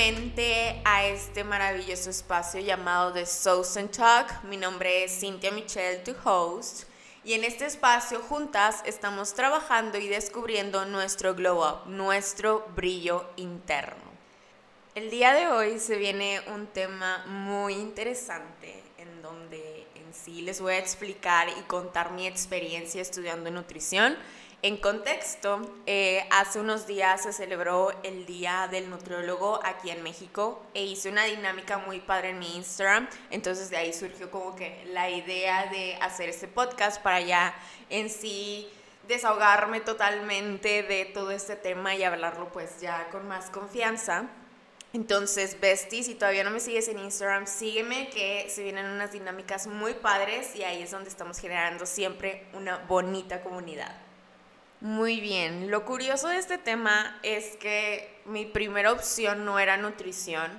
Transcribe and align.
nuevamente 0.00 0.80
a 0.86 1.04
este 1.04 1.44
maravilloso 1.44 2.08
espacio 2.08 2.58
llamado 2.58 3.12
The 3.12 3.26
Sauce 3.26 3.78
and 3.78 3.90
Talk. 3.90 4.44
Mi 4.44 4.56
nombre 4.56 5.04
es 5.04 5.20
Cynthia 5.20 5.50
Michelle, 5.50 5.98
tu 5.98 6.14
host. 6.24 6.84
Y 7.22 7.34
en 7.34 7.44
este 7.44 7.66
espacio 7.66 8.20
juntas 8.20 8.82
estamos 8.86 9.34
trabajando 9.34 9.98
y 9.98 10.08
descubriendo 10.08 10.86
nuestro 10.86 11.34
glow 11.34 11.62
up, 11.62 11.86
nuestro 11.86 12.66
brillo 12.74 13.28
interno. 13.36 14.02
El 14.94 15.10
día 15.10 15.34
de 15.34 15.48
hoy 15.48 15.78
se 15.78 15.96
viene 15.96 16.40
un 16.46 16.66
tema 16.68 17.22
muy 17.26 17.74
interesante 17.74 18.82
en 18.96 19.20
donde 19.20 19.86
en 19.96 20.14
sí 20.14 20.40
les 20.40 20.62
voy 20.62 20.72
a 20.72 20.78
explicar 20.78 21.50
y 21.50 21.62
contar 21.64 22.12
mi 22.12 22.26
experiencia 22.26 23.02
estudiando 23.02 23.50
nutrición 23.50 24.16
en 24.62 24.76
contexto, 24.76 25.62
eh, 25.86 26.22
hace 26.30 26.60
unos 26.60 26.86
días 26.86 27.22
se 27.22 27.32
celebró 27.32 27.92
el 28.02 28.26
Día 28.26 28.68
del 28.70 28.90
Nutriólogo 28.90 29.58
aquí 29.64 29.88
en 29.88 30.02
México 30.02 30.62
e 30.74 30.84
hice 30.84 31.08
una 31.08 31.24
dinámica 31.24 31.78
muy 31.78 32.00
padre 32.00 32.30
en 32.30 32.38
mi 32.38 32.56
Instagram, 32.56 33.08
entonces 33.30 33.70
de 33.70 33.78
ahí 33.78 33.94
surgió 33.94 34.30
como 34.30 34.54
que 34.54 34.84
la 34.92 35.08
idea 35.08 35.66
de 35.66 35.96
hacer 36.02 36.28
este 36.28 36.46
podcast 36.46 37.02
para 37.02 37.22
ya 37.22 37.54
en 37.88 38.10
sí 38.10 38.68
desahogarme 39.08 39.80
totalmente 39.80 40.82
de 40.82 41.06
todo 41.06 41.30
este 41.30 41.56
tema 41.56 41.94
y 41.94 42.04
hablarlo 42.04 42.52
pues 42.52 42.82
ya 42.82 43.08
con 43.10 43.26
más 43.26 43.48
confianza. 43.48 44.26
Entonces, 44.92 45.58
Bestie, 45.58 46.02
si 46.02 46.14
todavía 46.16 46.44
no 46.44 46.50
me 46.50 46.60
sigues 46.60 46.88
en 46.88 46.98
Instagram, 46.98 47.46
sígueme 47.46 48.10
que 48.10 48.50
se 48.50 48.62
vienen 48.62 48.86
unas 48.86 49.12
dinámicas 49.12 49.68
muy 49.68 49.94
padres 49.94 50.54
y 50.54 50.64
ahí 50.64 50.82
es 50.82 50.90
donde 50.90 51.08
estamos 51.08 51.38
generando 51.38 51.86
siempre 51.86 52.46
una 52.52 52.76
bonita 52.76 53.42
comunidad. 53.42 54.09
Muy 54.80 55.20
bien, 55.20 55.70
lo 55.70 55.84
curioso 55.84 56.28
de 56.28 56.38
este 56.38 56.56
tema 56.56 57.18
es 57.22 57.54
que 57.58 58.18
mi 58.24 58.46
primera 58.46 58.92
opción 58.92 59.44
no 59.44 59.58
era 59.58 59.76
nutrición, 59.76 60.50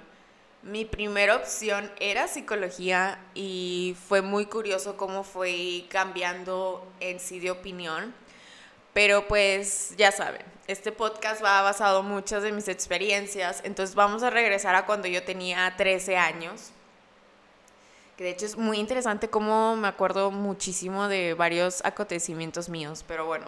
mi 0.61 0.85
primera 0.85 1.35
opción 1.35 1.91
era 1.99 2.27
psicología 2.27 3.17
y 3.33 3.97
fue 4.07 4.21
muy 4.21 4.45
curioso 4.45 4.95
cómo 4.95 5.23
fue 5.23 5.85
cambiando 5.89 6.87
en 6.99 7.19
sí 7.19 7.39
de 7.39 7.49
opinión. 7.49 8.13
Pero 8.93 9.27
pues 9.27 9.95
ya 9.97 10.11
saben, 10.11 10.45
este 10.67 10.91
podcast 10.91 11.43
va 11.43 11.63
basado 11.63 12.01
en 12.01 12.05
muchas 12.05 12.43
de 12.43 12.51
mis 12.51 12.67
experiencias, 12.67 13.61
entonces 13.63 13.95
vamos 13.95 14.21
a 14.21 14.29
regresar 14.29 14.75
a 14.75 14.85
cuando 14.85 15.07
yo 15.07 15.23
tenía 15.23 15.73
13 15.77 16.17
años 16.17 16.73
de 18.21 18.29
hecho 18.29 18.45
es 18.45 18.55
muy 18.55 18.77
interesante 18.77 19.29
cómo 19.29 19.75
me 19.75 19.87
acuerdo 19.87 20.29
muchísimo 20.29 21.07
de 21.07 21.33
varios 21.33 21.83
acontecimientos 21.83 22.69
míos, 22.69 23.03
pero 23.07 23.25
bueno, 23.25 23.47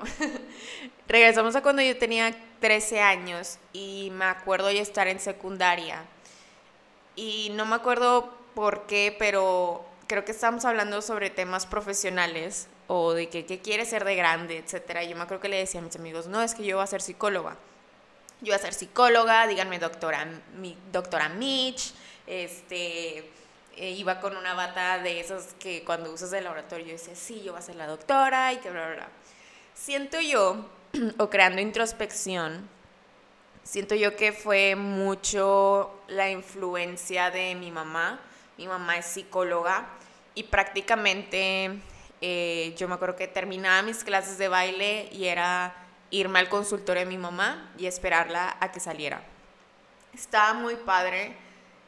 regresamos 1.07 1.55
a 1.55 1.61
cuando 1.61 1.83
yo 1.83 1.95
tenía 1.97 2.35
13 2.59 2.99
años 2.99 3.59
y 3.71 4.11
me 4.13 4.25
acuerdo 4.25 4.71
ya 4.71 4.81
estar 4.81 5.07
en 5.07 5.19
secundaria. 5.19 6.03
Y 7.15 7.51
no 7.55 7.67
me 7.67 7.75
acuerdo 7.75 8.33
por 8.55 8.87
qué, 8.87 9.15
pero 9.19 9.85
creo 10.07 10.25
que 10.25 10.31
estamos 10.31 10.65
hablando 10.65 11.03
sobre 11.03 11.29
temas 11.29 11.67
profesionales 11.67 12.67
o 12.87 13.13
de 13.13 13.29
que, 13.29 13.45
qué 13.45 13.59
quiere 13.59 13.85
ser 13.85 14.05
de 14.05 14.15
grande, 14.15 14.57
etcétera. 14.57 15.03
Yo 15.03 15.15
me 15.15 15.21
acuerdo 15.21 15.41
que 15.41 15.49
le 15.49 15.57
decía 15.57 15.81
a 15.81 15.83
mis 15.83 15.95
amigos, 15.95 16.25
no, 16.25 16.41
es 16.41 16.55
que 16.55 16.63
yo 16.63 16.77
voy 16.77 16.83
a 16.83 16.87
ser 16.87 17.01
psicóloga. 17.01 17.57
Yo 18.41 18.47
voy 18.47 18.55
a 18.55 18.59
ser 18.59 18.73
psicóloga, 18.73 19.45
díganme 19.45 19.77
doctora, 19.77 20.27
mi, 20.57 20.75
doctora 20.91 21.29
Mitch, 21.29 21.93
este 22.25 23.29
eh, 23.75 23.91
iba 23.91 24.19
con 24.19 24.37
una 24.37 24.53
bata 24.53 24.99
de 24.99 25.19
esas 25.19 25.55
que 25.59 25.83
cuando 25.83 26.11
usas 26.11 26.31
el 26.33 26.43
laboratorio 26.43 26.93
decía, 26.93 27.15
sí, 27.15 27.41
yo 27.43 27.53
voy 27.53 27.59
a 27.59 27.63
ser 27.63 27.75
la 27.75 27.87
doctora 27.87 28.53
y 28.53 28.57
que 28.57 28.69
bla, 28.69 28.85
bla, 28.87 28.95
bla. 28.95 29.07
Siento 29.73 30.19
yo, 30.21 30.69
o 31.17 31.29
creando 31.29 31.61
introspección, 31.61 32.69
siento 33.63 33.95
yo 33.95 34.15
que 34.15 34.31
fue 34.31 34.75
mucho 34.75 36.03
la 36.07 36.29
influencia 36.29 37.31
de 37.31 37.55
mi 37.55 37.71
mamá. 37.71 38.19
Mi 38.57 38.67
mamá 38.67 38.97
es 38.97 39.05
psicóloga 39.05 39.87
y 40.35 40.43
prácticamente 40.43 41.79
eh, 42.21 42.75
yo 42.77 42.87
me 42.87 42.95
acuerdo 42.95 43.15
que 43.15 43.27
terminaba 43.27 43.81
mis 43.81 44.03
clases 44.03 44.37
de 44.37 44.47
baile 44.47 45.09
y 45.11 45.25
era 45.25 45.73
irme 46.11 46.39
al 46.39 46.49
consultorio 46.49 47.01
de 47.01 47.09
mi 47.09 47.17
mamá 47.17 47.71
y 47.77 47.87
esperarla 47.87 48.55
a 48.59 48.71
que 48.71 48.79
saliera. 48.79 49.23
Estaba 50.13 50.53
muy 50.53 50.75
padre 50.75 51.35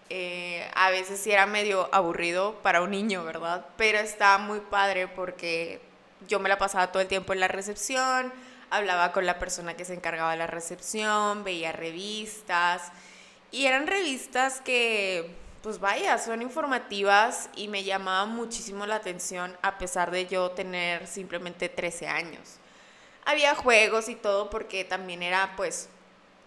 eh, 0.10 0.70
a 0.76 0.92
veces 0.92 1.20
sí 1.20 1.32
era 1.32 1.46
medio 1.46 1.90
aburrido 1.92 2.56
para 2.62 2.82
un 2.82 2.92
niño, 2.92 3.24
¿verdad? 3.24 3.66
Pero 3.78 3.98
estaba 3.98 4.38
muy 4.38 4.60
padre 4.60 5.08
porque 5.08 5.82
yo 6.28 6.40
me 6.40 6.50
la 6.50 6.58
pasaba 6.58 6.92
todo 6.92 7.02
el 7.02 7.08
tiempo 7.08 7.34
en 7.34 7.40
la 7.40 7.48
recepción, 7.48 8.32
hablaba 8.70 9.12
con 9.12 9.26
la 9.26 9.40
persona 9.40 9.76
que 9.76 9.86
se 9.86 9.94
encargaba 9.94 10.32
de 10.32 10.38
la 10.38 10.48
recepción, 10.48 11.44
veía 11.44 11.72
revistas 11.72 12.92
y 13.52 13.66
eran 13.66 13.88
revistas 13.88 14.62
que, 14.62 15.36
pues 15.62 15.80
vaya, 15.80 16.18
son 16.18 16.42
informativas 16.42 17.50
y 17.56 17.68
me 17.68 17.84
llamaban 17.84 18.30
muchísimo 18.30 18.86
la 18.86 18.96
atención 18.96 19.58
a 19.62 19.78
pesar 19.78 20.12
de 20.12 20.28
yo 20.28 20.52
tener 20.52 21.08
simplemente 21.08 21.70
13 21.70 22.08
años. 22.08 22.58
Había 23.26 23.56
juegos 23.56 24.08
y 24.08 24.16
todo 24.16 24.52
porque 24.52 24.84
también 24.84 25.24
era 25.24 25.56
pues 25.56 25.90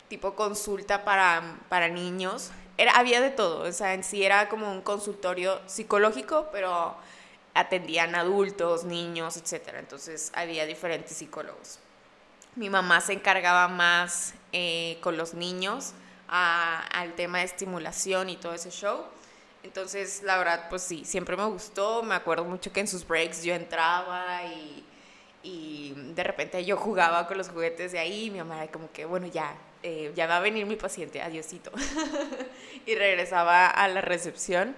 tipo 0.08 0.34
consulta 0.34 1.04
para, 1.04 1.58
para 1.68 1.88
niños, 1.88 2.50
era, 2.78 2.92
había 2.92 3.20
de 3.20 3.30
todo, 3.30 3.68
o 3.68 3.72
sea, 3.72 3.92
en 3.92 4.04
sí 4.04 4.24
era 4.24 4.48
como 4.48 4.70
un 4.70 4.82
consultorio 4.82 5.60
psicológico, 5.66 6.48
pero 6.52 6.96
atendían 7.54 8.14
adultos, 8.14 8.84
niños, 8.84 9.36
etc. 9.36 9.74
Entonces 9.78 10.30
había 10.34 10.64
diferentes 10.64 11.16
psicólogos. 11.16 11.80
Mi 12.54 12.70
mamá 12.70 13.00
se 13.00 13.12
encargaba 13.14 13.66
más 13.68 14.34
eh, 14.52 14.98
con 15.00 15.16
los 15.16 15.34
niños 15.34 15.92
al 16.28 17.14
tema 17.14 17.38
de 17.38 17.44
estimulación 17.44 18.30
y 18.30 18.36
todo 18.36 18.54
ese 18.54 18.70
show. 18.70 19.04
Entonces, 19.64 20.22
la 20.22 20.38
verdad, 20.38 20.66
pues 20.70 20.82
sí, 20.82 21.04
siempre 21.04 21.36
me 21.36 21.44
gustó. 21.46 22.02
Me 22.02 22.14
acuerdo 22.14 22.44
mucho 22.44 22.72
que 22.72 22.80
en 22.80 22.86
sus 22.88 23.06
breaks 23.06 23.42
yo 23.42 23.54
entraba 23.54 24.44
y, 24.44 24.84
y 25.42 25.94
de 26.14 26.22
repente 26.22 26.64
yo 26.64 26.76
jugaba 26.76 27.26
con 27.26 27.38
los 27.38 27.48
juguetes 27.48 27.92
de 27.92 27.98
ahí. 27.98 28.30
mi 28.30 28.38
mamá 28.38 28.62
era 28.62 28.72
como 28.72 28.92
que, 28.92 29.04
bueno, 29.04 29.26
ya, 29.26 29.54
eh, 29.82 30.12
ya 30.14 30.26
va 30.26 30.38
a 30.38 30.40
venir 30.40 30.66
mi 30.66 30.76
paciente, 30.76 31.22
adiosito. 31.22 31.70
y 32.86 32.94
regresaba 32.94 33.68
a 33.68 33.88
la 33.88 34.00
recepción. 34.00 34.74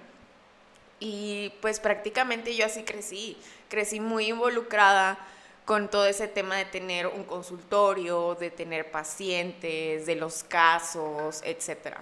Y 0.99 1.53
pues 1.61 1.79
prácticamente 1.79 2.55
yo 2.55 2.65
así 2.65 2.83
crecí, 2.83 3.37
crecí 3.69 3.99
muy 3.99 4.27
involucrada 4.27 5.17
con 5.65 5.89
todo 5.89 6.05
ese 6.05 6.27
tema 6.27 6.57
de 6.57 6.65
tener 6.65 7.07
un 7.07 7.23
consultorio, 7.23 8.35
de 8.35 8.51
tener 8.51 8.91
pacientes, 8.91 10.05
de 10.05 10.15
los 10.15 10.43
casos, 10.43 11.41
etc. 11.43 11.95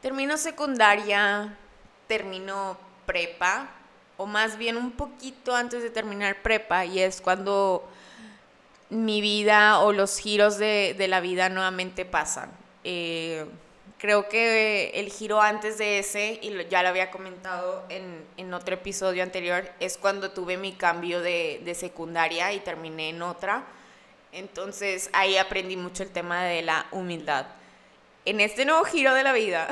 Termino 0.00 0.36
secundaria, 0.36 1.56
termino 2.06 2.76
prepa, 3.06 3.70
o 4.16 4.26
más 4.26 4.56
bien 4.58 4.76
un 4.76 4.92
poquito 4.92 5.54
antes 5.54 5.82
de 5.82 5.90
terminar 5.90 6.42
prepa, 6.42 6.84
y 6.84 7.00
es 7.00 7.20
cuando 7.20 7.88
mi 8.90 9.20
vida 9.20 9.80
o 9.80 9.92
los 9.92 10.18
giros 10.18 10.58
de, 10.58 10.94
la 11.08 11.20
vida 11.20 11.48
nuevamente 11.48 12.04
pasan. 12.04 12.50
Eh, 12.84 13.46
creo 13.98 14.28
que 14.28 14.90
el 14.94 15.10
giro 15.10 15.40
antes 15.40 15.78
de 15.78 15.98
ese, 15.98 16.38
y 16.42 16.52
ya 16.68 16.82
lo 16.82 16.90
había 16.90 17.10
comentado 17.10 17.84
en, 17.88 18.52
otro 18.52 18.74
episodio 18.74 19.22
anterior, 19.22 19.68
es 19.80 19.96
cuando 19.96 20.30
tuve 20.30 20.56
mi 20.56 20.72
cambio 20.72 21.20
de, 21.20 21.74
secundaria 21.74 22.52
y 22.52 22.60
terminé 22.60 23.08
en 23.08 23.22
otra. 23.22 23.64
Entonces 24.32 25.10
ahí 25.12 25.36
aprendí 25.36 25.76
mucho 25.76 26.02
el 26.02 26.10
tema 26.10 26.44
de 26.44 26.62
la 26.62 26.86
humildad. 26.92 27.46
En 28.26 28.40
este 28.40 28.64
nuevo 28.64 28.84
giro 28.84 29.14
de 29.14 29.22
la 29.22 29.32
vida 29.32 29.68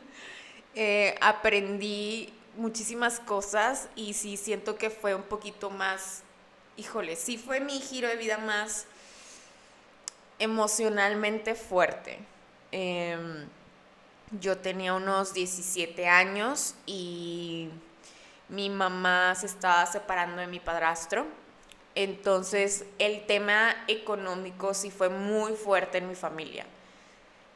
eh, 0.74 1.14
aprendí 1.20 2.32
muchísimas 2.56 3.20
cosas 3.20 3.88
y 3.96 4.14
sí 4.14 4.36
siento 4.36 4.76
que 4.76 4.90
fue 4.90 5.14
un 5.14 5.22
poquito 5.22 5.70
más 5.70 6.22
híjole, 6.76 7.16
sí 7.16 7.38
fue 7.38 7.60
mi 7.60 7.80
giro 7.80 8.08
de 8.08 8.16
vida 8.16 8.38
más 8.38 8.86
emocionalmente 10.38 11.54
fuerte. 11.54 12.18
Em, 12.72 13.46
yo 14.40 14.58
tenía 14.58 14.94
unos 14.94 15.34
17 15.34 16.08
años 16.08 16.74
y 16.86 17.68
mi 18.48 18.70
mamá 18.70 19.34
se 19.34 19.46
estaba 19.46 19.84
separando 19.86 20.40
de 20.40 20.46
mi 20.46 20.58
padrastro. 20.60 21.26
Entonces 21.94 22.86
el 22.98 23.26
tema 23.26 23.74
económico 23.86 24.72
sí 24.72 24.90
fue 24.90 25.10
muy 25.10 25.52
fuerte 25.52 25.98
en 25.98 26.08
mi 26.08 26.14
familia. 26.14 26.64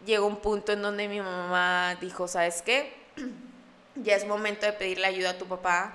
Llegó 0.05 0.26
un 0.26 0.37
punto 0.37 0.73
en 0.73 0.82
donde 0.82 1.08
mi 1.08 1.20
mamá 1.20 1.96
dijo, 2.00 2.29
¿sabes 2.29 2.62
qué? 2.62 2.93
Ya 3.99 4.14
es 4.14 4.26
momento 4.26 4.67
de 4.67 4.75
pedirle 4.75 5.06
ayuda 5.06 5.31
a 5.31 5.38
tu 5.38 5.46
papá, 5.46 5.94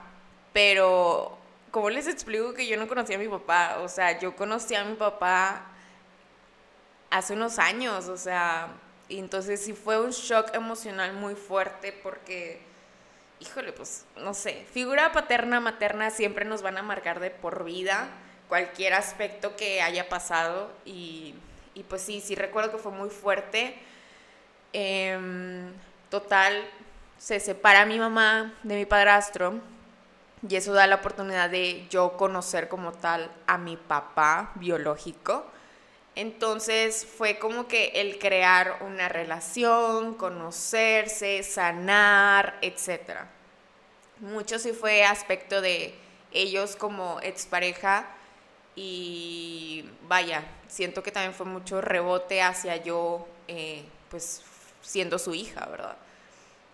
pero 0.53 1.37
¿cómo 1.71 1.89
les 1.89 2.07
explico 2.07 2.53
que 2.53 2.67
yo 2.67 2.77
no 2.77 2.87
conocía 2.87 3.15
a 3.15 3.19
mi 3.19 3.27
papá? 3.27 3.77
O 3.79 3.87
sea, 3.87 4.19
yo 4.19 4.35
conocí 4.35 4.75
a 4.75 4.83
mi 4.83 4.95
papá 4.95 5.65
hace 7.09 7.33
unos 7.33 7.59
años, 7.59 8.07
o 8.07 8.17
sea, 8.17 8.67
y 9.09 9.19
entonces 9.19 9.63
sí 9.63 9.73
fue 9.73 9.99
un 9.99 10.11
shock 10.11 10.53
emocional 10.53 11.13
muy 11.13 11.35
fuerte 11.35 11.91
porque, 12.03 12.61
híjole, 13.39 13.73
pues, 13.73 14.05
no 14.17 14.33
sé, 14.33 14.65
figura 14.71 15.11
paterna, 15.11 15.59
materna 15.59 16.09
siempre 16.11 16.45
nos 16.45 16.61
van 16.61 16.77
a 16.77 16.83
marcar 16.83 17.19
de 17.19 17.31
por 17.31 17.63
vida 17.63 18.09
cualquier 18.47 18.93
aspecto 18.93 19.55
que 19.55 19.81
haya 19.81 20.09
pasado 20.09 20.71
y, 20.85 21.35
y 21.73 21.83
pues 21.83 22.01
sí, 22.01 22.21
sí 22.21 22.35
recuerdo 22.35 22.71
que 22.71 22.77
fue 22.77 22.91
muy 22.91 23.09
fuerte. 23.09 23.75
Em, 24.73 25.71
Total, 26.11 26.61
se 27.17 27.39
separa 27.39 27.85
mi 27.85 27.97
mamá 27.97 28.53
de 28.63 28.75
mi 28.75 28.85
padrastro 28.85 29.61
y 30.47 30.55
eso 30.55 30.73
da 30.73 30.87
la 30.87 30.95
oportunidad 30.95 31.49
de 31.49 31.87
yo 31.89 32.17
conocer 32.17 32.67
como 32.67 32.93
tal 32.93 33.31
a 33.47 33.57
mi 33.57 33.77
papá 33.77 34.51
biológico. 34.55 35.45
Entonces 36.15 37.05
fue 37.05 37.39
como 37.39 37.67
que 37.67 37.91
el 37.95 38.19
crear 38.19 38.79
una 38.81 39.07
relación, 39.07 40.15
conocerse, 40.15 41.43
sanar, 41.43 42.57
etc. 42.61 43.19
Mucho 44.19 44.59
sí 44.59 44.73
fue 44.73 45.05
aspecto 45.05 45.61
de 45.61 45.95
ellos 46.31 46.75
como 46.75 47.19
expareja 47.21 48.07
y 48.75 49.85
vaya, 50.07 50.43
siento 50.67 51.03
que 51.03 51.11
también 51.11 51.33
fue 51.33 51.45
mucho 51.45 51.81
rebote 51.81 52.41
hacia 52.41 52.77
yo, 52.77 53.27
eh, 53.47 53.83
pues 54.09 54.41
siendo 54.81 55.19
su 55.19 55.33
hija, 55.33 55.65
¿verdad? 55.67 55.97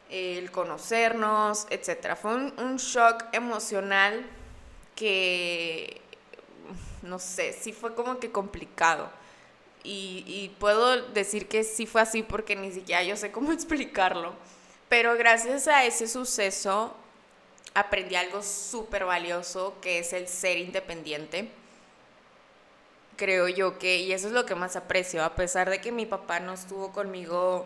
El 0.10 0.52
conocernos, 0.52 1.68
etc. 1.70 2.16
Fue 2.16 2.36
un, 2.36 2.78
shock 2.78 3.26
emocional 3.34 4.26
que, 4.96 6.02
no 7.02 7.20
sé, 7.20 7.54
sí 7.54 7.74
fue 7.74 7.94
como 7.96 8.20
que 8.20 8.32
complicado. 8.32 9.10
Y, 9.84 10.24
y, 10.28 10.50
puedo 10.60 11.08
decir 11.12 11.48
que 11.48 11.64
sí 11.64 11.86
fue 11.86 12.02
así 12.02 12.24
porque 12.24 12.56
ni 12.56 12.72
siquiera 12.72 13.04
yo 13.04 13.16
sé 13.16 13.32
cómo 13.32 13.52
explicarlo. 13.54 14.34
Pero 14.90 15.16
gracias 15.16 15.68
a 15.68 15.86
ese 15.86 16.08
suceso 16.08 16.96
aprendí 17.74 18.16
algo 18.16 18.42
súper 18.42 19.06
valioso 19.06 19.76
que 19.82 20.00
es 20.00 20.14
el 20.14 20.28
ser 20.28 20.58
independiente 20.58 21.52
creo 23.18 23.50
yo 23.50 23.78
que, 23.78 23.98
y 23.98 24.14
eso 24.14 24.28
es 24.28 24.34
lo 24.34 24.46
que 24.46 24.56
más 24.56 24.78
aprecio, 24.78 25.24
a 25.24 25.36
pesar 25.36 25.70
de 25.70 25.82
que 25.82 25.92
mi 25.92 26.06
papá 26.06 26.40
no 26.40 26.54
estuvo 26.54 26.94
conmigo, 26.94 27.66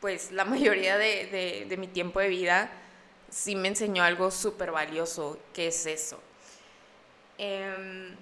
pues 0.00 0.32
la 0.32 0.44
mayoría 0.44 0.96
de, 0.98 1.74
mi 1.78 1.88
tiempo 1.88 2.20
de 2.20 2.28
vida, 2.28 2.70
sí 3.30 3.54
me 3.54 3.68
enseñó 3.68 4.02
algo 4.02 4.30
súper 4.30 4.70
valioso, 4.70 5.38
que 5.52 5.68
es 5.68 5.86
eso. 5.86 6.20
Em, 7.38 8.14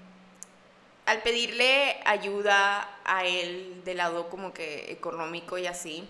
al 1.07 1.23
pedirle 1.23 2.01
ayuda 2.05 2.99
a 3.05 3.25
él 3.25 3.83
del 3.85 3.97
lado 3.97 4.29
como 4.29 4.53
que 4.53 4.93
económico 4.93 5.57
y 5.59 5.67
así, 5.67 6.09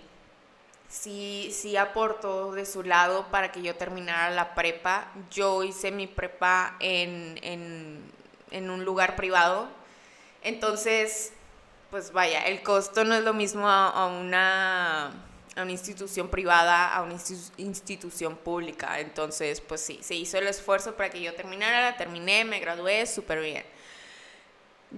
sí, 0.89 1.51
sí 1.53 1.77
aportó 1.77 2.53
de 2.53 2.67
su 2.67 2.83
lado 2.83 3.27
para 3.31 3.53
que 3.53 3.63
yo 3.63 3.77
terminara 3.77 4.31
la 4.31 4.55
prepa. 4.55 5.13
Yo 5.31 5.63
hice 5.63 5.91
mi 5.93 6.07
prepa 6.07 6.77
en, 6.81 7.39
en 8.51 8.71
un 8.71 8.85
lugar 8.85 9.15
privado 9.17 9.79
entonces, 10.43 11.33
pues 11.91 12.13
vaya, 12.13 12.43
el 12.43 12.63
costo 12.63 13.05
no 13.05 13.15
es 13.15 13.23
lo 13.23 13.35
mismo 13.35 13.69
a, 13.69 14.07
una, 14.07 15.11
una 15.63 15.73
institución 15.73 16.29
privada, 16.29 16.95
a 16.95 17.03
una 17.03 17.17
institución 17.57 18.37
pública. 18.37 19.01
Entonces, 19.01 19.61
pues 19.61 19.81
sí, 19.81 20.01
se 20.03 20.15
hizo 20.15 20.39
el 20.39 20.47
esfuerzo 20.47 20.95
para 20.95 21.11
que 21.11 21.21
yo 21.21 21.35
terminara, 21.35 21.91
la 21.91 21.97
terminé, 21.97 22.45
me 22.45 22.61
gradué 22.61 23.07
súper 23.07 23.41
bien. 23.41 23.65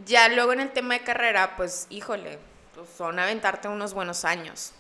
Ya 0.07 0.29
luego 0.29 0.53
en 0.53 0.61
el 0.61 0.73
tema 0.73 0.95
de 0.95 1.05
carrera, 1.05 1.57
pues 1.57 1.87
híjole, 1.91 2.39
pues 2.75 2.89
son 2.97 3.19
aventarte 3.19 3.69
unos 3.69 3.95
buenos 3.95 4.25
años. 4.25 4.73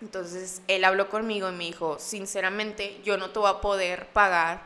Entonces 0.00 0.62
él 0.68 0.84
habló 0.84 1.08
conmigo 1.08 1.48
y 1.48 1.52
me 1.52 1.64
dijo, 1.64 1.98
sinceramente, 1.98 3.00
yo 3.02 3.16
no 3.16 3.30
te 3.30 3.38
voy 3.38 3.50
a 3.50 3.60
poder 3.60 4.06
pagar 4.08 4.62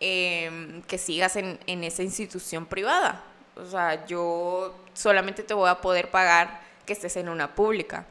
em, 0.00 0.82
que 0.82 0.98
sigas 0.98 1.36
en, 1.36 1.58
en 1.66 1.84
esa 1.84 2.02
institución 2.02 2.66
privada 2.66 3.24
o 3.56 3.64
sea, 3.64 4.04
yo 4.06 4.74
solamente 4.94 5.42
te 5.42 5.54
voy 5.54 5.68
a 5.68 5.80
poder 5.80 6.10
pagar 6.10 6.60
que 6.84 6.92
estés 6.92 7.16
en 7.16 7.28
una 7.28 7.54
pública. 7.54 8.06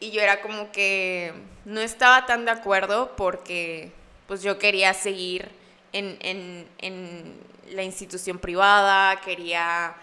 Y 0.00 0.10
yo 0.10 0.22
era 0.22 0.40
como 0.40 0.72
que 0.72 1.32
no 1.64 1.80
estaba 1.80 2.26
tan 2.26 2.44
de 2.46 2.50
acuerdo 2.50 3.14
porque 3.16 3.92
pues 4.26 4.42
yo 4.42 4.58
quería 4.58 4.94
seguir 4.94 5.50
en, 5.92 6.16
en, 6.20 6.66
en 6.78 7.34
la 7.72 7.82
institución 7.82 8.38
privada, 8.38 9.20
quería 9.20 9.94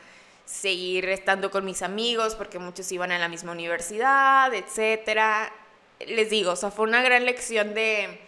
seguir 0.46 1.10
estando 1.10 1.52
con 1.52 1.66
mis 1.66 1.82
amigos 1.82 2.36
porque 2.36 2.60
muchos 2.60 2.92
iban 2.92 3.12
a 3.12 3.20
la 3.20 3.28
misma 3.28 3.52
universidad, 3.52 4.54
etc. 4.54 5.52
Les 6.08 6.30
digo, 6.30 6.52
o 6.52 6.56
sea, 6.56 6.72
fue 6.72 6.88
una 6.88 7.02
gran 7.02 7.26
lección 7.26 7.74
de, 7.74 8.20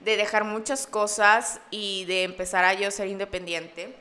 de 0.00 0.16
dejar 0.16 0.44
muchas 0.44 0.86
cosas 0.86 1.60
y 1.70 2.04
de 2.06 2.24
empezar 2.24 2.64
a 2.64 2.74
yo 2.74 2.90
ser 2.90 3.08
independiente. 3.08 3.94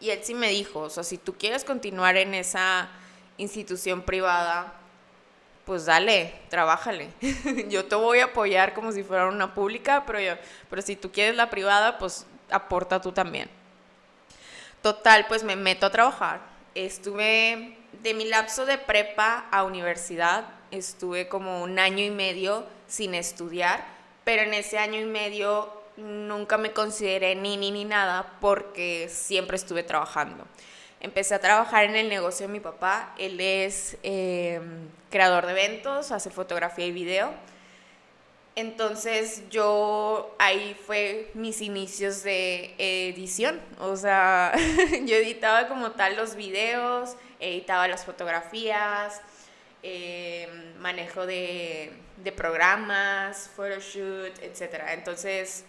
Y 0.00 0.10
él 0.10 0.20
sí 0.22 0.34
me 0.34 0.50
dijo, 0.50 0.80
o 0.80 0.90
sea, 0.90 1.02
si 1.02 1.18
tú 1.18 1.34
quieres 1.36 1.64
continuar 1.64 2.16
en 2.16 2.34
esa 2.34 2.88
institución 3.36 4.02
privada, 4.02 4.72
pues 5.68 5.84
dale, 5.84 6.32
trabájale. 6.48 7.10
yo 7.68 7.84
te 7.84 7.94
voy 7.94 8.20
a 8.20 8.24
apoyar 8.24 8.72
como 8.72 8.90
si 8.90 9.02
fuera 9.04 9.26
una 9.26 9.52
pública, 9.52 10.04
pero, 10.06 10.18
yo, 10.18 10.32
pero 10.70 10.80
si 10.80 10.96
tú 10.96 11.12
quieres 11.12 11.36
la 11.36 11.50
privada, 11.50 11.98
pues 11.98 12.26
aporta 12.50 13.02
tú 13.02 13.12
también. 13.12 13.50
Total, 14.80 15.26
pues 15.28 15.44
me 15.44 15.56
meto 15.56 15.84
a 15.84 15.90
trabajar. 15.90 16.40
Estuve 16.74 17.76
de 18.02 18.14
mi 18.14 18.24
lapso 18.24 18.64
de 18.64 18.78
prepa 18.78 19.46
a 19.50 19.64
universidad, 19.64 20.46
estuve 20.70 21.28
como 21.28 21.62
un 21.62 21.78
año 21.78 22.02
y 22.02 22.10
medio 22.10 22.64
sin 22.86 23.14
estudiar, 23.14 23.84
pero 24.24 24.44
en 24.44 24.54
ese 24.54 24.78
año 24.78 24.98
y 24.98 25.04
medio 25.04 25.70
nunca 25.98 26.56
me 26.56 26.72
consideré 26.72 27.34
ni 27.34 27.58
ni 27.58 27.70
ni 27.72 27.84
nada 27.84 28.38
porque 28.40 29.10
siempre 29.10 29.56
estuve 29.56 29.82
trabajando. 29.82 30.46
Empecé 31.00 31.34
a 31.34 31.40
trabajar 31.40 31.84
en 31.84 31.94
el 31.94 32.08
negocio 32.08 32.46
de 32.46 32.52
mi 32.54 32.60
papá. 32.60 33.14
Él 33.18 33.38
es 33.38 33.98
em, 34.02 34.88
creador 35.10 35.46
de 35.46 35.52
eventos, 35.52 36.12
hace 36.12 36.30
fotografía 36.30 36.86
y 36.86 36.92
video. 36.92 37.32
Entonces 38.58 39.44
yo 39.50 40.34
ahí 40.38 40.76
fue 40.86 41.30
mis 41.34 41.60
inicios 41.60 42.24
de 42.24 42.74
edición. 42.78 43.60
O 43.78 43.94
sea, 43.96 44.52
yo 45.04 45.14
editaba 45.14 45.68
como 45.68 45.92
tal 45.92 46.16
los 46.16 46.34
videos, 46.34 47.14
editaba 47.38 47.86
las 47.86 48.04
fotografías, 48.04 49.20
em, 49.84 50.74
manejo 50.78 51.24
de, 51.24 51.92
de 52.16 52.32
programas, 52.32 53.48
photoshoot, 53.54 54.36
etc. 54.42 54.82
Entonces 54.88 55.64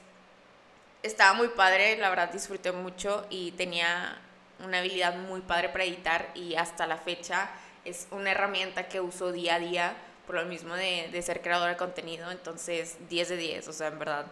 estaba 1.03 1.33
muy 1.33 1.49
padre, 1.49 1.95
la 1.97 2.09
verdad 2.09 2.31
disfruté 2.31 2.71
mucho 2.71 3.25
y 3.29 3.51
tenía 3.51 4.17
una 4.63 4.79
habilidad 4.79 5.15
muy 5.15 5.41
padre 5.41 5.69
para 5.69 5.83
editar 5.83 6.29
y 6.33 6.55
hasta 6.55 6.87
la 6.87 6.97
fecha 6.97 7.51
es 7.85 8.07
una 8.11 8.31
herramienta 8.31 8.87
que 8.87 9.01
uso 9.01 9.31
día 9.31 9.55
a 9.55 9.59
día 9.59 9.97
por 10.25 10.35
lo 10.35 10.45
mismo 10.45 10.75
de, 10.75 11.09
de 11.11 11.21
ser 11.21 11.41
creadora 11.41 11.71
de 11.71 11.77
contenido, 11.77 12.29
entonces 12.29 12.97
10 13.09 13.29
de 13.29 13.37
10, 13.37 13.67
o 13.67 13.73
sea, 13.73 13.87
en 13.87 13.97
verdad 13.97 14.27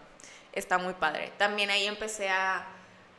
está 0.54 0.78
muy 0.78 0.94
padre. 0.94 1.32
También 1.38 1.70
ahí 1.70 1.88
empecé 1.88 2.30
a, 2.30 2.68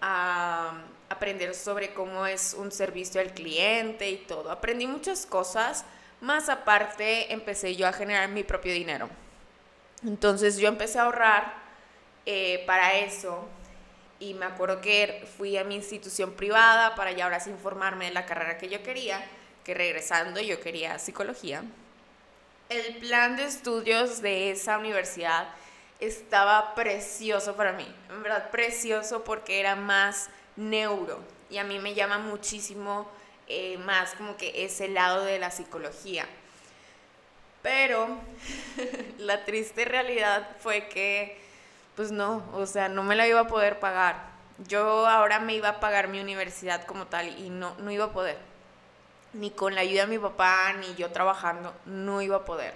a 0.01 0.75
aprender 1.09 1.55
sobre 1.55 1.93
cómo 1.93 2.27
es 2.27 2.55
un 2.55 2.71
servicio 2.71 3.21
al 3.21 3.33
cliente 3.33 4.09
y 4.11 4.19
todo. 4.19 4.51
Aprendí 4.51 4.87
muchas 4.87 5.27
cosas, 5.27 5.85
más 6.21 6.49
aparte 6.49 7.33
empecé 7.33 7.75
yo 7.77 7.87
a 7.87 7.93
generar 7.93 8.29
mi 8.29 8.45
propio 8.45 8.73
dinero. 8.73 9.09
Entonces 10.07 10.59
yo 10.59 10.69
empecé 10.69 10.99
a 10.99 11.03
ahorrar 11.03 11.55
eh, 12.27 12.63
para 12.67 12.99
eso. 12.99 13.49
Y 14.21 14.35
me 14.35 14.47
acuerdo 14.47 14.81
que 14.81 15.27
fui 15.37 15.57
a 15.57 15.65
mi 15.65 15.77
institución 15.77 16.33
privada 16.33 16.95
para 16.95 17.13
ya 17.13 17.25
ahora 17.25 17.41
sí 17.41 17.51
informarme 17.51 18.07
de 18.07 18.11
la 18.11 18.27
carrera 18.27 18.59
que 18.59 18.69
yo 18.69 18.83
quería, 18.83 19.25
regresando 19.75 20.41
yo 20.41 20.61
quería 20.61 20.99
psicología. 20.99 21.63
El 22.69 22.97
plan 22.97 23.37
de 23.37 23.45
estudios 23.45 24.21
de 24.21 24.51
esa 24.51 24.79
universidad 24.79 25.49
estaba 26.01 26.75
precioso 26.75 27.57
para 27.57 27.73
mí, 27.73 27.87
en 28.11 28.23
verdad 28.23 28.51
precioso 28.51 29.25
porque 29.25 29.61
era 29.61 29.75
más 29.75 30.29
neuro 30.57 31.21
y 31.51 31.59
a 31.59 31.65
mí 31.65 31.79
me 31.79 31.95
llama 31.95 32.19
muchísimo 32.19 33.09
eh, 33.47 33.79
más 33.79 34.15
como 34.15 34.37
que 34.37 34.65
ese 34.65 34.89
lado 34.89 35.25
de 35.25 35.39
la 35.39 35.51
psicología. 35.51 36.27
Pero 37.63 38.07
la 39.19 39.45
triste 39.45 39.85
realidad 39.85 40.49
fue 40.61 40.89
que 40.89 41.41
pues 41.97 42.13
no, 42.13 42.45
o 42.55 42.65
sea, 42.65 42.89
no 42.89 43.03
me 43.03 43.17
la 43.17 43.27
iba 43.27 43.41
a 43.41 43.49
poder 43.49 43.81
pagar. 43.81 44.29
Yo 44.69 45.07
ahora 45.09 45.41
me 45.41 45.57
iba 45.57 45.69
a 45.69 45.81
pagar 45.81 46.07
mi 46.07 46.21
universidad 46.21 46.85
como 46.85 47.07
tal 47.09 47.37
y 47.41 47.51
no, 47.51 47.75
no 47.79 47.91
iba 47.91 48.05
a 48.05 48.13
poder. 48.13 48.39
Ni 49.33 49.51
con 49.51 49.75
la 49.75 49.83
ayuda 49.83 50.03
de 50.03 50.09
mi 50.09 50.19
papá, 50.19 50.73
ni 50.75 50.95
yo 50.95 51.11
trabajando, 51.11 51.75
no 51.85 52.23
iba 52.23 52.37
a 52.37 52.45
poder. 52.45 52.75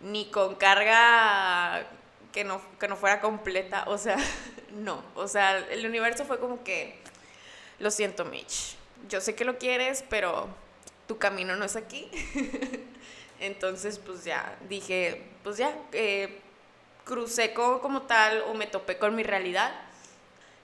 Ni 0.00 0.30
con 0.30 0.54
carga 0.56 1.86
que 2.32 2.44
no, 2.44 2.60
que 2.78 2.88
no 2.88 2.96
fuera 2.96 3.20
completa, 3.20 3.84
o 3.86 3.98
sea, 3.98 4.16
no. 4.72 5.02
O 5.14 5.28
sea, 5.28 5.58
el 5.58 5.86
universo 5.86 6.24
fue 6.24 6.38
como 6.38 6.62
que, 6.62 6.98
lo 7.78 7.90
siento 7.90 8.24
Mitch, 8.24 8.76
yo 9.08 9.20
sé 9.20 9.34
que 9.34 9.44
lo 9.44 9.58
quieres, 9.58 10.04
pero 10.08 10.48
tu 11.06 11.18
camino 11.18 11.56
no 11.56 11.64
es 11.64 11.76
aquí. 11.76 12.10
Entonces, 13.40 13.98
pues 13.98 14.24
ya, 14.24 14.56
dije, 14.68 15.22
pues 15.42 15.56
ya, 15.56 15.74
eh, 15.92 16.40
crucé 17.04 17.52
como, 17.52 18.02
tal 18.02 18.42
o 18.42 18.54
me 18.54 18.66
topé 18.66 18.98
con 18.98 19.14
mi 19.14 19.22
realidad. 19.22 19.72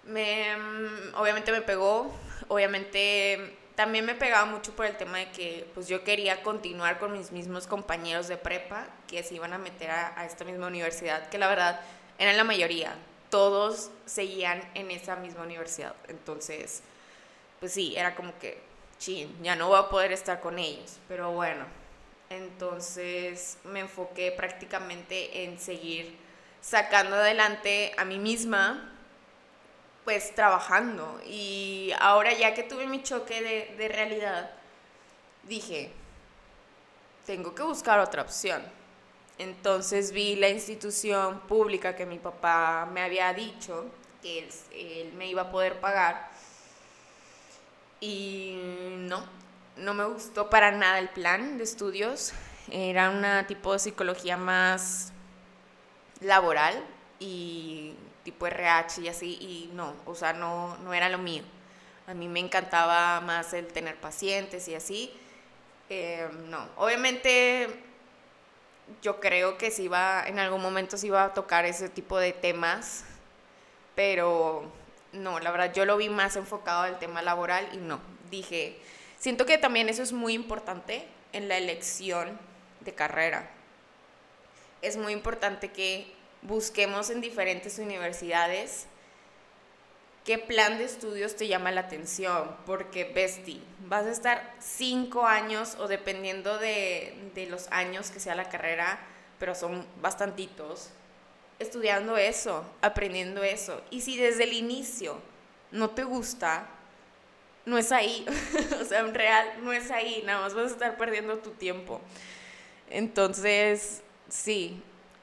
Me, 0.05 0.57
mm, 0.57 1.15
obviamente 1.17 1.51
me 1.53 1.63
pegó, 1.63 2.15
obviamente 2.49 3.56
también 3.77 4.07
me 4.07 4.15
pegaba 4.15 4.47
mucho 4.47 4.75
por 4.75 4.87
el 4.87 4.97
tema 4.97 5.19
de 5.19 5.31
que 5.31 5.71
pues 5.75 5.87
yo 5.87 6.03
quería 6.03 6.43
continuar 6.43 6.99
con 6.99 7.13
mis 7.13 7.31
mismos 7.31 7.67
compañeros 7.67 8.27
de 8.27 8.39
prepa 8.39 8.87
que 9.07 9.23
se 9.23 9.35
iban 9.35 9.53
a 9.53 9.59
meter 9.59 9.91
a, 9.91 10.25
esta 10.25 10.45
misma 10.45 10.67
universidad, 10.67 11.29
que 11.29 11.39
la 11.39 11.47
verdad 11.47 11.81
eran 12.19 12.39
la 12.39 12.45
mayoría, 12.45 12.95
todos 13.29 13.91
seguían 14.07 14.63
en 14.75 14.91
esa 14.91 15.17
misma 15.17 15.43
universidad. 15.43 15.95
Entonces, 16.09 16.83
pues 17.61 17.73
sí, 17.73 17.95
era 17.97 18.15
como 18.15 18.37
que, 18.39 18.59
chin, 18.99 19.37
ya 19.43 19.55
no 19.55 19.69
voy 19.69 19.79
a 19.79 19.91
poder 19.91 20.11
estar 20.11 20.41
con 20.41 20.59
ellos, 20.59 20.97
pero 21.07 21.33
bueno, 21.33 21.67
entonces 22.31 23.59
me 23.65 23.81
enfoqué 23.81 24.33
prácticamente 24.33 25.45
en 25.45 25.61
seguir 25.61 26.17
sacando 26.63 27.17
adelante 27.17 27.93
a 27.99 28.07
mí 28.07 28.19
misma 28.19 28.96
pues 30.07 30.33
trabajando. 30.37 31.21
Y 31.27 31.91
ahora 31.99 32.33
ya 32.33 32.55
que 32.55 32.63
tuve 32.63 32.87
mi 32.87 33.03
choque 33.03 33.75
de, 33.77 33.89
realidad, 33.89 34.53
dije, 35.43 35.91
tengo 37.27 37.57
que 37.57 37.65
buscar 37.65 37.99
otra 37.99 38.23
opción. 38.23 38.63
Entonces 39.37 40.13
vi 40.13 40.37
la 40.37 40.49
institución 40.49 41.41
pública 41.41 41.97
que 41.97 42.07
mi 42.07 42.21
papá 42.21 42.89
me 42.91 43.03
había 43.03 43.35
dicho 43.35 43.87
que 44.23 44.49
él, 44.73 45.13
me 45.15 45.27
iba 45.27 45.43
a 45.43 45.51
poder 45.51 45.81
pagar. 45.81 46.31
Y 48.01 48.61
no, 48.99 49.25
no 49.77 49.93
me 49.93 50.05
gustó 50.05 50.49
para 50.49 50.71
nada 50.71 51.01
el 51.01 51.09
plan 51.09 51.59
de 51.59 51.65
estudios. 51.65 52.33
Era 52.71 53.11
una 53.11 53.49
tipo 53.49 53.73
de 53.73 53.81
psicología 53.81 54.37
más 54.37 55.13
laboral 56.21 56.81
y 57.19 57.97
tipo 58.27 58.49
RH 58.49 59.03
y 59.03 59.09
así, 59.09 59.39
y 59.41 59.71
no, 59.73 59.95
o 60.05 60.17
sea, 60.17 60.33
no, 60.33 60.77
no 60.79 60.93
era 60.93 61.09
lo 61.09 61.19
mío. 61.19 61.45
A 62.09 62.13
mí 62.13 62.27
me 62.27 62.41
encantaba 62.41 63.21
más 63.21 63.53
el 63.53 63.69
tener 63.69 63.95
pacientes 63.95 64.67
y 64.67 64.75
así. 64.75 65.13
Eh, 65.89 66.29
no, 66.49 66.69
obviamente 66.77 67.69
yo 69.01 69.21
creo 69.21 69.57
que 69.59 69.71
si 69.71 69.85
iba, 69.85 70.25
en 70.27 70.41
algún 70.41 70.61
momento 70.61 70.97
se 70.97 71.07
iba 71.07 71.23
a 71.23 71.35
tocar 71.35 71.67
ese 71.67 71.89
tipo 71.89 72.19
de 72.19 72.33
temas, 72.33 73.05
pero 73.95 74.73
no, 75.13 75.39
la 75.39 75.53
verdad 75.53 75.73
yo 75.73 75.85
lo 75.85 75.97
vi 75.97 76.09
más 76.09 76.35
enfocado 76.35 76.83
al 76.83 76.99
tema 76.99 77.23
laboral 77.23 77.69
y 77.75 77.77
no, 77.77 78.01
dije, 78.29 78.77
siento 79.21 79.47
que 79.47 79.57
también 79.57 79.89
eso 79.89 80.03
es 80.03 80.13
muy 80.13 80.35
importante 80.35 81.07
en 81.33 81.47
la 81.47 81.59
elección 81.59 82.37
de 82.81 82.93
carrera. 82.93 83.49
Es 84.83 84.97
muy 84.97 85.13
importante 85.13 85.71
que 85.71 86.16
busquemos 86.47 87.11
en 87.11 87.21
diferentes 87.21 87.79
universidades 87.79 88.87
qué 90.27 90.39
plan 90.39 90.77
de 90.77 90.85
estudios 90.85 91.37
te 91.37 91.47
llama 91.47 91.71
la 91.71 91.83
atención, 91.83 92.51
porque 92.67 93.05
Besti, 93.05 93.63
vas 93.87 94.07
a 94.07 94.11
estar 94.11 94.55
cinco 94.59 95.25
años 95.25 95.77
o 95.79 95.87
dependiendo 95.87 96.59
de, 96.59 97.31
de 97.35 97.47
los 97.47 97.69
años 97.71 98.11
que 98.11 98.19
sea 98.19 98.35
la 98.35 98.49
carrera, 98.49 98.99
pero 99.39 99.55
son 99.55 99.87
bastantitos, 100.03 100.91
estudiando 101.61 102.17
eso, 102.17 102.65
aprendiendo 102.83 103.45
eso. 103.45 103.81
Y 103.91 104.01
si 104.01 104.17
desde 104.17 104.45
el 104.45 104.55
inicio 104.55 105.17
no 105.71 105.91
te 105.91 106.03
gusta, 106.03 106.67
no 107.65 107.79
es 107.79 107.93
ahí, 107.93 108.27
o 108.81 108.85
sea, 108.85 109.01
en 109.01 109.15
real 109.15 109.47
no 109.63 109.73
es 109.73 109.93
ahí, 109.93 110.25
nada 110.27 110.41
más 110.41 110.55
vas 110.55 110.73
a 110.73 110.75
estar 110.75 110.97
perdiendo 110.97 111.39
tu 111.39 111.51
tiempo. 111.51 112.01
Entonces, 112.91 114.03
sí, 114.29 114.83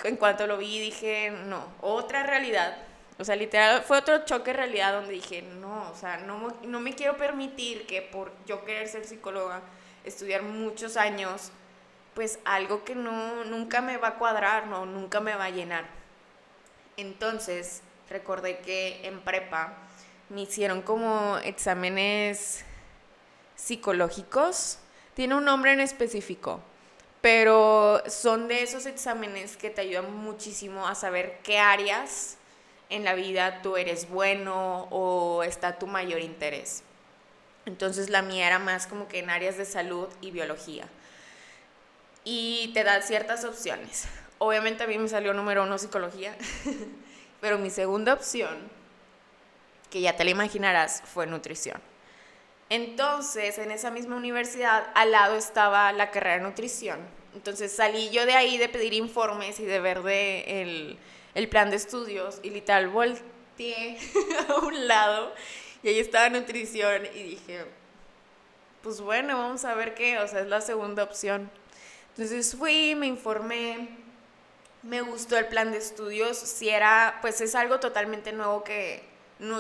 en 0.10 0.18
cuanto 0.18 0.48
lo 0.48 0.58
vi 0.58 0.80
dije, 0.80 1.32
no, 1.32 1.66
otra 1.82 2.24
realidad. 2.24 2.78
O 3.20 3.24
sea, 3.24 3.36
literal, 3.36 3.84
fue 3.84 4.00
otro 4.00 4.26
choque 4.26 4.52
de 4.52 4.58
realidad 4.58 4.94
donde 4.94 5.14
dije, 5.14 5.42
no, 5.42 5.92
o 5.92 5.96
sea, 5.96 6.18
no, 6.18 6.56
no 6.64 6.80
me 6.80 6.94
quiero 6.94 7.16
permitir 7.16 7.86
que 7.86 8.02
por 8.02 8.32
yo 8.46 8.66
querer 8.66 8.88
ser 8.88 9.06
psicóloga, 9.06 9.62
estudiar 10.04 10.42
muchos 10.42 10.98
años, 10.98 11.52
pues 12.16 12.40
algo 12.44 12.84
que 12.84 12.96
no, 12.96 13.46
nunca 13.46 13.82
me 13.82 13.98
va 13.98 14.10
a 14.10 14.16
cuadrar, 14.16 14.68
no, 14.68 14.86
nunca 14.86 15.20
me 15.20 15.36
va 15.36 15.46
a 15.46 15.50
llenar. 15.52 15.86
Entonces, 16.98 17.82
recordé 18.10 18.60
que 18.60 19.08
en 19.08 19.22
prepa 19.22 19.74
me 20.30 20.42
hicieron 20.42 20.82
como 20.82 21.38
exámenes 21.38 22.66
psicológicos. 23.56 24.80
Tiene 25.14 25.36
un 25.36 25.46
nombre 25.46 25.72
en 25.74 25.80
específico 25.80 26.62
pero 27.24 28.04
son 28.06 28.50
de 28.50 28.64
esos 28.64 28.86
exámenes 28.86 29.56
que 29.56 29.70
te 29.70 29.80
ayudan 29.80 30.14
muchísimo 30.14 30.90
a 30.90 30.94
saber 30.94 31.40
qué 31.42 31.58
áreas 31.58 32.36
en 32.90 33.06
la 33.06 33.14
vida 33.14 33.62
tú 33.62 33.78
eres 33.78 34.10
bueno 34.10 34.90
o 34.92 35.42
está 35.44 35.80
tu 35.80 35.88
mayor 35.88 36.20
interés. 36.20 36.84
Entonces 37.66 38.10
la 38.10 38.24
mía 38.24 38.48
era 38.48 38.60
más 38.60 38.88
como 38.88 39.08
que 39.08 39.20
en 39.20 39.30
áreas 39.30 39.58
de 39.58 39.64
salud 39.64 40.10
y 40.20 40.32
biología. 40.32 40.90
Y 42.26 42.72
te 42.74 42.84
da 42.84 43.02
ciertas 43.02 43.46
opciones. 43.46 44.06
Obviamente 44.38 44.84
a 44.84 44.88
mí 44.88 44.98
me 44.98 45.08
salió 45.08 45.34
número 45.34 45.64
uno 45.64 45.78
psicología, 45.78 46.36
pero 47.40 47.58
mi 47.58 47.70
segunda 47.70 48.14
opción, 48.14 48.70
que 49.90 50.02
ya 50.02 50.18
te 50.18 50.26
la 50.26 50.32
imaginarás, 50.32 51.02
fue 51.06 51.26
nutrición. 51.26 51.93
Entonces, 52.74 53.60
en 53.60 53.70
esa 53.70 53.92
misma 53.92 54.16
universidad, 54.16 54.88
al 54.96 55.12
lado 55.12 55.36
estaba 55.36 55.94
la 55.94 56.10
carrera 56.10 56.38
de 56.38 56.50
nutrición. 56.50 56.98
Entonces 57.36 57.72
salí 57.72 58.10
yo 58.10 58.26
de 58.26 58.34
ahí 58.34 58.58
de 58.58 58.68
pedir 58.68 58.94
informes 58.94 59.60
y 59.60 59.66
de 59.66 59.80
ver 59.80 60.00
el, 60.08 60.98
el 61.36 61.50
plan 61.50 61.70
de 61.70 61.76
estudios 61.76 62.40
y 62.42 62.50
literal 62.50 62.88
volteé 62.88 64.00
a 64.50 64.56
un 64.56 64.88
lado 64.88 65.36
y 65.84 65.90
ahí 65.90 66.00
estaba 66.00 66.30
nutrición 66.30 67.06
y 67.14 67.22
dije, 67.22 67.64
pues 68.82 69.02
bueno, 69.02 69.38
vamos 69.38 69.66
a 69.66 69.76
ver 69.76 69.94
qué, 69.94 70.18
o 70.18 70.28
sea, 70.28 70.40
es 70.40 70.48
la 70.48 70.62
segunda 70.62 71.04
opción. 71.04 71.52
Entonces 72.10 72.56
fui, 72.56 72.96
me 72.96 73.06
informé, 73.06 73.90
me 74.82 75.02
gustó 75.02 75.38
el 75.38 75.46
plan 75.46 75.72
de 75.72 75.78
estudios, 75.78 76.40
si 76.40 76.70
era, 76.70 77.20
pues 77.22 77.40
es 77.40 77.54
algo 77.54 77.80
totalmente 77.80 78.34
nuevo 78.34 78.64
que 78.64 79.04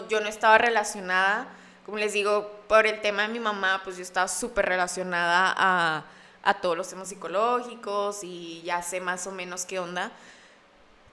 yo 0.09 0.19
no 0.19 0.27
estaba 0.27 0.57
relacionada 0.57 1.59
como 1.85 1.97
les 1.97 2.13
digo, 2.13 2.62
por 2.73 2.87
el 2.87 3.01
tema 3.01 3.21
de 3.21 3.27
mi 3.27 3.39
mamá, 3.39 3.81
pues 3.83 3.97
yo 3.97 4.01
estaba 4.01 4.27
súper 4.27 4.65
relacionada 4.65 5.53
a, 5.55 6.05
a, 6.41 6.53
todos 6.55 6.75
los 6.75 6.89
temas 6.89 7.07
psicológicos 7.07 8.23
y 8.23 8.63
ya 8.63 8.81
sé 8.81 8.99
más 8.99 9.27
o 9.27 9.31
menos 9.31 9.63
qué 9.63 9.77
onda, 9.77 10.11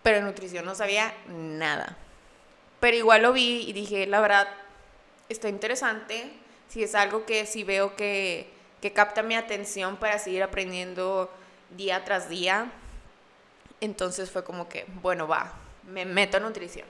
pero 0.03 0.17
en 0.17 0.25
nutrición 0.25 0.65
no 0.65 0.75
sabía 0.75 1.13
nada. 1.29 1.99
Pero 2.81 2.97
igual 2.97 3.21
lo 3.21 3.35
vi 3.35 3.67
y 3.69 3.75
dije, 3.75 4.07
la 4.07 4.21
verdad, 4.23 4.49
está 5.29 5.51
interesante, 5.51 6.33
si 6.71 6.83
es 6.83 6.95
algo 6.95 7.27
que 7.27 7.45
sí 7.45 7.63
veo 7.63 7.95
que, 7.95 8.51
que 8.81 8.95
capta 8.95 9.23
mi 9.23 9.35
atención 9.35 9.99
para 9.99 10.19
seguir 10.19 10.43
aprendiendo 10.43 11.31
día 11.77 12.07
tras 12.07 12.31
día. 12.31 12.73
Entonces 13.83 14.31
fue 14.31 14.45
como 14.45 14.67
que, 14.67 14.87
bueno, 15.03 15.29
va, 15.29 15.53
me 15.87 16.07
meto 16.07 16.39
a 16.39 16.41
nutrición. 16.41 16.89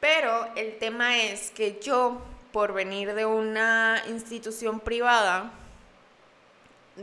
Pero 0.00 0.48
el 0.56 0.78
tema 0.78 1.18
es 1.18 1.50
que 1.50 1.78
yo 1.82 2.22
por 2.54 2.72
venir 2.72 3.14
de 3.14 3.26
una 3.26 4.04
institución 4.06 4.78
privada, 4.78 5.50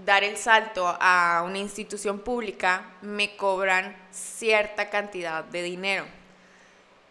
dar 0.05 0.23
el 0.23 0.37
salto 0.37 0.87
a 0.87 1.43
una 1.45 1.57
institución 1.57 2.19
pública, 2.19 2.85
me 3.01 3.35
cobran 3.35 3.93
cierta 4.11 4.89
cantidad 4.89 5.43
de 5.43 5.61
dinero. 5.61 6.05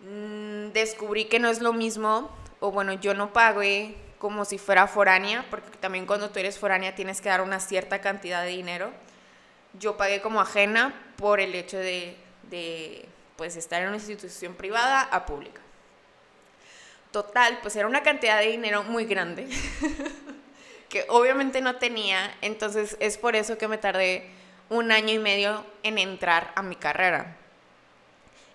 Mm, 0.00 0.72
descubrí 0.72 1.26
que 1.26 1.38
no 1.38 1.50
es 1.50 1.60
lo 1.60 1.74
mismo, 1.74 2.30
o 2.60 2.72
bueno, 2.72 2.94
yo 2.94 3.12
no 3.12 3.30
pagué 3.30 3.94
como 4.18 4.46
si 4.46 4.56
fuera 4.56 4.86
foránea, 4.86 5.44
porque 5.50 5.76
también 5.76 6.06
cuando 6.06 6.30
tú 6.30 6.38
eres 6.38 6.58
foránea 6.58 6.94
tienes 6.94 7.20
que 7.20 7.28
dar 7.28 7.42
una 7.42 7.60
cierta 7.60 8.00
cantidad 8.00 8.42
de 8.42 8.48
dinero. 8.48 8.90
Yo 9.78 9.98
pagué 9.98 10.22
como 10.22 10.40
ajena 10.40 10.94
por 11.16 11.40
el 11.40 11.54
hecho 11.54 11.76
de, 11.76 12.16
de 12.44 13.06
pues, 13.36 13.56
estar 13.56 13.82
en 13.82 13.88
una 13.88 13.98
institución 13.98 14.54
privada 14.54 15.02
a 15.02 15.26
pública. 15.26 15.60
Total, 17.12 17.58
pues 17.62 17.74
era 17.76 17.88
una 17.88 18.02
cantidad 18.02 18.38
de 18.38 18.46
dinero 18.46 18.84
muy 18.84 19.04
grande 19.04 19.48
que 20.88 21.04
obviamente 21.08 21.60
no 21.60 21.76
tenía, 21.76 22.32
entonces 22.40 22.96
es 23.00 23.18
por 23.18 23.36
eso 23.36 23.58
que 23.58 23.68
me 23.68 23.78
tardé 23.78 24.28
un 24.68 24.92
año 24.92 25.12
y 25.12 25.18
medio 25.18 25.64
en 25.82 25.98
entrar 25.98 26.52
a 26.54 26.62
mi 26.62 26.76
carrera. 26.76 27.36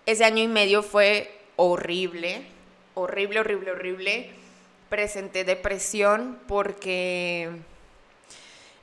Ese 0.06 0.24
año 0.24 0.44
y 0.44 0.48
medio 0.48 0.84
fue 0.84 1.38
horrible, 1.56 2.46
horrible, 2.94 3.40
horrible, 3.40 3.72
horrible. 3.72 4.30
Presenté 4.90 5.44
depresión 5.44 6.40
porque 6.48 7.50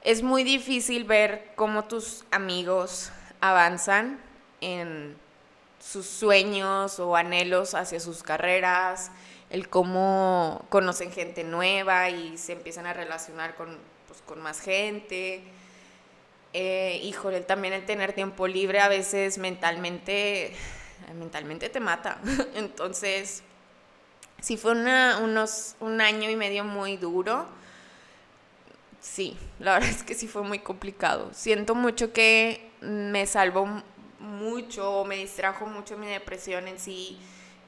es 0.02 0.22
muy 0.22 0.44
difícil 0.44 1.04
ver 1.04 1.52
cómo 1.54 1.84
tus 1.84 2.24
amigos 2.30 3.12
avanzan 3.40 4.20
en 4.60 5.16
sus 5.80 6.06
sueños 6.06 6.98
o 6.98 7.16
anhelos 7.16 7.74
hacia 7.74 8.00
sus 8.00 8.22
carreras, 8.22 9.10
el 9.52 9.68
cómo 9.68 10.64
conocen 10.70 11.12
gente 11.12 11.44
nueva 11.44 12.08
y 12.08 12.38
se 12.38 12.52
empiezan 12.52 12.86
a 12.86 12.94
relacionar 12.94 13.54
con, 13.54 13.78
pues, 14.08 14.22
con 14.22 14.40
más 14.40 14.60
gente. 14.60 15.42
Eh, 16.54 17.00
híjole, 17.04 17.42
también 17.42 17.74
el 17.74 17.84
tener 17.84 18.14
tiempo 18.14 18.48
libre 18.48 18.80
a 18.80 18.88
veces 18.88 19.36
mentalmente, 19.36 20.54
mentalmente 21.18 21.68
te 21.68 21.80
mata. 21.80 22.18
Entonces, 22.54 23.42
sí 24.40 24.56
fue 24.56 24.72
una, 24.72 25.18
unos, 25.18 25.76
un 25.80 26.00
año 26.00 26.30
y 26.30 26.36
medio 26.36 26.64
muy 26.64 26.96
duro. 26.96 27.46
sí, 29.00 29.36
la 29.58 29.74
verdad 29.74 29.90
es 29.90 30.02
que 30.02 30.14
sí 30.14 30.28
fue 30.28 30.42
muy 30.42 30.60
complicado. 30.60 31.28
Siento 31.34 31.74
mucho 31.74 32.14
que 32.14 32.70
me 32.80 33.26
salvó 33.26 33.82
mucho, 34.18 35.04
me 35.04 35.16
distrajo 35.16 35.66
mucho 35.66 35.98
mi 35.98 36.06
depresión 36.06 36.68
en 36.68 36.78
sí, 36.78 37.18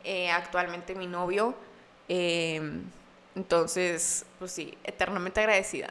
eh, 0.02 0.30
actualmente 0.30 0.94
mi 0.94 1.06
novio. 1.06 1.54
Em, 2.08 2.84
entonces, 3.34 4.26
pues 4.38 4.52
sí, 4.52 4.76
eternamente 4.84 5.40
agradecida. 5.40 5.88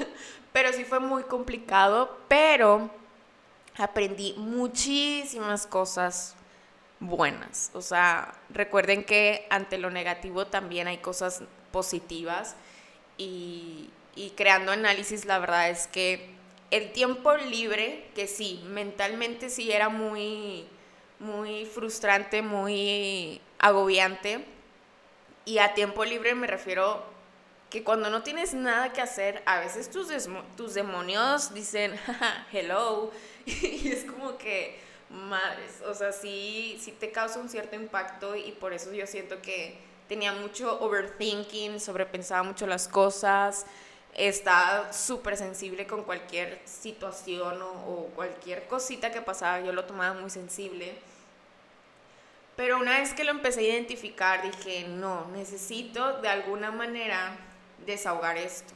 pero 0.52 0.72
sí 0.72 0.84
fue 0.84 1.00
muy 1.00 1.24
complicado, 1.24 2.18
pero 2.28 2.90
aprendí 3.76 4.34
muchísimas 4.38 5.66
cosas 5.66 6.34
buenas. 7.00 7.70
O 7.74 7.82
sea, 7.82 8.34
recuerden 8.50 9.04
que 9.04 9.46
ante 9.50 9.78
lo 9.78 9.90
negativo 9.90 10.46
también 10.46 10.88
hay 10.88 10.98
cosas 10.98 11.42
positivas 11.72 12.56
y, 13.18 13.90
y 14.14 14.30
creando 14.30 14.72
análisis, 14.72 15.26
la 15.26 15.38
verdad 15.38 15.68
es 15.68 15.86
que 15.86 16.30
el 16.70 16.92
tiempo 16.92 17.34
libre, 17.36 18.08
que 18.14 18.26
sí, 18.26 18.62
mentalmente 18.66 19.50
sí 19.50 19.70
era 19.70 19.88
muy, 19.88 20.66
muy 21.18 21.64
frustrante, 21.66 22.42
muy 22.42 23.40
agobiante. 23.58 24.44
Y 25.46 25.58
a 25.58 25.72
tiempo 25.72 26.04
libre 26.04 26.34
me 26.34 26.46
refiero 26.46 27.02
que 27.70 27.82
cuando 27.82 28.10
no 28.10 28.22
tienes 28.22 28.52
nada 28.52 28.92
que 28.92 29.00
hacer, 29.00 29.42
a 29.46 29.60
veces 29.60 29.90
tus, 29.90 30.08
tus 30.56 30.74
demonios 30.74 31.54
dicen, 31.54 31.98
hello, 32.52 33.10
y 33.46 33.90
es 33.90 34.04
como 34.04 34.36
que, 34.36 34.78
madres, 35.08 35.82
o 35.86 35.94
sea, 35.94 36.12
sí, 36.12 36.78
sí 36.80 36.92
te 36.92 37.10
causa 37.10 37.38
un 37.38 37.48
cierto 37.48 37.76
impacto 37.76 38.36
y 38.36 38.52
por 38.52 38.72
eso 38.72 38.92
yo 38.92 39.06
siento 39.06 39.40
que 39.40 39.78
tenía 40.08 40.32
mucho 40.32 40.80
overthinking, 40.80 41.80
sobrepensaba 41.80 42.42
mucho 42.42 42.66
las 42.66 42.88
cosas, 42.88 43.66
estaba 44.14 44.92
súper 44.92 45.36
sensible 45.36 45.86
con 45.86 46.02
cualquier 46.02 46.60
situación 46.64 47.60
o, 47.62 48.08
cualquier 48.14 48.66
cosita 48.66 49.10
que 49.10 49.20
pasaba, 49.22 49.60
yo 49.60 49.72
lo 49.72 49.84
tomaba 49.84 50.18
muy 50.18 50.30
sensible. 50.30 50.94
Pero 52.56 52.78
una 52.78 52.98
vez 52.98 53.12
que 53.12 53.24
lo 53.24 53.30
empecé 53.32 53.60
a 53.60 53.74
identificar, 53.74 54.42
dije, 54.42 54.86
no, 54.88 55.26
necesito 55.28 56.20
de 56.20 56.28
alguna 56.28 56.70
manera 56.70 57.36
desahogar 57.84 58.38
esto. 58.38 58.72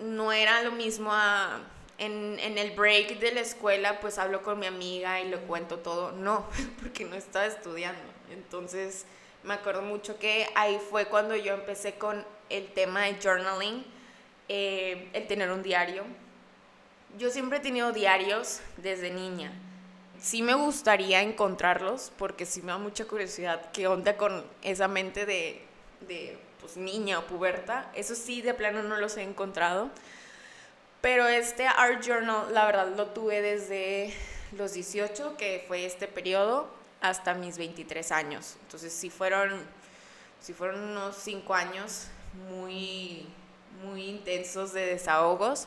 No 0.00 0.32
era 0.32 0.62
lo 0.62 0.70
mismo 0.70 1.10
a, 1.12 1.60
en, 1.98 2.38
en, 2.38 2.58
el 2.58 2.70
break 2.70 3.18
de 3.18 3.32
la 3.32 3.40
escuela, 3.40 4.00
pues 4.00 4.16
hablo 4.18 4.42
con 4.42 4.60
mi 4.60 4.66
amiga 4.66 5.20
y 5.20 5.28
le 5.28 5.38
cuento 5.38 5.78
todo. 5.78 6.12
No, 6.12 6.46
porque 6.80 7.04
no 7.04 7.16
estaba 7.16 7.46
estudiando. 7.46 8.00
Entonces, 8.30 9.06
me 9.42 9.54
acuerdo 9.54 9.82
mucho 9.82 10.18
que 10.20 10.46
ahí 10.54 10.80
fue 10.90 11.06
cuando 11.06 11.34
yo 11.34 11.54
empecé 11.54 11.94
con 11.94 12.24
el 12.48 12.68
tema 12.68 13.02
de 13.02 13.16
journaling 13.20 13.84
eh, 14.48 15.08
el 15.12 15.26
tener 15.26 15.50
un 15.50 15.62
diario. 15.62 16.04
Yo 17.18 17.28
siempre 17.30 17.58
he 17.58 17.60
tenido 17.60 17.92
diarios 17.92 18.60
desde 18.76 19.10
niña. 19.10 19.52
Sí 20.22 20.42
me 20.42 20.54
gustaría 20.54 21.20
encontrarlos 21.20 22.12
porque 22.16 22.46
sí 22.46 22.62
me 22.62 22.68
da 22.68 22.78
mucha 22.78 23.06
curiosidad 23.06 23.72
qué 23.72 23.88
onda 23.88 24.16
con 24.16 24.44
esa 24.62 24.86
mente 24.86 25.26
de, 25.26 25.60
de 26.06 26.38
pues, 26.60 26.76
niña 26.76 27.18
o 27.18 27.26
puberta. 27.26 27.90
Eso 27.94 28.14
sí, 28.14 28.40
de 28.40 28.54
plano 28.54 28.84
no 28.84 28.98
los 28.98 29.16
he 29.16 29.22
encontrado. 29.22 29.90
Pero 31.00 31.26
este 31.26 31.66
Art 31.66 32.04
Journal, 32.06 32.54
la 32.54 32.64
verdad, 32.66 32.94
lo 32.96 33.08
tuve 33.08 33.42
desde 33.42 34.14
los 34.56 34.74
18, 34.74 35.36
que 35.36 35.64
fue 35.66 35.84
este 35.84 36.06
periodo, 36.06 36.70
hasta 37.00 37.34
mis 37.34 37.58
23 37.58 38.12
años. 38.12 38.56
Entonces 38.62 38.92
sí 38.92 39.10
fueron, 39.10 39.60
sí 40.40 40.52
fueron 40.52 40.80
unos 40.84 41.16
5 41.16 41.52
años 41.52 42.06
muy 42.48 43.26
muy 43.82 44.08
intensos 44.08 44.72
de 44.72 44.86
desahogos. 44.86 45.66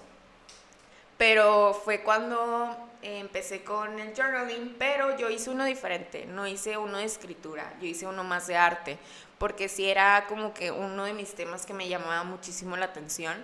Pero 1.18 1.74
fue 1.84 2.02
cuando 2.02 2.85
empecé 3.06 3.64
con 3.64 4.00
el 4.00 4.16
journaling, 4.16 4.76
pero 4.80 5.18
yo 5.18 5.30
hice 5.30 5.50
uno 5.50 5.64
diferente, 5.64 6.26
no 6.26 6.48
hice 6.48 6.78
uno 6.78 6.98
de 6.98 7.06
escritura, 7.06 7.74
yo 7.80 7.88
hice 7.88 8.08
uno 8.08 8.24
más 8.24 8.48
de 8.48 8.58
arte, 8.58 8.98
porque 9.38 9.70
sí 9.70 9.86
era 9.88 10.26
como 10.28 10.54
que 10.54 10.72
uno 10.72 11.06
de 11.06 11.14
mis 11.14 11.36
temas 11.36 11.66
que 11.66 11.74
me 11.74 11.88
llamaba 11.88 12.24
muchísimo 12.24 12.76
la 12.78 12.86
atención. 12.86 13.36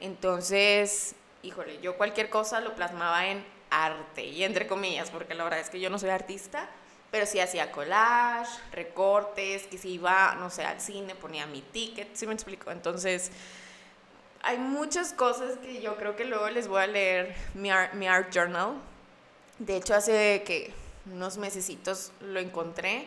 Entonces, 0.00 1.14
híjole, 1.42 1.80
yo 1.80 1.96
cualquier 1.96 2.28
cosa 2.30 2.60
lo 2.60 2.74
plasmaba 2.74 3.26
en 3.26 3.44
arte, 3.70 4.24
y 4.24 4.44
entre 4.44 4.66
comillas, 4.66 5.10
porque 5.10 5.34
la 5.34 5.44
verdad 5.44 5.60
es 5.60 5.70
que 5.70 5.80
yo 5.80 5.90
no 5.90 5.98
soy 5.98 6.10
artista, 6.10 6.68
pero 7.10 7.24
sí 7.24 7.40
hacía 7.40 7.72
collage, 7.72 8.50
recortes, 8.72 9.66
que 9.66 9.78
si 9.78 9.92
iba, 9.94 10.34
no 10.38 10.50
sé, 10.50 10.64
al 10.64 10.80
cine, 10.80 11.14
ponía 11.14 11.46
mi 11.46 11.62
ticket, 11.62 12.14
¿sí 12.14 12.26
me 12.26 12.34
explico? 12.34 12.70
Entonces, 12.70 13.32
hay 14.42 14.58
muchas 14.58 15.12
cosas 15.12 15.58
que 15.58 15.80
yo 15.80 15.96
creo 15.96 16.16
que 16.16 16.24
luego 16.24 16.48
les 16.50 16.68
voy 16.68 16.82
a 16.82 16.86
leer 16.86 17.34
mi 17.54 17.70
art, 17.70 17.94
mi 17.94 18.06
art 18.06 18.32
journal. 18.32 18.74
De 19.58 19.76
hecho, 19.76 19.94
hace 19.94 20.42
que 20.46 20.72
unos 21.12 21.36
mesecitos 21.36 22.12
lo 22.20 22.38
encontré 22.38 23.06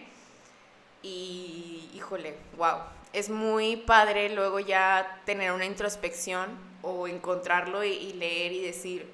y 1.01 1.89
híjole, 1.93 2.35
wow, 2.57 2.79
es 3.13 3.29
muy 3.29 3.77
padre 3.77 4.29
luego 4.29 4.59
ya 4.59 5.21
tener 5.25 5.51
una 5.51 5.65
introspección 5.65 6.49
o 6.81 7.07
encontrarlo 7.07 7.83
y, 7.83 7.91
y 7.91 8.13
leer 8.13 8.51
y 8.51 8.61
decir, 8.61 9.09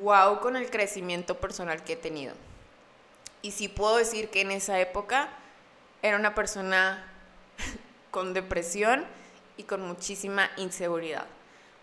wow, 0.00 0.40
con 0.40 0.56
el 0.56 0.70
crecimiento 0.70 1.38
personal 1.38 1.84
que 1.84 1.94
he 1.94 1.96
tenido. 1.96 2.34
Y 3.42 3.50
sí 3.50 3.68
puedo 3.68 3.96
decir 3.96 4.30
que 4.30 4.40
en 4.40 4.50
esa 4.50 4.80
época 4.80 5.28
era 6.00 6.16
una 6.16 6.34
persona 6.34 7.06
con 8.10 8.32
depresión 8.32 9.04
y 9.56 9.64
con 9.64 9.82
muchísima 9.82 10.50
inseguridad. 10.56 11.26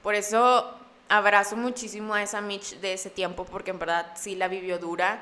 Por 0.01 0.15
eso 0.15 0.79
abrazo 1.09 1.57
muchísimo 1.57 2.13
a 2.13 2.23
esa 2.23 2.39
Mitch 2.41 2.75
de 2.79 2.93
ese 2.93 3.09
tiempo 3.09 3.45
porque 3.45 3.71
en 3.71 3.79
verdad 3.79 4.11
sí 4.15 4.35
la 4.35 4.47
vivió 4.47 4.77
dura. 4.77 5.21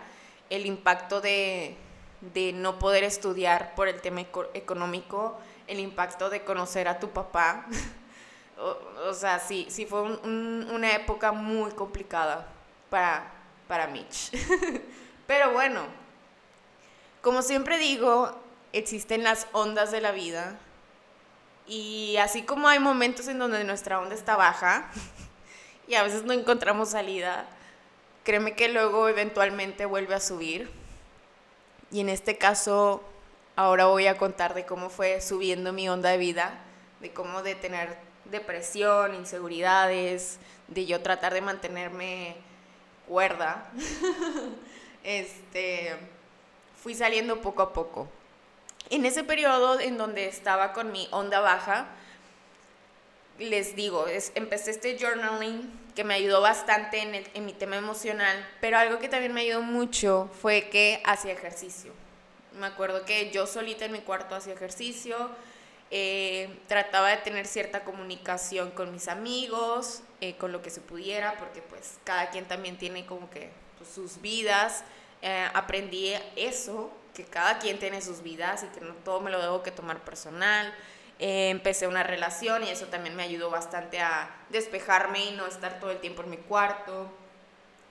El 0.50 0.66
impacto 0.66 1.20
de, 1.20 1.76
de 2.22 2.54
no 2.54 2.80
poder 2.80 3.04
estudiar 3.04 3.76
por 3.76 3.88
el 3.88 4.02
tema 4.02 4.22
económico, 4.54 5.40
el 5.68 5.80
impacto 5.80 6.30
de 6.30 6.44
conocer 6.44 6.88
a 6.88 7.00
tu 7.00 7.10
papá. 7.10 7.66
o, 9.10 9.14
sea, 9.14 9.40
sí, 9.40 9.68
sí 9.70 9.86
fue 9.86 10.02
una 10.02 10.96
época 10.96 11.32
muy 11.32 11.72
complicada 11.72 12.48
para, 12.90 13.32
para 13.68 13.88
Mitch. 13.88 14.32
Pero 15.28 15.52
bueno, 15.52 15.86
como 17.22 17.42
siempre 17.42 17.78
digo, 17.78 18.32
existen 18.74 19.24
las 19.24 19.48
ondas 19.52 19.92
de 19.92 20.02
la 20.02 20.12
vida 20.12 20.58
y 21.68 22.16
así 22.18 22.44
como 22.44 22.68
hay 22.70 22.80
momentos 22.80 23.28
en 23.28 23.40
donde 23.40 23.64
nuestra 23.66 24.00
onda 24.00 24.16
está 24.16 24.38
baja 24.38 24.90
y 25.88 25.96
a 25.96 26.04
veces 26.04 26.24
no 26.24 26.34
encontramos 26.34 26.90
salida, 26.90 27.46
créeme 28.24 28.56
que 28.56 28.68
luego 28.68 29.08
eventualmente 29.08 29.86
vuelve 29.86 30.16
a 30.16 30.20
subir. 30.20 30.70
Y 31.92 32.02
en 32.02 32.10
este 32.10 32.38
caso, 32.38 33.02
ahora 33.56 33.86
voy 33.86 34.08
a 34.08 34.18
contar 34.18 34.54
de 34.54 34.66
cómo 34.66 34.90
fue 34.90 35.22
subiendo 35.22 35.72
mi 35.72 35.88
onda 35.88 36.10
de 36.10 36.18
vida, 36.18 36.60
de 37.00 37.14
cómo 37.14 37.42
de 37.42 37.56
tener 37.56 37.98
depresión, 38.26 39.16
inseguridades, 39.16 40.40
de 40.68 40.86
yo 40.86 41.02
tratar 41.02 41.34
de 41.34 41.42
mantenerme 41.42 42.36
cuerda. 43.08 43.72
este, 45.04 45.96
fui 46.84 46.96
saliendo 46.96 47.42
poco 47.42 47.62
a 47.62 47.72
poco. 47.72 48.10
En 48.90 49.06
ese 49.06 49.24
periodo 49.24 49.80
en 49.80 49.98
donde 49.98 50.28
estaba 50.28 50.74
con 50.74 50.92
mi 50.92 51.08
onda 51.12 51.40
baja, 51.40 51.88
les 53.40 53.76
digo, 53.76 54.06
empecé 54.36 54.72
este 54.72 54.98
journaling 55.00 55.70
que 55.96 56.04
me 56.04 56.14
ayudó 56.14 56.42
bastante 56.42 57.00
en, 57.02 57.16
en, 57.34 57.46
mi 57.46 57.54
tema 57.54 57.78
emocional, 57.78 58.48
pero 58.62 58.78
algo 58.78 59.00
que 59.00 59.10
también 59.10 59.34
me 59.34 59.42
ayudó 59.42 59.62
mucho 59.62 60.30
fue 60.42 60.70
que 60.70 61.02
hacía 61.06 61.34
ejercicio. 61.34 61.92
Me 62.60 62.68
acuerdo 62.68 63.06
que 63.06 63.32
yo 63.32 63.48
solita 63.48 63.86
en 63.86 63.92
mi 63.92 64.00
cuarto 64.00 64.36
hacía 64.36 64.54
ejercicio, 64.54 65.30
eh, 65.90 66.60
trataba 66.68 67.10
de 67.10 67.18
tener 67.18 67.48
cierta 67.48 67.86
comunicación 67.86 68.72
con 68.72 68.92
mis 68.92 69.08
amigos, 69.08 70.02
eh, 70.20 70.36
con 70.36 70.52
lo 70.52 70.62
que 70.62 70.70
se 70.70 70.82
pudiera, 70.82 71.38
porque 71.38 71.62
pues 71.62 71.98
cada 72.04 72.30
quien 72.30 72.46
también 72.46 72.78
tiene 72.78 73.06
como 73.06 73.30
que 73.30 73.50
pues, 73.78 73.90
sus 73.90 74.22
vidas. 74.22 74.84
Eh, 75.22 75.48
aprendí 75.54 76.14
eso 76.36 76.92
que 77.14 77.24
cada 77.24 77.58
quien 77.60 77.80
tiene 77.80 78.02
sus 78.02 78.22
vidas 78.22 78.64
y 78.64 78.68
que 78.68 78.82
no 78.82 78.94
todo 78.96 79.22
me 79.22 79.32
lo 79.32 79.42
debo 79.42 79.64
que 79.64 79.72
tomar 79.72 80.04
personal. 80.04 80.74
Eh, 81.20 81.50
empecé 81.50 81.88
una 81.88 82.04
relación 82.04 82.64
y 82.64 82.70
eso 82.70 82.86
también 82.88 83.16
me 83.16 83.24
ayudó 83.24 83.50
bastante 83.50 84.00
a 84.00 84.30
despejarme 84.50 85.26
y 85.26 85.32
no 85.32 85.48
estar 85.48 85.80
todo 85.80 85.90
el 85.90 86.00
tiempo 86.00 86.22
en 86.22 86.30
mi 86.30 86.38
cuarto. 86.38 87.10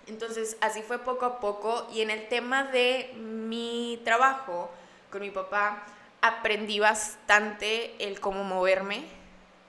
Entonces 0.07 0.57
así 0.61 0.83
fue 0.83 0.99
poco 0.99 1.27
a 1.27 1.41
poco 1.41 1.89
y 1.93 2.03
en 2.03 2.11
el 2.11 2.29
tema 2.29 2.65
de 2.65 3.12
mi 3.17 4.01
trabajo 4.05 4.71
con 5.11 5.23
mi 5.23 5.31
papá 5.31 5.85
aprendí 6.21 6.79
bastante 6.79 7.95
el 7.99 8.21
cómo 8.21 8.45
moverme, 8.45 9.05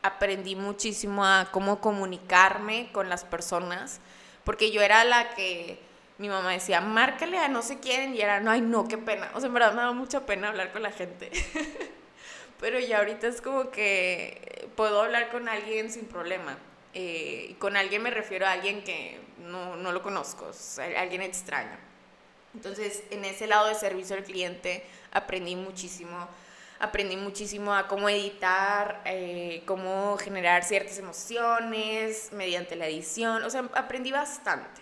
aprendí 0.03 0.55
muchísimo 0.55 1.25
a 1.25 1.49
cómo 1.51 1.81
comunicarme 1.81 2.91
con 2.91 3.09
las 3.09 3.23
personas, 3.23 3.99
porque 4.43 4.71
yo 4.71 4.81
era 4.81 5.03
la 5.03 5.31
que 5.31 5.79
mi 6.19 6.29
mamá 6.29 6.51
decía, 6.51 6.81
márcale 6.81 7.37
a 7.37 7.47
no 7.47 7.61
sé 7.61 7.79
quién, 7.79 8.15
y 8.15 8.21
era, 8.21 8.39
no, 8.39 8.51
ay, 8.51 8.61
no, 8.61 8.87
qué 8.87 8.97
pena. 8.97 9.29
O 9.33 9.39
sea, 9.39 9.47
en 9.47 9.53
verdad 9.53 9.73
me 9.73 9.81
da 9.81 9.91
mucha 9.91 10.25
pena 10.25 10.49
hablar 10.49 10.71
con 10.71 10.83
la 10.83 10.91
gente. 10.91 11.31
Pero 12.59 12.79
ya 12.79 12.99
ahorita 12.99 13.27
es 13.27 13.41
como 13.41 13.69
que 13.69 14.69
puedo 14.75 15.01
hablar 15.01 15.29
con 15.29 15.47
alguien 15.47 15.91
sin 15.91 16.05
problema. 16.05 16.57
Eh, 16.93 17.47
y 17.51 17.53
con 17.55 17.77
alguien 17.77 18.01
me 18.01 18.09
refiero 18.09 18.47
a 18.47 18.51
alguien 18.51 18.83
que 18.83 19.19
no, 19.39 19.75
no 19.75 19.91
lo 19.91 20.01
conozco, 20.01 20.49
alguien 20.97 21.21
extraño. 21.21 21.77
Entonces, 22.55 23.03
en 23.11 23.23
ese 23.23 23.45
lado 23.45 23.67
de 23.67 23.75
servicio 23.75 24.15
al 24.15 24.23
cliente 24.23 24.83
aprendí 25.11 25.55
muchísimo. 25.55 26.27
Aprendí 26.79 27.15
muchísimo 27.15 27.73
a 27.73 27.87
cómo 27.87 28.09
editar, 28.09 29.01
eh, 29.05 29.63
cómo 29.65 30.17
generar 30.17 30.63
ciertas 30.63 30.97
emociones 30.97 32.29
mediante 32.33 32.75
la 32.75 32.87
edición. 32.87 33.43
O 33.43 33.49
sea, 33.49 33.69
aprendí 33.73 34.11
bastante. 34.11 34.81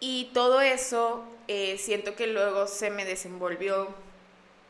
Y 0.00 0.30
todo 0.34 0.60
eso 0.60 1.24
eh, 1.48 1.78
siento 1.78 2.14
que 2.14 2.26
luego 2.26 2.66
se 2.66 2.90
me 2.90 3.04
desenvolvió 3.04 3.94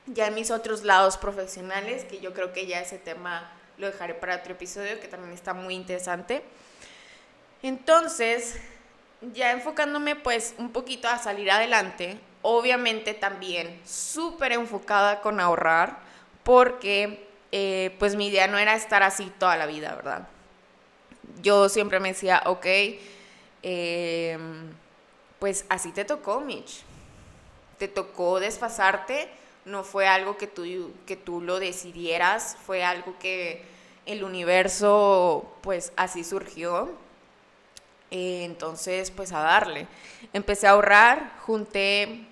ya 0.07 0.27
en 0.27 0.35
mis 0.35 0.51
otros 0.51 0.83
lados 0.85 1.17
profesionales, 1.17 2.05
que 2.05 2.21
yo 2.21 2.33
creo 2.33 2.53
que 2.53 2.67
ya 2.67 2.81
ese 2.81 2.99
tema 2.99 3.51
lo 3.79 3.87
dejaré 3.87 4.15
para 4.15 4.37
otro 4.37 4.53
episodio, 4.53 5.01
que 5.01 5.09
también 5.09 5.33
está 5.33 5.55
muy 5.55 5.75
interesante. 5.75 6.43
Entonces, 7.63 8.57
ya 9.33 9.53
enfocándome 9.53 10.17
pues 10.17 10.55
un 10.59 10.71
poquito 10.71 11.09
a 11.09 11.19
salir 11.19 11.51
adelante, 11.51 12.19
obviamente 12.43 13.15
también 13.15 13.81
súper 13.87 14.53
enfocada 14.53 15.21
con 15.21 15.41
ahorrar, 15.41 15.99
porque 16.43 17.27
eh, 17.53 17.95
pues 17.99 18.17
mi 18.17 18.27
idea 18.27 18.47
no 18.49 18.59
era 18.59 18.75
estar 18.75 19.03
así 19.03 19.33
toda 19.39 19.57
la 19.57 19.67
vida, 19.67 19.95
¿verdad? 19.95 20.29
Yo 21.41 21.69
siempre 21.69 22.01
me 22.01 22.09
decía, 22.09 22.43
ok, 22.47 22.67
em, 23.63 24.73
pues 25.39 25.65
así 25.69 25.93
te 25.93 26.05
tocó, 26.05 26.41
Mitch. 26.41 26.83
Te 27.79 27.89
tocó 27.89 28.41
desfasarte, 28.41 29.29
no 29.65 29.85
fue 29.85 30.07
algo 30.07 30.37
que 30.37 30.47
tú, 30.47 30.93
que 31.07 31.17
tú 31.17 31.41
lo 31.41 31.59
decidieras, 31.59 32.57
fue 32.67 32.85
algo 32.85 33.19
que 33.19 33.63
el 34.07 34.25
universo 34.25 35.57
pues 35.63 35.93
así 35.97 36.25
surgió 36.25 36.93
eh, 38.11 38.45
entonces, 38.45 39.11
pues 39.11 39.33
a 39.33 39.41
darle. 39.41 39.89
Empecé 40.33 40.69
a 40.69 40.71
ahorrar, 40.71 41.33
junté 41.41 42.27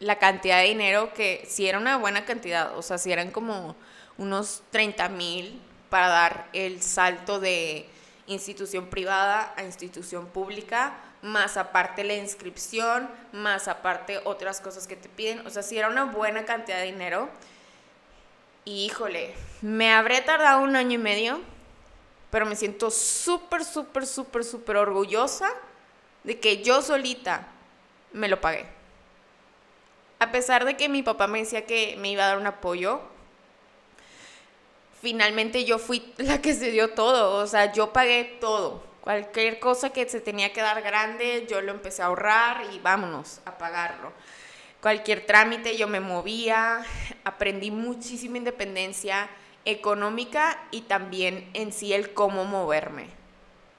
la 0.00 0.18
cantidad 0.18 0.60
de 0.60 0.68
dinero 0.68 1.14
que 1.14 1.44
si 1.48 1.68
era 1.68 1.78
una 1.78 1.96
buena 1.96 2.24
cantidad, 2.24 2.76
o 2.76 2.82
sea, 2.82 2.98
si 2.98 3.12
eran 3.12 3.30
como 3.30 3.76
unos 4.16 4.62
30 4.70 5.08
mil 5.10 5.60
para 5.90 6.08
dar 6.08 6.48
el 6.52 6.82
salto 6.82 7.38
de 7.38 7.86
institución 8.26 8.86
privada 8.86 9.54
a 9.56 9.62
institución 9.62 10.26
pública, 10.26 10.98
más 11.22 11.56
aparte 11.56 12.04
la 12.04 12.14
inscripción, 12.14 13.08
más 13.32 13.68
aparte 13.68 14.20
otras 14.24 14.60
cosas 14.60 14.86
que 14.86 14.96
te 14.96 15.08
piden, 15.08 15.46
o 15.46 15.50
sea, 15.50 15.62
si 15.62 15.78
era 15.78 15.88
una 15.88 16.04
buena 16.04 16.44
cantidad 16.44 16.78
de 16.78 16.86
dinero. 16.86 17.28
Y 18.64 18.84
híjole, 18.84 19.34
me 19.62 19.92
habré 19.92 20.20
tardado 20.20 20.62
un 20.62 20.76
año 20.76 20.94
y 20.94 20.98
medio 20.98 21.40
pero 22.30 22.46
me 22.46 22.56
siento 22.56 22.90
súper, 22.90 23.64
súper, 23.64 24.06
súper, 24.06 24.44
súper 24.44 24.76
orgullosa 24.76 25.50
de 26.24 26.38
que 26.38 26.62
yo 26.62 26.82
solita 26.82 27.48
me 28.12 28.28
lo 28.28 28.40
pagué. 28.40 28.66
A 30.18 30.30
pesar 30.30 30.64
de 30.64 30.76
que 30.76 30.88
mi 30.88 31.02
papá 31.02 31.26
me 31.26 31.38
decía 31.38 31.64
que 31.64 31.96
me 31.98 32.10
iba 32.10 32.24
a 32.24 32.28
dar 32.28 32.38
un 32.38 32.46
apoyo, 32.46 33.00
finalmente 35.00 35.64
yo 35.64 35.78
fui 35.78 36.12
la 36.18 36.42
que 36.42 36.54
se 36.54 36.70
dio 36.70 36.90
todo, 36.90 37.42
o 37.42 37.46
sea, 37.46 37.72
yo 37.72 37.92
pagué 37.92 38.36
todo. 38.40 38.82
Cualquier 39.08 39.58
cosa 39.58 39.88
que 39.88 40.06
se 40.06 40.20
tenía 40.20 40.52
que 40.52 40.60
dar 40.60 40.82
grande, 40.82 41.46
yo 41.48 41.62
lo 41.62 41.72
empecé 41.72 42.02
a 42.02 42.08
ahorrar 42.08 42.66
y 42.74 42.78
vámonos 42.78 43.40
a 43.46 43.56
pagarlo. 43.56 44.12
Cualquier 44.82 45.24
trámite 45.24 45.78
yo 45.78 45.88
me 45.88 45.98
movía, 45.98 46.84
aprendí 47.24 47.70
muchísima 47.70 48.36
independencia 48.36 49.30
económica 49.64 50.62
y 50.70 50.82
también 50.82 51.48
en 51.54 51.72
sí 51.72 51.94
el 51.94 52.12
cómo 52.12 52.44
moverme. 52.44 53.06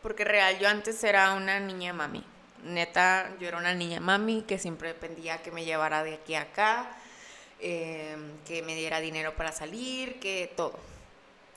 Porque 0.01 0.25
real, 0.25 0.57
yo 0.57 0.67
antes 0.67 1.03
era 1.03 1.35
una 1.35 1.59
niña 1.59 1.93
mami. 1.93 2.23
Neta, 2.63 3.29
yo 3.39 3.49
era 3.49 3.59
una 3.59 3.75
niña 3.75 3.99
mami 3.99 4.41
que 4.47 4.57
siempre 4.57 4.87
dependía 4.87 5.43
que 5.43 5.51
me 5.51 5.63
llevara 5.63 6.03
de 6.03 6.15
aquí 6.15 6.33
a 6.33 6.41
acá, 6.41 6.97
em, 7.59 8.31
que 8.47 8.63
me 8.63 8.73
diera 8.73 8.99
dinero 8.99 9.35
para 9.35 9.51
salir, 9.51 10.19
que 10.19 10.51
todo. 10.57 10.79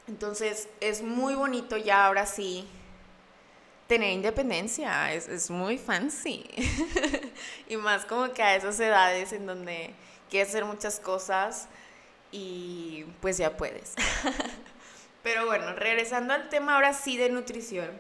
Entonces 0.09 0.69
es 0.81 1.01
muy 1.01 1.35
bonito 1.35 1.79
ya 1.79 2.05
ahora 2.05 2.27
sí 2.27 2.69
tener 3.93 4.11
independencia, 4.11 5.13
es, 5.13 5.29
es 5.29 5.51
muy 5.51 5.77
fancy. 5.77 6.47
y 7.69 7.77
más 7.77 8.07
como 8.07 8.33
que 8.33 8.43
a 8.43 8.57
esas 8.57 8.81
edades 8.81 9.35
en 9.35 9.45
donde 9.45 9.93
quieres 10.31 10.49
hacer 10.49 10.65
muchas 10.65 10.99
cosas 10.99 11.69
y 12.31 13.05
pues 13.21 13.37
ya 13.37 13.55
puedes. 13.55 13.93
Pero 15.23 15.45
bueno, 15.45 15.75
regresando 15.75 16.33
al 16.33 16.49
tema 16.49 16.77
ahora 16.77 16.95
sí 16.95 17.19
de 17.19 17.29
nutrición, 17.29 17.91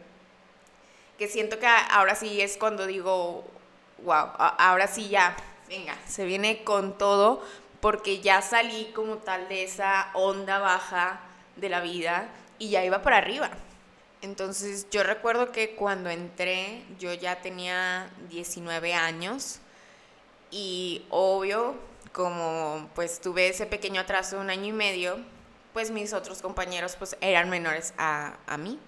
que 1.18 1.28
siento 1.28 1.58
que 1.58 1.66
ahora 1.66 2.14
sí 2.14 2.40
es 2.40 2.56
cuando 2.56 2.86
digo, 2.86 3.44
wow, 3.98 4.30
ahora 4.38 4.86
sí 4.86 5.10
ya, 5.10 5.36
venga, 5.68 5.94
se 6.06 6.24
viene 6.24 6.64
con 6.64 6.96
todo, 6.96 7.44
porque 7.82 8.22
ya 8.22 8.40
salí 8.40 8.90
como 8.94 9.18
tal 9.18 9.46
de 9.50 9.64
esa 9.64 10.08
onda 10.14 10.58
baja 10.58 11.20
de 11.56 11.68
la 11.68 11.82
vida 11.82 12.28
y 12.58 12.70
ya 12.70 12.82
iba 12.82 13.02
para 13.02 13.18
arriba. 13.18 13.50
Entonces 14.22 14.86
yo 14.90 15.02
recuerdo 15.02 15.50
que 15.50 15.74
cuando 15.74 16.08
entré 16.08 16.84
yo 16.98 17.12
ya 17.12 17.40
tenía 17.42 18.08
19 18.30 18.94
años 18.94 19.58
y 20.50 21.04
obvio 21.10 21.74
como 22.12 22.88
pues 22.94 23.20
tuve 23.20 23.48
ese 23.48 23.66
pequeño 23.66 24.00
atraso 24.00 24.36
de 24.36 24.42
un 24.42 24.50
año 24.50 24.66
y 24.66 24.72
medio, 24.72 25.18
pues 25.72 25.90
mis 25.90 26.12
otros 26.12 26.40
compañeros 26.40 26.94
pues 26.96 27.16
eran 27.20 27.50
menores 27.50 27.94
a, 27.98 28.36
a 28.46 28.56
mí. 28.56 28.78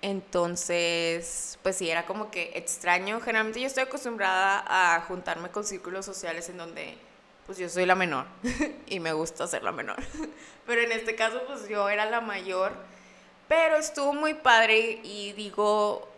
Entonces, 0.00 1.60
pues 1.62 1.76
sí, 1.76 1.88
era 1.88 2.06
como 2.06 2.32
que 2.32 2.50
extraño. 2.54 3.20
Generalmente 3.20 3.60
yo 3.60 3.68
estoy 3.68 3.84
acostumbrada 3.84 4.64
a 4.66 5.00
juntarme 5.02 5.50
con 5.50 5.64
círculos 5.64 6.04
sociales 6.04 6.48
en 6.48 6.56
donde 6.56 6.98
pues 7.46 7.58
yo 7.58 7.68
soy 7.68 7.86
la 7.86 7.94
menor 7.94 8.26
y 8.86 8.98
me 8.98 9.12
gusta 9.12 9.46
ser 9.46 9.62
la 9.62 9.70
menor. 9.70 10.02
Pero 10.66 10.80
en 10.80 10.90
este 10.90 11.14
caso 11.14 11.42
pues 11.46 11.68
yo 11.68 11.88
era 11.88 12.06
la 12.06 12.20
mayor. 12.20 12.72
Pero 13.52 13.76
estuvo 13.76 14.14
muy 14.14 14.32
padre 14.32 14.98
y 15.02 15.34
digo, 15.34 16.08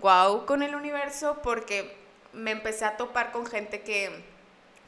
wow 0.00 0.44
con 0.44 0.64
el 0.64 0.74
universo 0.74 1.38
porque 1.40 1.96
me 2.32 2.50
empecé 2.50 2.84
a 2.84 2.96
topar 2.96 3.30
con 3.30 3.46
gente 3.46 3.82
que 3.82 4.10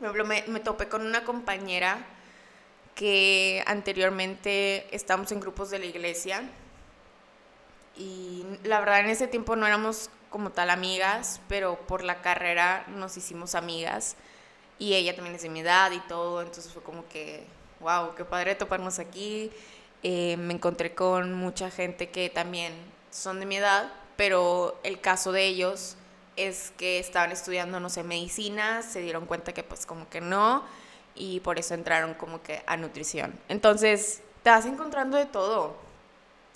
por 0.00 0.08
ejemplo, 0.08 0.24
me, 0.24 0.58
topé 0.58 0.88
con 0.88 1.06
una 1.06 1.22
compañera 1.22 2.04
que 2.96 3.62
anteriormente 3.68 4.88
estábamos 4.90 5.30
en 5.30 5.38
grupos 5.38 5.70
de 5.70 5.78
la 5.78 5.84
iglesia 5.84 6.42
y 7.96 8.44
la 8.64 8.80
verdad 8.80 8.98
en 8.98 9.10
ese 9.10 9.28
tiempo 9.28 9.54
no 9.54 9.64
éramos 9.64 10.10
como 10.30 10.50
tal 10.50 10.70
amigas, 10.70 11.40
pero 11.48 11.78
por 11.86 12.02
la 12.02 12.20
carrera 12.20 12.84
nos 12.88 13.16
hicimos 13.16 13.54
amigas 13.54 14.16
y 14.80 14.94
ella 14.94 15.14
también 15.14 15.36
es 15.36 15.42
de 15.42 15.50
mi 15.50 15.60
edad 15.60 15.92
y 15.92 16.00
todo, 16.08 16.42
entonces 16.42 16.72
fue 16.72 16.82
como 16.82 17.06
que, 17.06 17.46
wow, 17.78 18.12
qué 18.16 18.24
padre 18.24 18.56
toparnos 18.56 18.98
aquí. 18.98 19.52
Eh, 20.06 20.36
me 20.36 20.52
encontré 20.52 20.94
con 20.94 21.32
mucha 21.32 21.70
gente 21.70 22.10
que 22.10 22.28
también 22.28 22.74
son 23.10 23.40
de 23.40 23.46
mi 23.46 23.56
edad, 23.56 23.90
pero 24.16 24.78
el 24.82 25.00
caso 25.00 25.32
de 25.32 25.46
ellos 25.46 25.96
es 26.36 26.72
que 26.76 26.98
estaban 26.98 27.32
estudiando, 27.32 27.80
no 27.80 27.88
sé, 27.88 28.04
medicina, 28.04 28.82
se 28.82 29.00
dieron 29.00 29.24
cuenta 29.24 29.54
que 29.54 29.62
pues 29.62 29.86
como 29.86 30.08
que 30.10 30.20
no, 30.20 30.62
y 31.14 31.40
por 31.40 31.58
eso 31.58 31.72
entraron 31.72 32.12
como 32.12 32.42
que 32.42 32.62
a 32.66 32.76
nutrición. 32.76 33.32
Entonces, 33.48 34.22
te 34.42 34.50
vas 34.50 34.66
encontrando 34.66 35.16
de 35.16 35.24
todo. 35.24 35.74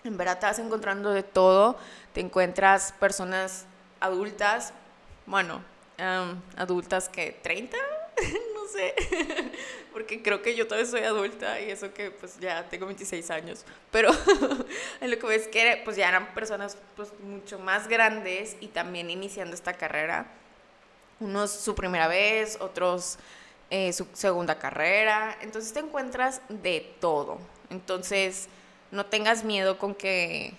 En 0.05 0.19
verdad 0.19 0.39
te 0.39 0.45
vas 0.45 0.59
encontrando 0.59 1.11
de 1.11 1.23
todo. 1.23 1.79
Te 2.13 2.21
encuentras 2.21 2.93
personas 2.93 3.65
adultas, 3.99 4.75
bueno, 5.25 5.63
adultas 6.57 7.09
que 7.09 7.33
30, 7.43 7.79
no 8.55 8.58
sé, 8.69 8.95
porque 9.93 10.23
creo 10.23 10.43
que 10.43 10.55
yo 10.55 10.67
todavía 10.67 10.91
soy 10.91 11.03
adulta 11.03 11.61
y 11.61 11.71
eso 11.71 11.93
que 11.93 12.11
pues 12.11 12.39
ya 12.39 12.69
tengo 12.69 12.87
26 12.87 13.31
años, 13.31 13.65
pero 13.91 14.11
lo 15.01 15.19
que 15.19 15.27
ves 15.27 15.49
que 15.49 15.81
pues 15.85 15.97
ya 15.97 16.09
eran 16.09 16.35
personas 16.35 16.79
pues 16.97 17.13
mucho 17.21 17.59
más 17.59 17.89
grandes 17.89 18.57
y 18.61 18.69
también 18.69 19.11
iniciando 19.11 19.55
esta 19.55 19.73
carrera, 19.73 20.27
unos 21.21 21.51
su 21.51 21.75
primera 21.75 22.07
vez, 22.07 22.59
otros 22.61 23.19
eh, 23.71 23.93
su 23.93 24.07
segunda 24.13 24.59
carrera, 24.59 25.37
entonces 25.41 25.73
te 25.73 25.81
encuentras 25.81 26.41
de 26.49 26.95
todo, 27.01 27.39
entonces 27.71 28.49
no 28.91 29.07
tengas 29.07 29.45
miedo 29.45 29.79
con 29.79 29.95
que, 29.95 30.55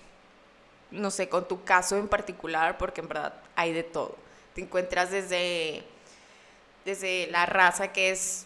no 0.92 1.10
sé, 1.12 1.30
con 1.30 1.48
tu 1.48 1.64
caso 1.64 1.98
en 1.98 2.08
particular, 2.08 2.78
porque 2.78 3.02
en 3.02 3.08
verdad 3.08 3.34
hay 3.56 3.74
de 3.74 3.84
todo, 3.84 4.16
te 4.54 4.62
encuentras 4.62 5.12
desde 5.12 5.84
desde 6.90 7.28
la 7.28 7.46
raza 7.46 7.94
que 7.94 8.10
es 8.10 8.46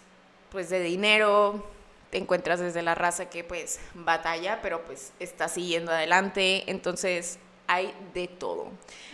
pues 0.52 0.70
de 0.70 0.82
dinero, 0.82 1.66
te 2.10 2.18
encuentras 2.18 2.60
desde 2.60 2.82
la 2.82 2.94
raza 2.94 3.30
que 3.30 3.44
pues 3.44 3.80
batalla, 3.94 4.60
pero 4.62 4.84
pues 4.84 5.14
está 5.20 5.48
siguiendo 5.48 5.92
adelante, 5.92 6.70
entonces 6.70 7.40
hay 7.68 7.94
de 8.14 8.28
todo. 8.28 8.70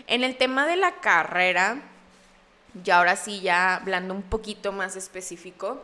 En 0.07 0.23
el 0.23 0.35
tema 0.35 0.65
de 0.65 0.75
la 0.77 0.99
carrera, 0.99 1.81
y 2.83 2.89
ahora 2.89 3.15
sí 3.15 3.39
ya 3.41 3.75
hablando 3.75 4.13
un 4.15 4.23
poquito 4.23 4.71
más 4.71 4.95
específico, 4.95 5.81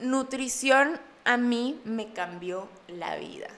nutrición 0.00 1.00
a 1.24 1.38
mí 1.38 1.80
me 1.84 2.12
cambió 2.12 2.68
la 2.86 3.16
vida. 3.16 3.48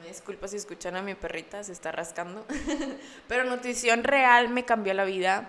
me 0.00 0.08
disculpo 0.08 0.48
si 0.48 0.56
escuchan 0.56 0.96
a 0.96 1.02
mi 1.02 1.14
perrita, 1.14 1.62
se 1.64 1.72
está 1.72 1.92
rascando. 1.92 2.46
Pero 3.28 3.44
nutrición 3.44 4.04
real 4.04 4.48
me 4.48 4.64
cambió 4.64 4.94
la 4.94 5.04
vida 5.04 5.48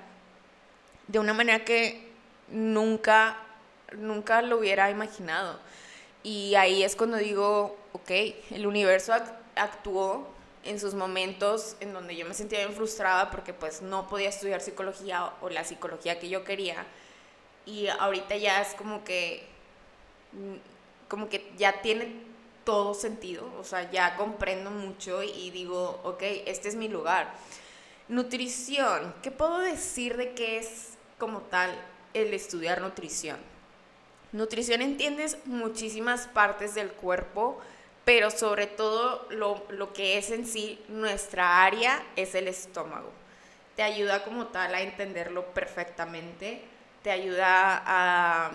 de 1.07 1.19
una 1.19 1.33
manera 1.33 1.65
que 1.65 2.07
nunca, 2.49 3.37
nunca 3.93 4.41
lo 4.41 4.57
hubiera 4.57 4.89
imaginado. 4.89 5.59
Y 6.23 6.55
ahí 6.55 6.83
es 6.83 6.95
cuando 6.95 7.17
digo, 7.17 7.77
ok, 7.91 8.11
el 8.51 8.65
universo 8.65 9.13
actuó 9.55 10.27
en 10.63 10.79
sus 10.79 10.93
momentos 10.93 11.75
en 11.81 11.93
donde 11.93 12.15
yo 12.15 12.25
me 12.25 12.33
sentía 12.33 12.59
bien 12.59 12.73
frustrada 12.73 13.29
porque 13.29 13.53
pues 13.53 13.81
no 13.81 14.07
podía 14.07 14.29
estudiar 14.29 14.61
psicología 14.61 15.33
o 15.41 15.49
la 15.49 15.63
psicología 15.65 16.19
que 16.19 16.29
yo 16.29 16.43
quería. 16.43 16.85
Y 17.65 17.87
ahorita 17.87 18.35
ya 18.37 18.61
es 18.61 18.73
como 18.75 19.03
que, 19.03 19.45
mm, 20.31 20.55
como 21.09 21.29
que 21.29 21.51
ya 21.57 21.81
tiene 21.81 22.33
todo 22.63 22.93
sentido, 22.93 23.45
o 23.59 23.63
sea, 23.65 23.91
ya 23.91 24.15
comprendo 24.15 24.71
mucho 24.71 25.21
y 25.21 25.51
digo, 25.51 25.99
ok, 26.03 26.23
este 26.45 26.69
es 26.69 26.75
mi 26.75 26.87
lugar. 26.87 27.33
Nutrición, 28.07 29.13
¿qué 29.21 29.31
puedo 29.31 29.59
decir 29.59 30.15
de 30.17 30.33
qué 30.33 30.57
es 30.59 30.92
como 31.23 31.39
tal 31.39 31.71
el 32.13 32.33
estudiar 32.33 32.81
nutrición? 32.81 33.37
Nutrición 34.33 34.81
entiendes 34.81 35.37
muchísimas 35.45 36.27
partes 36.27 36.75
del 36.75 36.91
cuerpo, 36.91 37.61
pero 38.03 38.29
sobre 38.29 38.67
todo 38.67 39.25
lo, 39.29 39.65
lo, 39.69 39.93
que 39.93 40.17
es 40.17 40.31
en 40.31 40.45
sí 40.45 40.83
nuestra 40.89 41.63
área 41.63 42.03
es 42.17 42.35
el 42.35 42.49
estómago. 42.49 43.09
Te 43.77 43.83
ayuda 43.83 44.25
como 44.25 44.47
tal 44.47 44.75
a 44.75 44.81
entenderlo 44.81 45.45
perfectamente, 45.53 46.61
te 47.03 47.11
ayuda 47.11 47.81
a 47.85 48.51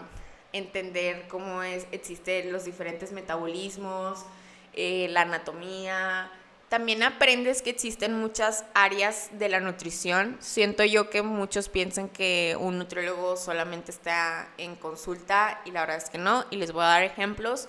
entender 0.52 1.26
cómo 1.28 1.62
es, 1.62 1.86
existen 1.90 2.52
los 2.52 2.66
diferentes 2.66 3.12
metabolismos, 3.12 4.26
eh, 4.74 5.08
la 5.08 5.22
anatomía. 5.22 6.30
También 6.68 7.02
aprendes 7.02 7.62
que 7.62 7.70
existen 7.70 8.20
muchas 8.20 8.64
áreas 8.74 9.30
de 9.32 9.48
la 9.48 9.58
nutrición. 9.58 10.36
Siento 10.40 10.84
yo 10.84 11.08
que 11.08 11.22
muchos 11.22 11.70
piensan 11.70 12.10
que 12.10 12.56
un 12.60 12.76
nutriólogo 12.76 13.38
solamente 13.38 13.90
está 13.90 14.48
en 14.58 14.76
consulta 14.76 15.62
y 15.64 15.70
la 15.70 15.80
verdad 15.80 15.96
es 15.96 16.10
que 16.10 16.18
no. 16.18 16.44
Y 16.50 16.56
les 16.56 16.72
voy 16.72 16.82
a 16.82 16.88
dar 16.88 17.02
ejemplos 17.04 17.68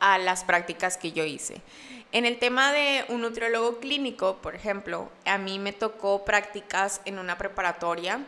a 0.00 0.18
las 0.18 0.42
prácticas 0.42 0.96
que 0.96 1.12
yo 1.12 1.24
hice. 1.24 1.62
En 2.10 2.24
el 2.24 2.40
tema 2.40 2.72
de 2.72 3.04
un 3.08 3.20
nutriólogo 3.20 3.78
clínico, 3.78 4.38
por 4.42 4.56
ejemplo, 4.56 5.08
a 5.26 5.38
mí 5.38 5.60
me 5.60 5.72
tocó 5.72 6.24
prácticas 6.24 7.02
en 7.04 7.20
una 7.20 7.38
preparatoria. 7.38 8.24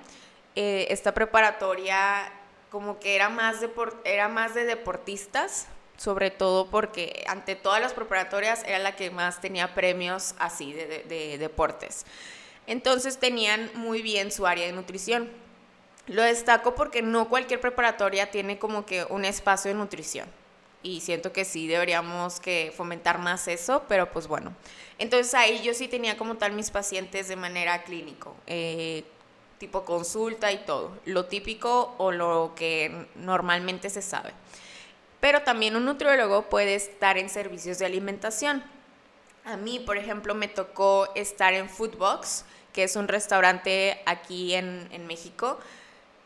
Eh, 0.54 0.86
esta 0.90 1.14
preparatoria 1.14 2.30
como 2.70 3.00
que 3.00 3.16
era 3.16 3.28
más, 3.28 3.60
de, 3.60 3.70
era 4.04 4.28
más 4.28 4.54
de 4.54 4.64
deportistas, 4.64 5.66
sobre 5.96 6.30
todo 6.30 6.66
porque 6.68 7.24
ante 7.28 7.56
todas 7.56 7.80
las 7.80 7.92
preparatorias 7.92 8.64
era 8.66 8.78
la 8.78 8.96
que 8.96 9.10
más 9.10 9.40
tenía 9.40 9.74
premios 9.74 10.34
así 10.38 10.72
de, 10.72 11.04
de, 11.08 11.38
deportes. 11.38 12.04
Entonces 12.66 13.18
tenían 13.18 13.70
muy 13.74 14.02
bien 14.02 14.30
su 14.30 14.46
área 14.46 14.66
de 14.66 14.72
nutrición. 14.72 15.30
Lo 16.06 16.22
destaco 16.22 16.74
porque 16.74 17.02
no 17.02 17.28
cualquier 17.28 17.60
preparatoria 17.60 18.30
tiene 18.30 18.58
como 18.58 18.86
que 18.86 19.04
un 19.04 19.24
espacio 19.24 19.70
de 19.70 19.76
nutrición. 19.76 20.28
Y 20.82 21.00
siento 21.00 21.32
que 21.32 21.44
sí 21.44 21.68
deberíamos 21.68 22.40
que 22.40 22.72
fomentar 22.76 23.18
más 23.18 23.46
eso, 23.46 23.84
pero 23.88 24.10
pues 24.10 24.26
bueno. 24.26 24.52
Entonces 24.98 25.32
ahí 25.34 25.62
yo 25.62 25.74
sí 25.74 25.86
tenía 25.86 26.16
como 26.16 26.36
tal 26.36 26.52
mis 26.52 26.70
pacientes 26.70 27.28
de 27.28 27.36
manera 27.36 27.84
clínico. 27.84 28.34
Eh, 28.48 29.04
tipo 29.62 29.84
consulta 29.84 30.50
y 30.50 30.58
todo, 30.64 30.90
lo 31.04 31.26
típico 31.26 31.94
o 31.98 32.10
lo 32.10 32.52
que 32.56 33.06
normalmente 33.14 33.90
se 33.90 34.02
sabe. 34.02 34.32
Pero 35.22 35.42
también 35.42 35.76
un 35.76 35.84
nutriólogo 35.84 36.48
puede 36.48 36.74
estar 36.74 37.16
en 37.16 37.30
servicios 37.30 37.78
de 37.78 37.86
alimentación. 37.86 38.60
A 39.44 39.56
mí, 39.56 39.78
por 39.78 39.96
ejemplo, 39.96 40.34
me 40.34 40.48
tocó 40.48 41.08
estar 41.14 41.54
en 41.54 41.70
Foodbox, 41.70 42.44
que 42.72 42.82
es 42.82 42.96
un 42.96 43.06
restaurante 43.06 44.02
aquí 44.04 44.52
en, 44.56 44.88
en 44.90 45.06
México. 45.06 45.60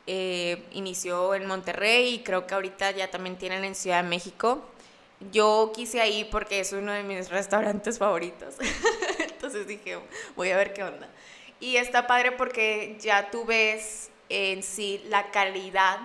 Eh, 0.07 0.65
inició 0.73 1.35
en 1.35 1.45
Monterrey 1.45 2.15
y 2.15 2.19
creo 2.23 2.47
que 2.47 2.55
ahorita 2.55 2.93
ya 2.93 3.11
también 3.11 3.37
tienen 3.37 3.65
en 3.65 3.75
Ciudad 3.75 4.03
de 4.03 4.09
México. 4.09 4.65
Yo 5.31 5.73
quise 5.75 6.01
ahí 6.01 6.25
porque 6.25 6.61
es 6.61 6.73
uno 6.73 6.93
de 6.93 7.03
mis 7.03 7.29
restaurantes 7.29 7.99
favoritos. 7.99 8.55
Entonces 9.19 9.67
dije, 9.67 9.99
voy 10.37 10.53
a 10.53 10.57
ver 10.57 10.73
qué 10.73 10.85
onda. 10.85 11.07
Y 11.61 11.77
está 11.77 12.07
padre 12.07 12.33
porque 12.33 12.97
ya 12.99 13.31
tú 13.31 13.45
ves 13.45 14.09
en 14.31 14.63
sí 14.63 15.03
la 15.11 15.31
calidad 15.33 15.99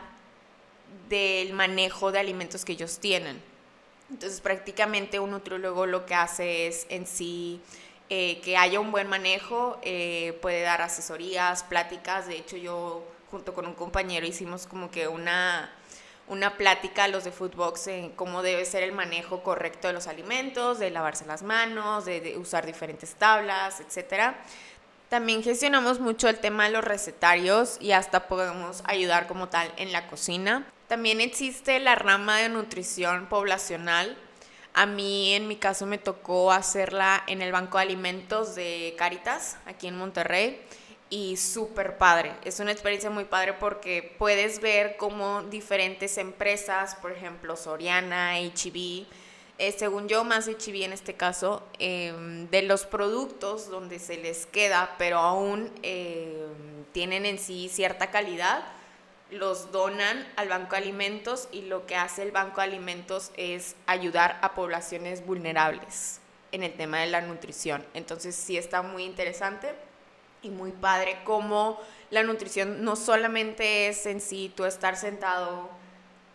del 1.10 1.54
manejo 1.54 2.12
de 2.12 2.20
alimentos 2.20 2.66
que 2.66 2.74
ellos 2.74 3.00
tienen. 3.00 3.42
Entonces 4.10 4.42
prácticamente 4.42 5.20
un 5.20 5.32
nutriólogo 5.32 5.86
lo 5.86 6.06
que 6.06 6.16
hace 6.16 6.68
es 6.68 6.86
en 6.90 7.08
sí 7.08 7.62
eh, 8.10 8.42
que 8.42 8.58
haya 8.58 8.82
un 8.82 8.92
buen 8.92 9.08
manejo, 9.08 9.80
eh, 9.84 10.38
puede 10.42 10.62
dar 10.64 10.82
asesorías, 10.82 11.64
pláticas. 11.64 12.28
De 12.28 12.36
hecho 12.36 12.58
yo 12.58 13.08
junto 13.32 13.54
con 13.54 13.66
un 13.66 13.74
compañero 13.74 14.26
hicimos 14.26 14.68
como 14.68 14.92
que 14.92 15.08
una, 15.08 15.72
una 16.28 16.58
plática 16.58 17.06
a 17.06 17.08
los 17.08 17.24
de 17.24 17.32
Foodbox 17.32 17.88
en 17.88 18.10
cómo 18.10 18.42
debe 18.42 18.66
ser 18.66 18.84
el 18.84 18.92
manejo 18.92 19.44
correcto 19.44 19.88
de 19.88 19.94
los 19.94 20.08
alimentos, 20.08 20.78
de 20.78 20.92
lavarse 20.92 21.26
las 21.26 21.42
manos, 21.42 22.04
de, 22.04 22.20
de 22.20 22.38
usar 22.38 22.66
diferentes 22.66 23.16
tablas, 23.16 23.80
etcétera. 23.80 24.36
También 25.08 25.42
gestionamos 25.42 26.02
mucho 26.02 26.28
el 26.28 26.40
tema 26.40 26.66
de 26.66 26.72
los 26.72 26.84
recetarios 26.84 27.78
y 27.80 27.94
hasta 27.94 28.28
podemos 28.28 28.82
ayudar 28.86 29.28
como 29.28 29.48
tal 29.48 29.72
en 29.78 29.94
la 29.94 30.08
cocina. 30.08 30.66
También 30.92 31.22
existe 31.22 31.80
la 31.80 31.96
rama 31.96 32.40
de 32.40 32.50
nutrición 32.50 33.28
poblacional. 33.28 34.18
A 34.74 34.86
mí 34.86 35.34
en 35.34 35.48
mi 35.48 35.56
caso 35.56 35.86
me 35.86 35.98
tocó 35.98 36.52
hacerla 36.52 37.24
en 37.28 37.42
el 37.42 37.54
Banco 37.54 37.78
de 37.78 37.84
Alimentos 37.84 38.56
de 38.56 38.94
Caritas, 38.98 39.56
aquí 39.66 39.88
en 39.88 39.98
Monterrey, 39.98 40.62
y 41.10 41.38
súper 41.38 41.98
padre. 41.98 42.34
Es 42.44 42.60
una 42.60 42.74
experiencia 42.74 43.10
muy 43.10 43.24
padre 43.24 43.54
porque 43.54 44.18
puedes 44.20 44.60
ver 44.60 44.98
cómo 44.98 45.44
diferentes 45.44 46.18
empresas, 46.18 46.96
por 46.96 47.14
ejemplo 47.14 47.56
Soriana, 47.56 48.34
HB, 48.42 49.06
eh, 49.60 49.72
según 49.72 50.10
yo, 50.10 50.26
más 50.26 50.50
HB 50.50 50.84
en 50.84 50.92
este 50.92 51.14
caso, 51.14 51.64
em, 51.80 52.50
de 52.50 52.64
los 52.64 52.86
productos 52.86 53.70
donde 53.70 53.98
se 53.98 54.18
les 54.18 54.46
queda, 54.46 54.96
pero 54.98 55.20
aún 55.20 55.72
em, 55.84 56.84
tienen 56.92 57.26
en 57.26 57.40
sí 57.40 57.70
cierta 57.70 58.12
calidad, 58.12 58.66
los 59.32 59.72
donan 59.72 60.28
al 60.36 60.50
Banco 60.50 60.72
de 60.72 60.82
Alimentos 60.82 61.48
y 61.52 61.64
lo 61.64 61.86
que 61.86 61.96
hace 61.96 62.22
el 62.22 62.32
Banco 62.32 62.58
de 62.62 62.68
Alimentos 62.68 63.32
es 63.38 63.76
ayudar 63.88 64.38
a 64.42 64.54
poblaciones 64.54 65.26
vulnerables 65.26 66.20
en 66.52 66.64
el 66.64 66.74
tema 66.74 67.00
de 67.00 67.08
la 67.08 67.22
nutrición. 67.22 67.86
Entonces 67.94 68.36
sí 68.36 68.58
está 68.58 68.82
muy 68.82 69.06
interesante 69.06 69.74
y 70.42 70.50
muy 70.50 70.72
padre 70.72 71.20
cómo 71.24 71.80
la 72.10 72.24
nutrición 72.24 72.84
no 72.84 72.96
solamente 72.96 73.88
es 73.88 74.06
en 74.06 74.20
sí 74.20 74.52
tú 74.56 74.66
estar 74.66 74.98
sentado 74.98 75.70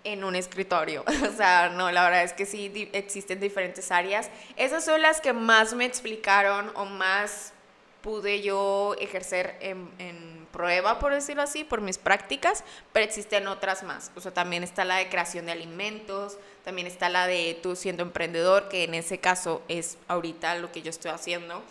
en 0.05 0.25
un 0.25 0.37
escritorio. 0.37 1.05
O 1.23 1.37
sea, 1.37 1.69
no, 1.69 1.91
la 1.91 2.05
verdad 2.05 2.23
es 2.23 2.33
que 2.33 2.47
sí 2.47 2.89
existen 2.93 3.41
diferentes 3.41 3.91
áreas. 3.91 4.31
Esas 4.57 4.85
son 4.85 5.03
las 5.03 5.21
que 5.21 5.33
más 5.33 5.75
me 5.75 5.85
explicaron 5.85 6.73
o 6.75 6.87
más 6.87 7.53
pude 8.01 8.41
yo 8.41 8.95
ejercer 9.01 9.57
en, 9.61 9.91
en, 9.99 10.36
prueba, 10.57 10.99
por 10.99 11.13
decirlo 11.13 11.43
así, 11.43 11.65
por 11.65 11.83
mis 11.83 11.99
prácticas, 11.99 12.65
pero 12.93 13.05
existen 13.05 13.47
otras 13.47 13.83
más. 13.83 14.11
O 14.17 14.23
sea, 14.23 14.33
también 14.33 14.63
está 14.63 14.87
la 14.87 14.97
de 14.97 15.11
creación 15.11 15.45
de 15.45 15.53
alimentos, 15.53 16.39
también 16.65 16.87
está 16.87 17.11
la 17.11 17.27
de 17.27 17.59
tú 17.63 17.77
siendo 17.77 18.03
emprendedor, 18.03 18.71
que 18.71 18.85
en 18.85 18.95
ese 18.95 19.19
caso 19.19 19.63
es 19.69 19.99
ahorita 20.09 20.55
lo 20.57 20.73
que 20.73 20.81
yo 20.81 20.89
estoy 20.89 21.11
haciendo. 21.11 21.63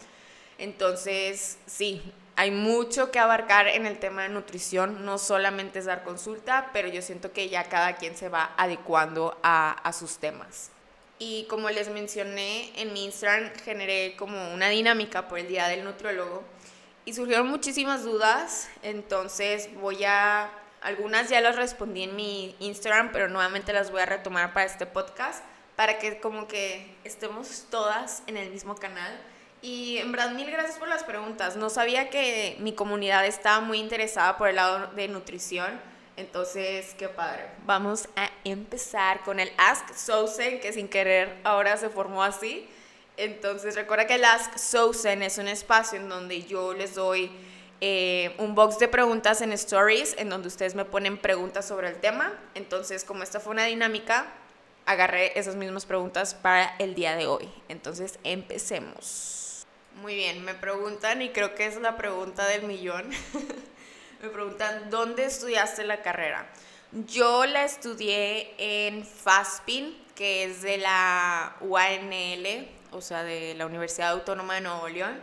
Entonces, 0.60 1.58
sí, 1.66 2.14
hay 2.36 2.52
mucho 2.52 3.10
que 3.10 3.18
abarcar 3.18 3.68
en 3.68 3.88
el 3.88 3.98
tema 3.98 4.22
de 4.22 4.30
nutrición, 4.30 5.04
no 5.04 5.18
solamente 5.18 5.80
es 5.80 5.86
dar 5.86 6.04
consulta, 6.04 6.70
pero 6.72 6.88
yo 6.88 7.02
siento 7.02 7.32
que 7.32 7.50
ya 7.50 7.64
cada 7.64 7.96
quien 7.96 8.16
se 8.16 8.30
va 8.30 8.54
adecuando 8.56 9.36
a, 9.42 9.92
sus 9.98 10.20
temas. 10.20 10.70
Y 11.18 11.46
como 11.50 11.72
les 11.72 11.90
mencioné, 11.90 12.72
en 12.80 12.94
mi 12.94 13.06
Instagram 13.06 13.52
generé 13.64 14.16
como 14.16 14.54
una 14.54 14.70
dinámica 14.70 15.28
por 15.28 15.40
el 15.40 15.48
Día 15.48 15.70
del 15.70 15.84
Nutriólogo 15.84 16.44
y 17.06 17.14
surgieron 17.14 17.48
muchísimas 17.48 18.04
dudas, 18.04 18.68
entonces 18.82 19.70
voy 19.76 20.04
a, 20.04 20.50
algunas 20.82 21.30
ya 21.30 21.40
las 21.42 21.56
respondí 21.56 22.04
en 22.04 22.16
mi 22.16 22.56
Instagram, 22.60 23.12
pero 23.12 23.30
nuevamente 23.30 23.72
las 23.74 23.92
voy 23.92 24.02
a 24.02 24.06
retomar 24.06 24.54
para 24.54 24.66
este 24.66 24.86
podcast, 24.86 25.44
para 25.76 26.00
que 26.00 26.20
como 26.20 26.48
que 26.48 26.96
estemos 27.04 27.66
todas 27.70 28.24
en 28.28 28.38
el 28.38 28.50
mismo 28.50 28.76
canal 28.76 29.18
y 29.66 29.98
en 29.98 30.12
verdad, 30.12 30.32
mil 30.34 30.52
gracias 30.52 30.78
por 30.78 30.88
las 30.88 31.04
preguntas. 31.04 31.56
No 31.56 31.72
sabía 31.72 32.12
que 32.12 32.56
mi 32.60 32.74
comunidad 32.74 33.26
estaba 33.26 33.62
muy 33.62 33.80
interesada 33.80 34.38
por 34.38 34.48
el 34.48 34.58
lado 34.58 34.92
de 34.94 35.08
nutrición. 35.08 35.82
Entonces, 36.18 36.94
qué 37.00 37.10
padre. 37.10 37.48
Vamos 37.66 38.08
a 38.16 38.30
empezar 38.44 39.24
con 39.24 39.40
el 39.40 39.52
Ask 39.58 39.92
Sousen, 39.96 40.60
que 40.60 40.72
sin 40.72 40.88
querer 40.88 41.40
ahora 41.44 41.78
se 41.78 41.90
formó 41.90 42.24
así. 42.24 42.70
Entonces, 43.18 43.76
recuerda 43.76 44.08
que 44.08 44.16
el 44.16 44.26
Ask 44.26 44.58
Sousen 44.58 45.24
es 45.24 45.38
un 45.38 45.48
espacio 45.48 46.00
en 46.00 46.10
donde 46.10 46.44
yo 46.44 46.74
les 46.74 46.96
doy 46.96 47.32
eh, 47.82 48.36
un 48.40 48.56
box 48.56 48.80
de 48.80 48.88
preguntas 48.88 49.42
en 49.42 49.52
stories, 49.54 50.16
en 50.18 50.30
donde 50.30 50.48
ustedes 50.48 50.76
me 50.76 50.86
ponen 50.86 51.18
preguntas 51.18 51.68
sobre 51.68 51.90
el 51.90 51.96
tema. 51.98 52.34
Entonces, 52.54 53.04
como 53.04 53.24
esta 53.24 53.40
fue 53.40 53.52
una 53.54 53.66
dinámica, 53.66 54.28
agarré 54.86 55.38
esas 55.38 55.56
mismas 55.56 55.86
preguntas 55.86 56.34
para 56.34 56.76
el 56.78 56.96
día 56.96 57.16
de 57.16 57.28
hoy. 57.28 57.50
Entonces, 57.70 58.20
empecemos. 58.24 59.66
Muy 60.02 60.16
bien, 60.16 60.44
me 60.44 60.54
preguntan, 60.54 61.22
y 61.22 61.30
creo 61.30 61.56
que 61.56 61.66
es 61.66 61.78
la 61.78 61.96
pregunta 61.96 62.46
del 62.48 62.64
millón, 62.64 63.10
me 64.22 64.30
preguntan, 64.30 64.90
¿dónde 64.90 65.26
estudiaste 65.26 65.86
la 65.86 66.02
carrera? 66.02 66.48
Yo 67.08 67.46
la 67.46 67.64
estudié 67.64 68.54
en 68.58 69.06
FASPIN, 69.06 69.98
que 70.16 70.46
es 70.46 70.62
de 70.62 70.78
la 70.78 71.56
UANL, 71.62 72.68
o 72.96 73.02
sea, 73.02 73.24
de 73.24 73.54
la 73.56 73.66
Universidad 73.66 74.12
Autónoma 74.12 74.56
de 74.56 74.62
Nuevo 74.62 74.88
León. 74.88 75.20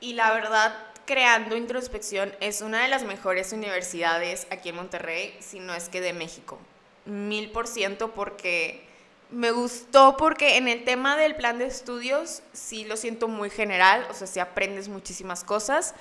Y 0.00 0.12
la 0.12 0.32
verdad, 0.32 0.76
creando 1.06 1.56
introspección, 1.56 2.34
es 2.40 2.60
una 2.60 2.82
de 2.82 2.88
las 2.88 3.04
mejores 3.04 3.52
universidades 3.52 4.46
aquí 4.50 4.68
en 4.68 4.76
Monterrey, 4.76 5.36
si 5.40 5.60
no 5.60 5.74
es 5.74 5.88
que 5.88 6.00
de 6.00 6.12
México. 6.12 6.58
Mil 7.06 7.50
por 7.50 7.66
ciento 7.66 8.12
porque 8.12 8.86
me 9.30 9.50
gustó 9.50 10.16
porque 10.16 10.56
en 10.56 10.68
el 10.68 10.84
tema 10.84 11.16
del 11.16 11.34
plan 11.34 11.58
de 11.58 11.66
estudios 11.66 12.42
sí 12.52 12.84
lo 12.84 12.96
siento 12.96 13.28
muy 13.28 13.50
general, 13.50 14.06
o 14.10 14.14
sea, 14.14 14.26
sí 14.26 14.40
aprendes 14.40 14.88
muchísimas 14.88 15.44
cosas. 15.44 15.94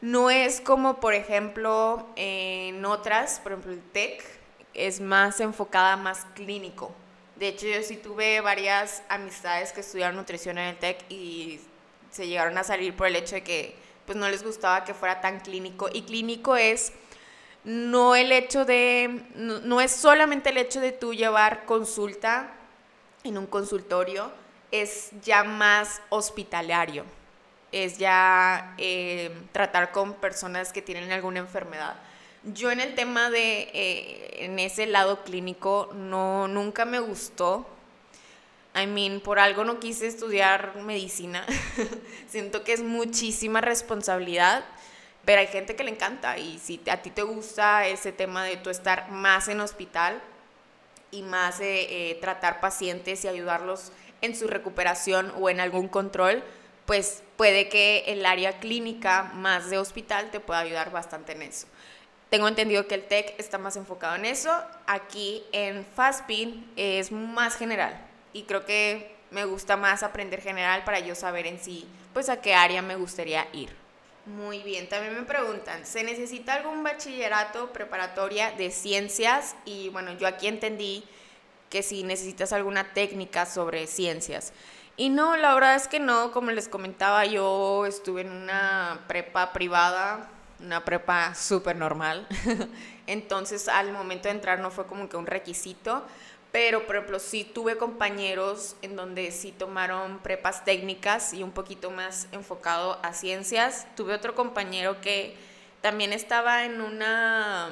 No 0.00 0.30
es 0.30 0.60
como, 0.60 1.00
por 1.00 1.14
ejemplo, 1.14 2.06
en 2.16 2.84
otras, 2.84 3.40
por 3.40 3.52
ejemplo, 3.52 3.72
el 3.72 3.82
TEC 3.82 4.22
es 4.74 5.00
más 5.00 5.40
enfocada, 5.40 5.96
más 5.96 6.26
clínico. 6.34 6.94
De 7.36 7.48
hecho, 7.48 7.66
yo 7.66 7.82
sí 7.82 7.96
tuve 7.96 8.40
varias 8.40 9.02
amistades 9.08 9.72
que 9.72 9.80
estudiaron 9.80 10.16
nutrición 10.16 10.56
en 10.58 10.68
el 10.68 10.76
TEC 10.76 11.10
y 11.10 11.60
se 12.10 12.26
llegaron 12.26 12.56
a 12.56 12.64
salir 12.64 12.96
por 12.96 13.06
el 13.06 13.16
hecho 13.16 13.34
de 13.34 13.42
que 13.42 13.76
pues 14.06 14.16
no 14.16 14.28
les 14.28 14.42
gustaba 14.42 14.84
que 14.84 14.94
fuera 14.94 15.20
tan 15.20 15.40
clínico. 15.40 15.90
Y 15.92 16.02
clínico 16.02 16.56
es 16.56 16.92
no 17.64 18.14
el 18.14 18.32
hecho 18.32 18.64
de, 18.64 19.22
no, 19.34 19.80
es 19.80 19.90
solamente 19.90 20.50
el 20.50 20.56
hecho 20.56 20.80
de 20.80 20.92
tú 20.92 21.12
llevar 21.12 21.66
consulta 21.66 22.52
en 23.24 23.36
un 23.36 23.46
consultorio, 23.46 24.30
es 24.70 25.10
ya 25.22 25.42
más 25.42 26.00
hospitalario, 26.08 27.04
es 27.72 27.98
ya 27.98 28.74
eh, 28.78 29.36
tratar 29.50 29.90
con 29.90 30.14
personas 30.14 30.72
que 30.72 30.80
tienen 30.80 31.10
alguna 31.10 31.40
enfermedad. 31.40 31.96
Yo 32.54 32.70
en 32.70 32.80
el 32.80 32.94
tema 32.94 33.30
de, 33.30 33.68
eh, 33.74 34.44
en 34.44 34.58
ese 34.58 34.86
lado 34.86 35.24
clínico, 35.24 35.90
no, 35.94 36.48
nunca 36.48 36.84
me 36.84 37.00
gustó. 37.00 37.66
I 38.74 38.86
mean, 38.86 39.20
por 39.20 39.38
algo 39.38 39.64
no 39.64 39.80
quise 39.80 40.06
estudiar 40.06 40.76
medicina. 40.82 41.44
Siento 42.28 42.62
que 42.62 42.72
es 42.72 42.82
muchísima 42.82 43.60
responsabilidad 43.60 44.64
pero 45.26 45.40
hay 45.40 45.48
gente 45.48 45.74
que 45.74 45.82
le 45.82 45.90
encanta 45.90 46.38
y 46.38 46.58
si 46.60 46.80
a 46.88 47.02
ti 47.02 47.10
te 47.10 47.22
gusta 47.22 47.86
ese 47.88 48.12
tema 48.12 48.44
de 48.44 48.56
tú 48.56 48.70
estar 48.70 49.10
más 49.10 49.48
en 49.48 49.60
hospital 49.60 50.22
y 51.10 51.22
más 51.22 51.58
eh, 51.60 52.10
eh, 52.10 52.18
tratar 52.20 52.60
pacientes 52.60 53.24
y 53.24 53.28
ayudarlos 53.28 53.90
en 54.22 54.36
su 54.36 54.46
recuperación 54.46 55.32
o 55.40 55.50
en 55.50 55.58
algún 55.58 55.88
control, 55.88 56.44
pues 56.86 57.24
puede 57.36 57.68
que 57.68 58.04
el 58.06 58.24
área 58.24 58.60
clínica 58.60 59.24
más 59.34 59.68
de 59.68 59.78
hospital 59.78 60.30
te 60.30 60.38
pueda 60.38 60.60
ayudar 60.60 60.92
bastante 60.92 61.32
en 61.32 61.42
eso. 61.42 61.66
Tengo 62.30 62.48
entendido 62.48 62.86
que 62.88 62.96
el 62.96 63.04
TEC 63.04 63.38
está 63.38 63.56
más 63.58 63.76
enfocado 63.76 64.16
en 64.16 64.24
eso. 64.24 64.52
Aquí 64.86 65.44
en 65.52 65.84
FASPIN 65.84 66.72
es 66.76 67.12
más 67.12 67.56
general 67.56 68.00
y 68.32 68.42
creo 68.42 68.64
que 68.64 69.14
me 69.30 69.44
gusta 69.44 69.76
más 69.76 70.02
aprender 70.02 70.40
general 70.40 70.84
para 70.84 70.98
yo 70.98 71.14
saber 71.14 71.46
en 71.46 71.60
sí, 71.60 71.86
pues 72.12 72.28
a 72.28 72.40
qué 72.40 72.54
área 72.54 72.82
me 72.82 72.96
gustaría 72.96 73.46
ir. 73.52 73.74
Muy 74.26 74.62
bien, 74.62 74.88
también 74.88 75.14
me 75.14 75.22
preguntan, 75.22 75.86
¿se 75.86 76.02
necesita 76.02 76.54
algún 76.54 76.82
bachillerato 76.82 77.72
preparatoria 77.72 78.50
de 78.50 78.72
ciencias? 78.72 79.54
Y 79.64 79.88
bueno, 79.90 80.12
yo 80.18 80.26
aquí 80.26 80.48
entendí 80.48 81.04
que 81.70 81.84
si 81.84 82.02
necesitas 82.02 82.52
alguna 82.52 82.92
técnica 82.92 83.46
sobre 83.46 83.86
ciencias. 83.86 84.52
Y 84.96 85.10
no, 85.10 85.36
la 85.36 85.54
verdad 85.54 85.76
es 85.76 85.86
que 85.86 86.00
no, 86.00 86.32
como 86.32 86.50
les 86.50 86.68
comentaba, 86.68 87.24
yo 87.24 87.86
estuve 87.86 88.22
en 88.22 88.32
una 88.32 89.04
prepa 89.06 89.52
privada, 89.52 90.28
una 90.60 90.84
prepa 90.84 91.34
súper 91.34 91.76
normal. 91.76 92.26
Entonces 93.06 93.68
al 93.68 93.92
momento 93.92 94.28
de 94.28 94.34
entrar 94.34 94.58
no 94.58 94.70
fue 94.70 94.86
como 94.86 95.08
que 95.08 95.16
un 95.16 95.26
requisito 95.26 96.04
pero 96.56 96.86
por 96.86 96.96
ejemplo 96.96 97.18
sí 97.18 97.44
tuve 97.44 97.76
compañeros 97.76 98.76
en 98.80 98.96
donde 98.96 99.30
sí 99.30 99.52
tomaron 99.52 100.20
prepas 100.20 100.64
técnicas 100.64 101.34
y 101.34 101.42
un 101.42 101.50
poquito 101.50 101.90
más 101.90 102.28
enfocado 102.32 102.98
a 103.02 103.12
ciencias. 103.12 103.86
Tuve 103.94 104.14
otro 104.14 104.34
compañero 104.34 105.00
que 105.02 105.36
también 105.82 106.14
estaba 106.14 106.64
en 106.64 106.80
una, 106.80 107.68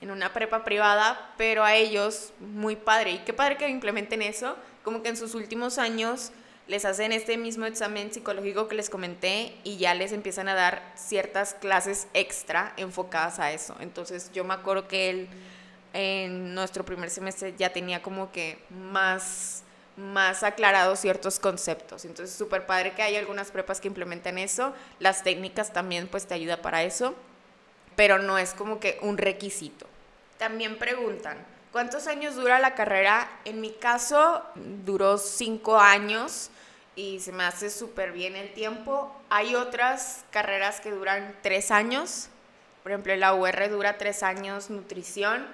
en 0.00 0.10
una 0.10 0.32
prepa 0.32 0.64
privada, 0.64 1.34
pero 1.38 1.62
a 1.62 1.76
ellos 1.76 2.32
muy 2.40 2.74
padre. 2.74 3.12
Y 3.12 3.18
qué 3.18 3.32
padre 3.32 3.58
que 3.58 3.68
implementen 3.68 4.22
eso, 4.22 4.56
como 4.82 5.04
que 5.04 5.10
en 5.10 5.16
sus 5.16 5.36
últimos 5.36 5.78
años 5.78 6.32
les 6.68 6.84
hacen 6.84 7.12
este 7.12 7.36
mismo 7.36 7.64
examen 7.66 8.12
psicológico 8.12 8.66
que 8.66 8.74
les 8.74 8.90
comenté 8.90 9.56
y 9.62 9.76
ya 9.76 9.94
les 9.94 10.12
empiezan 10.12 10.48
a 10.48 10.54
dar 10.54 10.82
ciertas 10.96 11.54
clases 11.54 12.08
extra 12.12 12.72
enfocadas 12.76 13.38
a 13.38 13.52
eso. 13.52 13.76
Entonces 13.80 14.30
yo 14.32 14.42
me 14.44 14.54
acuerdo 14.54 14.88
que 14.88 15.10
él 15.10 15.28
en 15.92 16.54
nuestro 16.54 16.84
primer 16.84 17.08
semestre 17.08 17.54
ya 17.56 17.72
tenía 17.72 18.02
como 18.02 18.32
que 18.32 18.58
más, 18.68 19.62
más 19.96 20.42
aclarados 20.42 21.00
ciertos 21.00 21.38
conceptos. 21.38 22.04
Entonces, 22.04 22.36
súper 22.36 22.66
padre 22.66 22.92
que 22.94 23.02
hay 23.02 23.16
algunas 23.16 23.50
prepas 23.50 23.80
que 23.80 23.88
implementan 23.88 24.36
eso. 24.36 24.74
Las 24.98 25.22
técnicas 25.22 25.72
también 25.72 26.08
pues 26.08 26.26
te 26.26 26.34
ayuda 26.34 26.60
para 26.60 26.82
eso, 26.82 27.14
pero 27.94 28.18
no 28.18 28.36
es 28.36 28.52
como 28.52 28.78
que 28.78 28.98
un 29.00 29.16
requisito. 29.16 29.86
También 30.36 30.76
preguntan, 30.76 31.38
¿cuántos 31.72 32.08
años 32.08 32.34
dura 32.34 32.58
la 32.58 32.74
carrera? 32.74 33.30
En 33.46 33.62
mi 33.62 33.72
caso, 33.72 34.42
duró 34.84 35.16
cinco 35.16 35.78
años 35.78 36.50
y 36.96 37.20
se 37.20 37.30
me 37.30 37.44
hace 37.44 37.70
súper 37.70 38.10
bien 38.10 38.34
el 38.34 38.52
tiempo. 38.52 39.14
Hay 39.30 39.54
otras 39.54 40.24
carreras 40.32 40.80
que 40.80 40.90
duran 40.90 41.36
tres 41.42 41.70
años. 41.70 42.30
Por 42.82 42.90
ejemplo, 42.90 43.14
la 43.14 43.34
UR 43.34 43.70
dura 43.70 43.98
tres 43.98 44.24
años 44.24 44.70
nutrición 44.70 45.46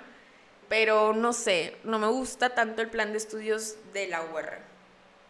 pero 0.73 1.13
no 1.13 1.35
sé, 1.35 1.77
no 1.85 1.99
me 1.99 2.07
gusta 2.07 2.55
tanto 2.55 2.81
el 2.81 2.89
plan 2.89 3.13
de 3.13 3.19
estudios 3.19 3.77
de 3.93 4.07
la 4.07 4.23
UR. 4.23 4.59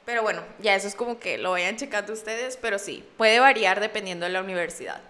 Pero 0.05 0.23
bueno, 0.23 0.41
ya 0.61 0.77
eso 0.77 0.87
es 0.87 0.95
como 0.95 1.19
que 1.19 1.37
lo 1.37 1.51
vayan 1.51 1.77
checando 1.77 2.13
ustedes, 2.13 2.57
pero 2.57 2.79
sí, 2.79 3.05
puede 3.17 3.41
variar 3.41 3.81
dependiendo 3.81 4.25
de 4.25 4.31
la 4.31 4.41
universidad. 4.41 5.01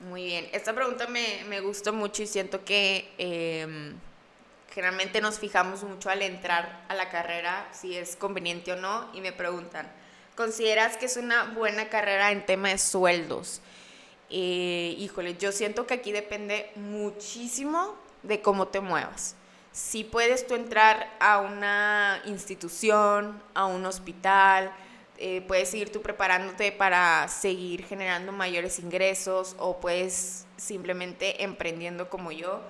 Muy 0.00 0.24
bien, 0.24 0.48
esta 0.52 0.72
pregunta 0.72 1.06
me, 1.06 1.44
me 1.48 1.60
gustó 1.60 1.92
mucho 1.92 2.22
y 2.22 2.26
siento 2.26 2.64
que 2.64 3.12
em, 3.18 3.94
generalmente 4.72 5.20
nos 5.20 5.38
fijamos 5.38 5.82
mucho 5.82 6.08
al 6.08 6.22
entrar 6.22 6.86
a 6.88 6.94
la 6.94 7.10
carrera 7.10 7.68
si 7.70 7.94
es 7.94 8.16
conveniente 8.16 8.72
o 8.72 8.76
no 8.76 9.10
y 9.12 9.20
me 9.20 9.32
preguntan, 9.32 9.92
¿consideras 10.36 10.96
que 10.96 11.06
es 11.06 11.16
una 11.16 11.44
buena 11.44 11.88
carrera 11.88 12.32
en 12.32 12.44
tema 12.46 12.68
de 12.70 12.78
sueldos? 12.78 13.60
Eh, 14.30 14.94
híjole, 14.98 15.36
yo 15.36 15.52
siento 15.52 15.86
que 15.86 15.94
aquí 15.94 16.12
depende 16.12 16.70
muchísimo 16.76 17.94
de 18.22 18.40
cómo 18.40 18.68
te 18.68 18.80
muevas 18.80 19.36
si 19.74 20.04
puedes 20.04 20.46
tú 20.46 20.54
entrar 20.54 21.12
a 21.18 21.40
una 21.40 22.22
institución, 22.26 23.42
a 23.54 23.66
un 23.66 23.84
hospital, 23.84 24.72
eh, 25.18 25.42
puedes 25.48 25.74
ir 25.74 25.90
tú 25.90 26.00
preparándote 26.00 26.70
para 26.70 27.26
seguir 27.26 27.84
generando 27.84 28.30
mayores 28.30 28.78
ingresos 28.78 29.56
o 29.58 29.80
puedes 29.80 30.46
simplemente 30.56 31.42
emprendiendo 31.42 32.08
como 32.08 32.30
yo. 32.30 32.60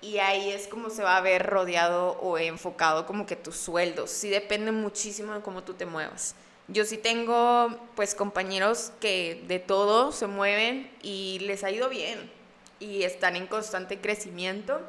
Y 0.00 0.18
ahí 0.18 0.50
es 0.50 0.68
como 0.68 0.88
se 0.88 1.02
va 1.02 1.16
a 1.16 1.20
ver 1.20 1.44
rodeado 1.46 2.12
o 2.20 2.38
enfocado 2.38 3.06
como 3.06 3.26
que 3.26 3.34
tus 3.34 3.56
sueldos. 3.56 4.10
Sí 4.10 4.30
depende 4.30 4.70
muchísimo 4.70 5.34
de 5.34 5.40
cómo 5.40 5.64
tú 5.64 5.74
te 5.74 5.84
muevas. 5.84 6.36
Yo 6.72 6.84
sí 6.84 6.98
tengo 6.98 7.76
pues 7.96 8.14
compañeros 8.14 8.92
que 9.00 9.42
de 9.48 9.58
todo 9.58 10.12
se 10.12 10.28
mueven 10.28 10.88
y 11.02 11.40
les 11.40 11.64
ha 11.64 11.70
ido 11.72 11.88
bien 11.88 12.30
y 12.78 13.02
están 13.02 13.34
en 13.34 13.48
constante 13.48 13.98
crecimiento. 13.98 14.80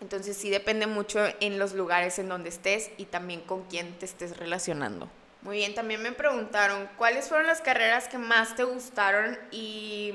Entonces 0.00 0.36
sí 0.36 0.50
depende 0.50 0.88
mucho 0.88 1.20
en 1.38 1.60
los 1.60 1.72
lugares 1.72 2.18
en 2.18 2.28
donde 2.28 2.48
estés 2.48 2.90
y 2.96 3.04
también 3.04 3.42
con 3.42 3.62
quién 3.66 3.96
te 3.98 4.06
estés 4.06 4.36
relacionando. 4.36 5.08
Muy 5.42 5.58
bien, 5.58 5.74
también 5.76 6.02
me 6.02 6.10
preguntaron 6.10 6.88
cuáles 6.98 7.28
fueron 7.28 7.46
las 7.46 7.60
carreras 7.60 8.08
que 8.08 8.18
más 8.18 8.56
te 8.56 8.64
gustaron 8.64 9.38
y 9.52 10.14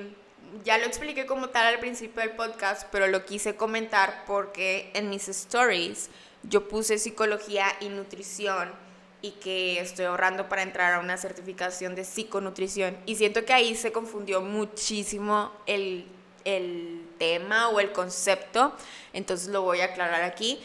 ya 0.65 0.77
lo 0.79 0.85
expliqué 0.85 1.25
como 1.25 1.47
tal 1.47 1.67
al 1.67 1.79
principio 1.79 2.21
del 2.21 2.31
podcast, 2.31 2.87
pero 2.91 3.07
lo 3.07 3.25
quise 3.25 3.55
comentar 3.55 4.25
porque 4.27 4.91
en 4.95 5.09
mis 5.09 5.29
stories 5.29 6.09
yo 6.43 6.67
puse 6.67 6.97
psicología 6.97 7.67
y 7.79 7.87
nutrición 7.87 8.88
y 9.21 9.31
que 9.31 9.79
estoy 9.79 10.05
ahorrando 10.05 10.47
para 10.47 10.63
entrar 10.63 10.93
a 10.93 10.99
una 10.99 11.17
certificación 11.17 11.95
de 11.95 12.05
psiconutrición 12.05 12.97
y 13.05 13.15
siento 13.15 13.43
que 13.43 13.53
ahí 13.53 13.75
se 13.75 13.91
confundió 13.91 14.41
muchísimo 14.41 15.51
el 15.65 16.05
el 16.45 17.07
tema 17.17 17.69
o 17.69 17.79
el 17.79 17.91
concepto, 17.91 18.73
entonces 19.13 19.49
lo 19.49 19.61
voy 19.61 19.81
a 19.81 19.85
aclarar 19.85 20.23
aquí. 20.23 20.59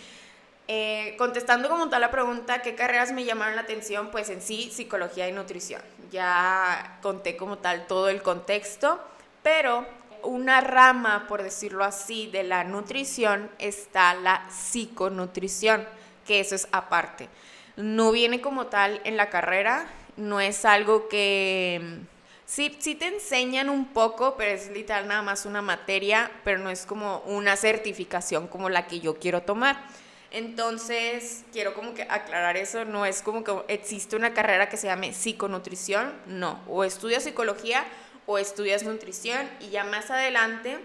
Eh, 0.67 1.15
contestando 1.19 1.69
como 1.69 1.91
tal 1.91 2.01
la 2.01 2.11
pregunta, 2.11 2.63
¿qué 2.63 2.75
carreras 2.75 3.13
me 3.13 3.25
llamaron 3.25 3.57
la 3.57 3.63
atención? 3.63 4.11
Pues 4.11 4.31
en 4.31 4.41
sí, 4.41 4.71
psicología 4.73 5.29
y 5.29 5.33
nutrición. 5.33 5.83
Ya 6.11 6.99
conté 7.03 7.37
como 7.37 7.59
tal 7.59 7.87
todo 7.87 8.09
el 8.09 8.23
contexto, 8.23 8.99
pero 9.43 9.87
una 10.23 10.63
rama, 10.63 11.27
por 11.29 11.43
decirlo 11.43 11.85
así, 11.85 12.29
de 12.29 12.45
la 12.45 12.65
nutrición 12.65 13.51
está 13.59 14.15
la 14.15 14.49
psiconutrición, 14.51 15.87
que 16.27 16.41
eso 16.41 16.55
es 16.55 16.67
aparte. 16.73 17.29
No 17.77 18.13
viene 18.13 18.41
como 18.41 18.67
tal 18.67 19.01
en 19.05 19.17
la 19.17 19.31
carrera, 19.31 19.87
no 20.17 20.41
es 20.41 20.65
algo 20.65 21.09
que... 21.09 22.01
Sí, 22.47 22.77
sí 22.79 22.95
te 22.95 23.07
enseñan 23.07 23.71
un 23.71 23.87
poco, 23.87 24.37
pero 24.37 24.51
es 24.53 24.71
literal 24.71 25.09
nada 25.09 25.23
más 25.23 25.47
una 25.47 25.63
materia, 25.63 26.31
pero 26.45 26.59
no 26.59 26.69
es 26.69 26.85
como 26.85 27.21
una 27.21 27.57
certificación 27.57 28.49
como 28.49 28.69
la 28.69 28.87
que 28.87 29.01
yo 29.01 29.19
quiero 29.19 29.43
tomar. 29.43 29.83
Entonces, 30.31 31.45
quiero 31.53 31.75
como 31.75 31.95
que 31.95 32.03
aclarar 32.03 32.57
eso, 32.57 32.85
no 32.85 33.07
es 33.07 33.23
como 33.23 33.45
que 33.45 33.55
existe 33.69 34.17
una 34.17 34.35
carrera 34.35 34.69
que 34.69 34.77
se 34.77 34.89
llame 34.89 35.15
psiconutrición, 35.15 36.13
no, 36.27 36.61
o 36.67 36.85
estudias 36.85 37.23
psicología 37.23 37.85
o 38.27 38.39
estudias 38.39 38.83
nutrición 38.83 39.49
y 39.61 39.71
ya 39.71 39.85
más 39.85 40.11
adelante 40.11 40.79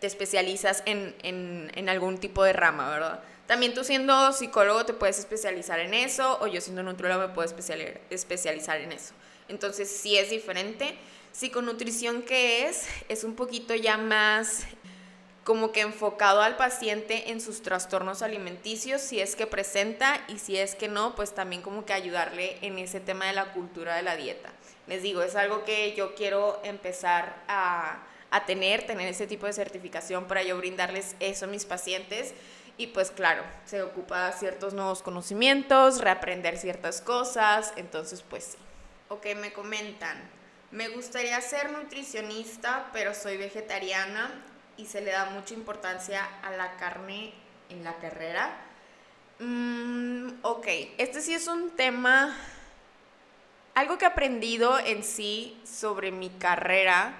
te 0.00 0.06
especializas 0.06 0.82
en, 0.86 1.14
en, 1.22 1.72
en 1.74 1.88
algún 1.88 2.18
tipo 2.18 2.44
de 2.44 2.52
rama, 2.52 2.90
¿verdad? 2.90 3.20
También 3.50 3.74
tú 3.74 3.82
siendo 3.82 4.32
psicólogo 4.32 4.86
te 4.86 4.92
puedes 4.92 5.18
especializar 5.18 5.80
en 5.80 5.92
eso 5.92 6.38
o 6.40 6.46
yo 6.46 6.60
siendo 6.60 6.84
nutriólogo 6.84 7.26
me 7.26 7.34
puedo 7.34 7.52
especializar 8.10 8.80
en 8.80 8.92
eso. 8.92 9.12
Entonces, 9.48 9.90
sí 9.90 10.16
es 10.16 10.30
diferente. 10.30 10.94
Psiconutrición, 11.32 12.22
¿qué 12.22 12.68
es? 12.68 12.86
Es 13.08 13.24
un 13.24 13.34
poquito 13.34 13.74
ya 13.74 13.96
más 13.96 14.66
como 15.42 15.72
que 15.72 15.80
enfocado 15.80 16.42
al 16.42 16.56
paciente 16.56 17.32
en 17.32 17.40
sus 17.40 17.60
trastornos 17.60 18.22
alimenticios, 18.22 19.00
si 19.00 19.18
es 19.18 19.34
que 19.34 19.48
presenta 19.48 20.24
y 20.28 20.38
si 20.38 20.56
es 20.56 20.76
que 20.76 20.86
no, 20.86 21.16
pues 21.16 21.34
también 21.34 21.60
como 21.60 21.84
que 21.84 21.92
ayudarle 21.92 22.56
en 22.62 22.78
ese 22.78 23.00
tema 23.00 23.26
de 23.26 23.32
la 23.32 23.52
cultura 23.52 23.96
de 23.96 24.02
la 24.02 24.14
dieta. 24.14 24.52
Les 24.86 25.02
digo, 25.02 25.22
es 25.22 25.34
algo 25.34 25.64
que 25.64 25.92
yo 25.96 26.14
quiero 26.14 26.60
empezar 26.62 27.42
a, 27.48 27.98
a 28.30 28.46
tener, 28.46 28.86
tener 28.86 29.08
ese 29.08 29.26
tipo 29.26 29.46
de 29.46 29.52
certificación 29.52 30.26
para 30.26 30.44
yo 30.44 30.56
brindarles 30.56 31.16
eso 31.18 31.46
a 31.46 31.48
mis 31.48 31.64
pacientes. 31.64 32.32
Y 32.76 32.88
pues 32.88 33.10
claro, 33.10 33.42
se 33.66 33.82
ocupa 33.82 34.32
ciertos 34.32 34.74
nuevos 34.74 35.02
conocimientos, 35.02 36.00
reaprender 36.00 36.56
ciertas 36.56 37.00
cosas, 37.00 37.72
entonces 37.76 38.22
pues 38.22 38.44
sí. 38.44 38.58
Ok, 39.08 39.26
me 39.36 39.52
comentan, 39.52 40.16
me 40.70 40.88
gustaría 40.88 41.40
ser 41.40 41.72
nutricionista, 41.72 42.90
pero 42.92 43.12
soy 43.12 43.36
vegetariana 43.36 44.30
y 44.76 44.86
se 44.86 45.00
le 45.00 45.10
da 45.10 45.26
mucha 45.26 45.52
importancia 45.54 46.24
a 46.42 46.50
la 46.52 46.76
carne 46.76 47.34
en 47.68 47.84
la 47.84 47.96
carrera. 47.96 48.50
Mm, 49.40 50.30
ok, 50.42 50.66
este 50.98 51.20
sí 51.20 51.34
es 51.34 51.48
un 51.48 51.70
tema, 51.70 52.36
algo 53.74 53.98
que 53.98 54.04
he 54.04 54.08
aprendido 54.08 54.78
en 54.78 55.02
sí 55.02 55.60
sobre 55.64 56.12
mi 56.12 56.30
carrera, 56.30 57.14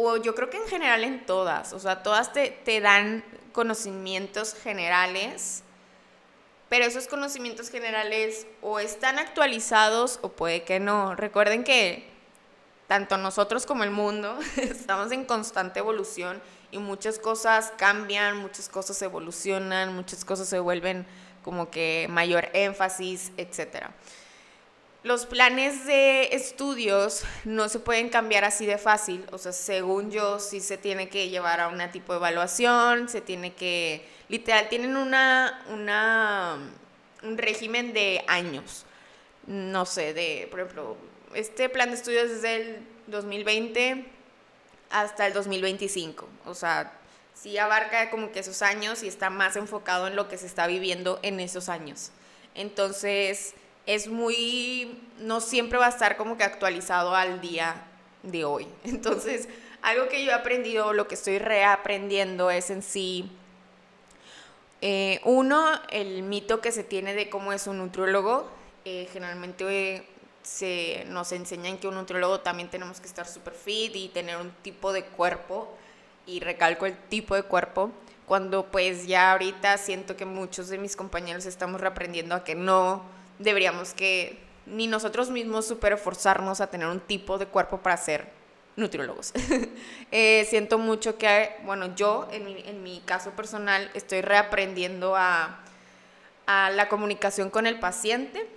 o 0.00 0.16
yo 0.16 0.36
creo 0.36 0.48
que 0.48 0.58
en 0.58 0.68
general 0.68 1.02
en 1.02 1.26
todas, 1.26 1.72
o 1.72 1.80
sea, 1.80 2.04
todas 2.04 2.32
te, 2.32 2.50
te 2.50 2.80
dan 2.80 3.24
conocimientos 3.50 4.54
generales, 4.54 5.64
pero 6.68 6.84
esos 6.84 7.08
conocimientos 7.08 7.68
generales 7.68 8.46
o 8.62 8.78
están 8.78 9.18
actualizados 9.18 10.20
o 10.22 10.28
puede 10.28 10.62
que 10.62 10.78
no. 10.78 11.16
Recuerden 11.16 11.64
que 11.64 12.08
tanto 12.86 13.18
nosotros 13.18 13.66
como 13.66 13.82
el 13.82 13.90
mundo 13.90 14.38
estamos 14.56 15.10
en 15.10 15.24
constante 15.24 15.80
evolución 15.80 16.40
y 16.70 16.78
muchas 16.78 17.18
cosas 17.18 17.72
cambian, 17.76 18.36
muchas 18.36 18.68
cosas 18.68 19.02
evolucionan, 19.02 19.96
muchas 19.96 20.24
cosas 20.24 20.48
se 20.48 20.60
vuelven 20.60 21.06
como 21.42 21.70
que 21.70 22.06
mayor 22.08 22.50
énfasis, 22.52 23.32
etc. 23.36 23.86
Los 25.04 25.26
planes 25.26 25.86
de 25.86 26.34
estudios 26.34 27.22
no 27.44 27.68
se 27.68 27.78
pueden 27.78 28.08
cambiar 28.08 28.44
así 28.44 28.66
de 28.66 28.78
fácil, 28.78 29.24
o 29.30 29.38
sea, 29.38 29.52
según 29.52 30.10
yo 30.10 30.40
sí 30.40 30.60
se 30.60 30.76
tiene 30.76 31.08
que 31.08 31.28
llevar 31.28 31.60
a 31.60 31.68
un 31.68 31.78
tipo 31.92 32.12
de 32.12 32.18
evaluación, 32.18 33.08
se 33.08 33.20
tiene 33.20 33.54
que, 33.54 34.04
literal, 34.28 34.68
tienen 34.68 34.96
una, 34.96 35.64
una, 35.70 36.58
un 37.22 37.38
régimen 37.38 37.92
de 37.92 38.24
años, 38.26 38.84
no 39.46 39.86
sé, 39.86 40.14
de, 40.14 40.48
por 40.50 40.60
ejemplo, 40.60 40.96
este 41.32 41.68
plan 41.68 41.90
de 41.90 41.96
estudios 41.96 42.30
es 42.30 42.42
del 42.42 42.80
2020 43.06 44.04
hasta 44.90 45.26
el 45.26 45.32
2025. 45.32 46.28
O 46.46 46.54
sea, 46.54 46.92
sí 47.34 47.56
abarca 47.58 48.10
como 48.10 48.32
que 48.32 48.40
esos 48.40 48.62
años 48.62 49.02
y 49.02 49.08
está 49.08 49.30
más 49.30 49.56
enfocado 49.56 50.06
en 50.06 50.16
lo 50.16 50.28
que 50.28 50.38
se 50.38 50.46
está 50.46 50.66
viviendo 50.66 51.18
en 51.22 51.40
esos 51.40 51.68
años. 51.68 52.10
Entonces, 52.54 53.54
es 53.88 54.06
muy, 54.06 55.00
no 55.18 55.40
siempre 55.40 55.78
va 55.78 55.86
a 55.86 55.88
estar 55.88 56.18
como 56.18 56.36
que 56.36 56.44
actualizado 56.44 57.14
al 57.14 57.40
día 57.40 57.86
de 58.22 58.44
hoy. 58.44 58.68
Entonces, 58.84 59.48
algo 59.80 60.08
que 60.08 60.22
yo 60.24 60.30
he 60.30 60.34
aprendido, 60.34 60.92
lo 60.92 61.08
que 61.08 61.14
estoy 61.14 61.38
reaprendiendo 61.38 62.50
es 62.50 62.68
en 62.68 62.82
sí, 62.82 63.30
eh, 64.82 65.20
uno, 65.24 65.64
el 65.88 66.22
mito 66.22 66.60
que 66.60 66.70
se 66.70 66.84
tiene 66.84 67.14
de 67.14 67.30
cómo 67.30 67.54
es 67.54 67.66
un 67.66 67.78
nutriólogo. 67.78 68.46
Eh, 68.84 69.08
generalmente 69.10 70.06
se 70.42 71.04
nos 71.08 71.32
enseñan 71.32 71.78
que 71.78 71.88
un 71.88 71.94
nutriólogo 71.94 72.40
también 72.40 72.68
tenemos 72.68 73.00
que 73.00 73.06
estar 73.06 73.26
super 73.26 73.54
fit 73.54 73.96
y 73.96 74.08
tener 74.10 74.36
un 74.36 74.50
tipo 74.62 74.92
de 74.92 75.04
cuerpo 75.04 75.74
y 76.26 76.40
recalco 76.40 76.84
el 76.84 76.94
tipo 76.94 77.34
de 77.34 77.42
cuerpo 77.42 77.90
cuando 78.26 78.66
pues 78.66 79.06
ya 79.06 79.32
ahorita 79.32 79.78
siento 79.78 80.14
que 80.14 80.26
muchos 80.26 80.68
de 80.68 80.76
mis 80.76 80.94
compañeros 80.94 81.46
estamos 81.46 81.80
reaprendiendo 81.80 82.34
a 82.34 82.44
que 82.44 82.54
no 82.54 83.17
deberíamos 83.38 83.94
que 83.94 84.38
ni 84.66 84.86
nosotros 84.86 85.30
mismos 85.30 85.66
super 85.66 85.92
esforzarnos 85.92 86.60
a 86.60 86.68
tener 86.68 86.88
un 86.88 87.00
tipo 87.00 87.38
de 87.38 87.46
cuerpo 87.46 87.78
para 87.78 87.96
ser 87.96 88.26
nutriólogos. 88.76 89.32
Eh, 90.10 90.46
siento 90.48 90.78
mucho 90.78 91.18
que, 91.18 91.54
bueno, 91.64 91.94
yo 91.94 92.28
en 92.32 92.46
mi, 92.46 92.62
en 92.64 92.82
mi 92.82 93.00
caso 93.00 93.32
personal 93.32 93.90
estoy 93.92 94.22
reaprendiendo 94.22 95.16
a, 95.16 95.60
a 96.46 96.70
la 96.70 96.88
comunicación 96.88 97.50
con 97.50 97.66
el 97.66 97.78
paciente 97.78 98.48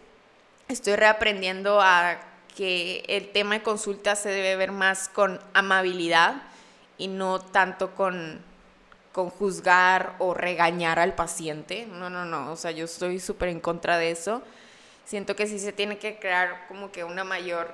estoy 0.71 0.95
reaprendiendo 0.95 1.81
a 1.81 2.19
que 2.55 3.03
el 3.07 3.31
tema 3.31 3.55
de 3.55 3.63
consulta 3.63 4.15
se 4.15 4.29
debe 4.29 4.55
ver 4.55 4.71
más 4.71 5.09
con 5.09 5.39
amabilidad 5.53 6.43
y 6.97 7.07
no 7.07 7.39
tanto 7.39 7.95
con, 7.95 8.39
con 9.11 9.29
juzgar 9.29 10.15
o 10.19 10.33
regañar 10.33 10.99
al 10.99 11.13
paciente. 11.15 11.87
No, 11.87 12.09
no, 12.09 12.25
no, 12.25 12.51
o 12.51 12.55
sea, 12.55 12.71
yo 12.71 12.85
estoy 12.85 13.19
súper 13.19 13.49
en 13.49 13.59
contra 13.59 13.97
de 13.97 14.11
eso. 14.11 14.41
Siento 15.05 15.35
que 15.35 15.47
sí 15.47 15.59
se 15.59 15.73
tiene 15.73 15.97
que 15.97 16.19
crear 16.19 16.67
como 16.67 16.91
que 16.91 17.03
una 17.03 17.23
mayor 17.23 17.71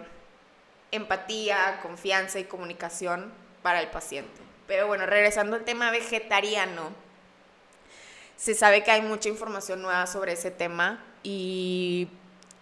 empatía, 0.92 1.80
confianza 1.82 2.40
y 2.40 2.46
comunicación 2.46 3.32
para 3.62 3.82
el 3.82 3.90
paciente. 3.90 4.42
Pero 4.68 4.88
bueno, 4.88 5.06
regresando 5.06 5.56
al 5.56 5.64
tema 5.64 5.92
vegetariano, 5.92 6.92
se 8.36 8.54
sabe 8.54 8.84
que 8.84 8.92
hay 8.92 9.02
mucha 9.02 9.30
información 9.30 9.82
nueva 9.82 10.06
sobre 10.08 10.34
ese 10.34 10.52
tema 10.52 11.04
y 11.24 12.08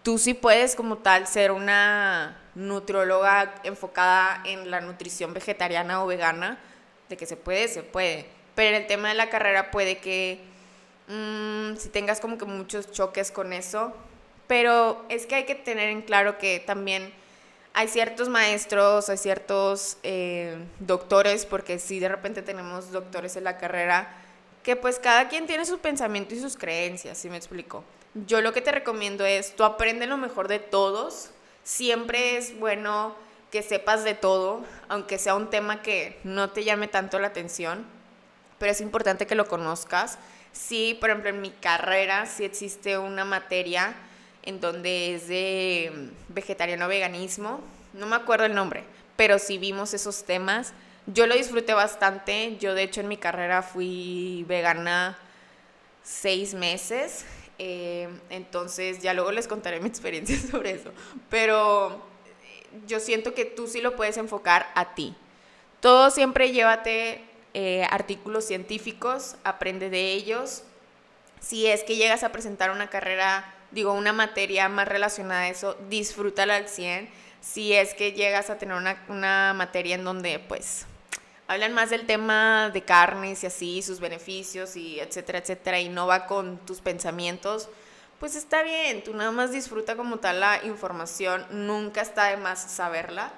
tú 0.03 0.17
sí 0.17 0.33
puedes 0.33 0.75
como 0.75 0.97
tal 0.97 1.27
ser 1.27 1.51
una 1.51 2.39
nutrióloga 2.55 3.55
enfocada 3.63 4.41
en 4.45 4.71
la 4.71 4.81
nutrición 4.81 5.33
vegetariana 5.33 6.03
o 6.03 6.07
vegana, 6.07 6.57
de 7.09 7.17
que 7.17 7.25
se 7.25 7.35
puede, 7.35 7.67
se 7.67 7.83
puede. 7.83 8.27
Pero 8.55 8.75
en 8.75 8.83
el 8.83 8.87
tema 8.87 9.09
de 9.09 9.15
la 9.15 9.29
carrera 9.29 9.71
puede 9.71 9.97
que 9.97 10.39
mm, 11.07 11.75
si 11.75 11.89
tengas 11.89 12.21
como 12.21 12.37
que 12.37 12.45
muchos 12.45 12.91
choques 12.91 13.31
con 13.31 13.51
eso, 13.51 13.93
pero 14.47 15.05
es 15.09 15.25
que 15.25 15.35
hay 15.35 15.45
que 15.45 15.55
tener 15.55 15.89
en 15.89 16.01
claro 16.01 16.37
que 16.37 16.59
también 16.59 17.13
hay 17.73 17.87
ciertos 17.87 18.29
maestros, 18.29 19.09
hay 19.09 19.17
ciertos 19.17 19.97
eh, 20.03 20.57
doctores, 20.79 21.45
porque 21.45 21.79
si 21.79 21.99
de 21.99 22.09
repente 22.09 22.41
tenemos 22.41 22.91
doctores 22.91 23.35
en 23.35 23.43
la 23.43 23.57
carrera, 23.57 24.07
que 24.63 24.75
pues 24.75 24.99
cada 24.99 25.27
quien 25.27 25.45
tiene 25.45 25.65
su 25.65 25.79
pensamiento 25.79 26.33
y 26.33 26.39
sus 26.39 26.57
creencias, 26.57 27.17
¿sí 27.17 27.29
me 27.29 27.37
explico? 27.37 27.83
yo 28.15 28.41
lo 28.41 28.53
que 28.53 28.61
te 28.61 28.71
recomiendo 28.71 29.25
es, 29.25 29.55
tú 29.55 29.63
aprende 29.63 30.07
lo 30.07 30.17
mejor 30.17 30.47
de 30.47 30.59
todos. 30.59 31.31
Siempre 31.63 32.37
es 32.37 32.57
bueno 32.57 33.15
que 33.51 33.61
sepas 33.61 34.03
de 34.03 34.13
todo, 34.13 34.63
aunque 34.87 35.17
sea 35.17 35.35
un 35.35 35.49
tema 35.49 35.81
que 35.81 36.17
no 36.23 36.49
te 36.49 36.63
llame 36.63 36.87
tanto 36.87 37.19
la 37.19 37.27
atención, 37.27 37.85
pero 38.57 38.71
es 38.71 38.81
importante 38.81 39.27
que 39.27 39.35
lo 39.35 39.47
conozcas. 39.47 40.17
Sí, 40.53 40.97
por 40.99 41.09
ejemplo, 41.09 41.29
en 41.29 41.41
mi 41.41 41.51
carrera 41.51 42.25
sí 42.25 42.45
existe 42.45 42.97
una 42.97 43.25
materia 43.25 43.93
en 44.45 44.59
donde 44.59 45.15
es 45.15 45.27
de 45.27 46.11
vegetariano 46.29 46.87
veganismo, 46.87 47.61
no 47.93 48.05
me 48.05 48.15
acuerdo 48.15 48.45
el 48.45 48.55
nombre, 48.55 48.83
pero 49.15 49.39
sí 49.39 49.57
vimos 49.57 49.93
esos 49.93 50.23
temas. 50.23 50.73
Yo 51.07 51.27
lo 51.27 51.35
disfruté 51.35 51.73
bastante, 51.73 52.57
yo 52.57 52.73
de 52.73 52.83
hecho 52.83 53.01
en 53.01 53.07
mi 53.07 53.17
carrera 53.17 53.61
fui 53.61 54.45
vegana 54.47 55.17
seis 56.03 56.53
meses 56.53 57.25
eh, 57.57 58.09
entonces, 58.29 58.99
ya 58.99 59.13
luego 59.13 59.31
les 59.31 59.47
contaré 59.47 59.79
mi 59.79 59.87
experiencia 59.89 60.37
sobre 60.39 60.71
eso. 60.71 60.91
Pero 61.29 61.89
eh, 61.91 62.79
yo 62.87 62.99
siento 62.99 63.33
que 63.33 63.45
tú 63.45 63.67
sí 63.67 63.81
lo 63.81 63.95
puedes 63.95 64.17
enfocar 64.17 64.67
a 64.75 64.95
ti. 64.95 65.15
Todo 65.79 66.09
siempre 66.09 66.51
llévate 66.51 67.21
eh, 67.53 67.85
artículos 67.89 68.45
científicos, 68.45 69.35
aprende 69.43 69.89
de 69.89 70.13
ellos. 70.13 70.63
Si 71.39 71.67
es 71.67 71.83
que 71.83 71.95
llegas 71.95 72.23
a 72.23 72.31
presentar 72.31 72.71
una 72.71 72.89
carrera, 72.89 73.53
digo, 73.75 73.91
una 73.91 74.13
materia 74.13 74.69
más 74.69 74.87
relacionada 74.87 75.41
a 75.41 75.49
eso, 75.49 75.77
disfrútala 75.89 76.55
al 76.55 76.69
100. 76.69 77.09
Si 77.41 77.73
es 77.73 77.93
que 77.93 78.13
llegas 78.13 78.49
a 78.49 78.57
tener 78.57 78.75
una, 78.75 79.03
una 79.09 79.53
materia 79.53 79.95
en 79.95 80.05
donde, 80.05 80.39
pues, 80.39 80.87
hablan 81.47 81.73
más 81.73 81.89
del 81.89 82.07
tema 82.07 82.71
de 82.73 82.83
carnes 82.83 83.43
y 83.43 83.47
así, 83.47 83.81
sus 83.81 83.99
beneficios 83.99 84.77
y 84.77 84.99
etcétera, 85.01 85.39
etcétera, 85.39 85.79
y 85.81 85.89
no 85.89 86.07
va 86.07 86.25
con 86.25 86.57
tus 86.65 86.79
pensamientos, 86.79 87.67
pues 88.17 88.35
está 88.37 88.63
bien, 88.63 89.03
tú 89.03 89.13
nada 89.13 89.31
más 89.31 89.51
disfruta 89.51 89.97
como 89.97 90.19
tal 90.19 90.39
la 90.39 90.63
información, 90.63 91.45
nunca 91.51 92.01
está 92.01 92.27
de 92.27 92.37
más 92.37 92.71
saberla. 92.71 93.31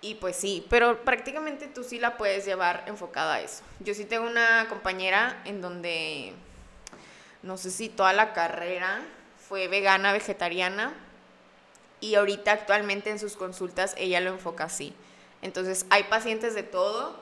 Y 0.00 0.14
pues 0.14 0.36
sí, 0.36 0.64
pero 0.70 1.02
prácticamente 1.02 1.66
tú 1.66 1.82
sí 1.82 1.98
la 1.98 2.16
puedes 2.16 2.44
llevar 2.44 2.84
enfocada 2.86 3.34
a 3.34 3.40
eso. 3.40 3.64
Yo 3.80 3.94
sí 3.94 4.04
tengo 4.04 4.26
una 4.26 4.66
compañera 4.68 5.42
en 5.44 5.60
donde, 5.60 6.34
no 7.42 7.56
sé 7.56 7.72
si 7.72 7.88
toda 7.88 8.12
la 8.12 8.32
carrera 8.32 9.02
fue 9.48 9.68
vegana, 9.68 10.12
vegetariana, 10.12 10.94
y 12.00 12.14
ahorita 12.14 12.52
actualmente 12.52 13.10
en 13.10 13.18
sus 13.18 13.36
consultas 13.36 13.94
ella 13.96 14.20
lo 14.20 14.30
enfoca 14.30 14.64
así. 14.64 14.94
Entonces 15.42 15.86
hay 15.90 16.04
pacientes 16.04 16.54
de 16.54 16.62
todo 16.62 17.18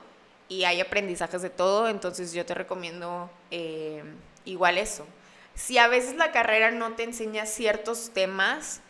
y 0.49 0.63
hay 0.65 0.81
aprendizajes 0.81 1.41
de 1.41 1.49
todo, 1.49 1.87
entonces 1.87 2.33
yo 2.33 2.45
te 2.45 2.53
recomiendo 2.53 3.29
eh, 3.51 4.03
igual 4.45 4.77
eso. 4.77 5.05
Si 5.53 5.77
a 5.77 5.87
veces 5.87 6.15
la 6.15 6.31
carrera 6.31 6.71
no 6.71 6.93
te 6.93 7.03
enseña 7.03 7.45
ciertos 7.45 8.11
temas, 8.13 8.81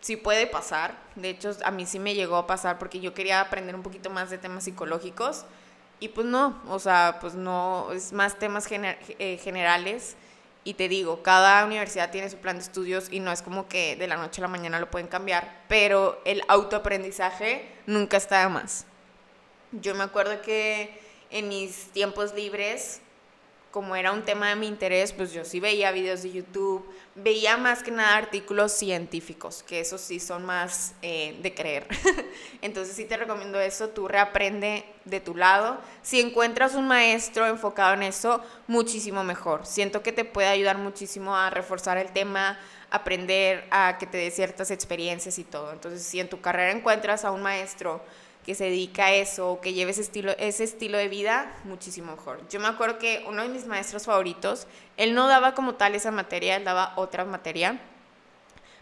sí 0.00 0.16
puede 0.16 0.46
pasar. 0.46 0.96
De 1.14 1.30
hecho, 1.30 1.54
a 1.64 1.70
mí 1.70 1.84
sí 1.84 1.98
me 1.98 2.14
llegó 2.14 2.36
a 2.36 2.46
pasar 2.46 2.78
porque 2.78 3.00
yo 3.00 3.12
quería 3.12 3.40
aprender 3.40 3.74
un 3.74 3.82
poquito 3.82 4.08
más 4.08 4.30
de 4.30 4.38
temas 4.38 4.64
psicológicos 4.64 5.44
y 6.00 6.08
pues 6.08 6.26
no, 6.26 6.62
o 6.68 6.78
sea, 6.78 7.18
pues 7.20 7.34
no, 7.34 7.90
es 7.92 8.12
más 8.12 8.38
temas 8.38 8.66
eh, 8.70 9.40
generales. 9.42 10.16
Y 10.66 10.74
te 10.74 10.88
digo, 10.88 11.22
cada 11.22 11.64
universidad 11.64 12.10
tiene 12.10 12.28
su 12.28 12.38
plan 12.38 12.56
de 12.56 12.64
estudios 12.64 13.06
y 13.12 13.20
no 13.20 13.30
es 13.30 13.40
como 13.40 13.68
que 13.68 13.94
de 13.94 14.08
la 14.08 14.16
noche 14.16 14.40
a 14.40 14.42
la 14.42 14.48
mañana 14.48 14.80
lo 14.80 14.90
pueden 14.90 15.06
cambiar, 15.06 15.62
pero 15.68 16.20
el 16.24 16.42
autoaprendizaje 16.48 17.70
nunca 17.86 18.16
está 18.16 18.40
de 18.40 18.48
más. 18.48 18.84
Yo 19.70 19.94
me 19.94 20.02
acuerdo 20.02 20.42
que 20.42 21.00
en 21.30 21.48
mis 21.48 21.92
tiempos 21.92 22.34
libres 22.34 23.00
como 23.76 23.94
era 23.94 24.10
un 24.10 24.22
tema 24.22 24.48
de 24.48 24.56
mi 24.56 24.68
interés, 24.68 25.12
pues 25.12 25.34
yo 25.34 25.44
sí 25.44 25.60
veía 25.60 25.90
videos 25.90 26.22
de 26.22 26.32
YouTube, 26.32 26.82
veía 27.14 27.58
más 27.58 27.82
que 27.82 27.90
nada 27.90 28.16
artículos 28.16 28.72
científicos, 28.72 29.62
que 29.62 29.80
esos 29.80 30.00
sí 30.00 30.18
son 30.18 30.46
más 30.46 30.94
eh, 31.02 31.36
de 31.42 31.52
creer. 31.52 31.86
Entonces 32.62 32.96
sí 32.96 33.04
te 33.04 33.18
recomiendo 33.18 33.60
eso, 33.60 33.90
tú 33.90 34.08
reaprende 34.08 34.86
de 35.04 35.20
tu 35.20 35.34
lado. 35.34 35.76
Si 36.00 36.18
encuentras 36.18 36.74
un 36.74 36.88
maestro 36.88 37.46
enfocado 37.46 37.92
en 37.92 38.04
eso, 38.04 38.42
muchísimo 38.66 39.22
mejor. 39.24 39.66
Siento 39.66 40.02
que 40.02 40.12
te 40.12 40.24
puede 40.24 40.48
ayudar 40.48 40.78
muchísimo 40.78 41.36
a 41.36 41.50
reforzar 41.50 41.98
el 41.98 42.10
tema, 42.12 42.58
aprender 42.90 43.66
a 43.70 43.98
que 43.98 44.06
te 44.06 44.16
dé 44.16 44.30
ciertas 44.30 44.70
experiencias 44.70 45.38
y 45.38 45.44
todo. 45.44 45.70
Entonces 45.70 46.02
si 46.02 46.18
en 46.18 46.30
tu 46.30 46.40
carrera 46.40 46.72
encuentras 46.72 47.26
a 47.26 47.30
un 47.30 47.42
maestro, 47.42 48.00
que 48.46 48.54
se 48.54 48.64
dedica 48.64 49.06
a 49.06 49.12
eso, 49.12 49.58
que 49.60 49.72
lleve 49.72 49.90
ese 49.90 50.02
estilo, 50.02 50.30
ese 50.38 50.62
estilo 50.62 50.96
de 50.98 51.08
vida, 51.08 51.52
muchísimo 51.64 52.12
mejor. 52.12 52.48
Yo 52.48 52.60
me 52.60 52.68
acuerdo 52.68 52.96
que 52.96 53.24
uno 53.26 53.42
de 53.42 53.48
mis 53.48 53.66
maestros 53.66 54.04
favoritos, 54.04 54.68
él 54.96 55.14
no 55.14 55.26
daba 55.26 55.52
como 55.52 55.74
tal 55.74 55.96
esa 55.96 56.12
materia, 56.12 56.54
él 56.54 56.62
daba 56.62 56.92
otra 56.94 57.24
materia, 57.24 57.80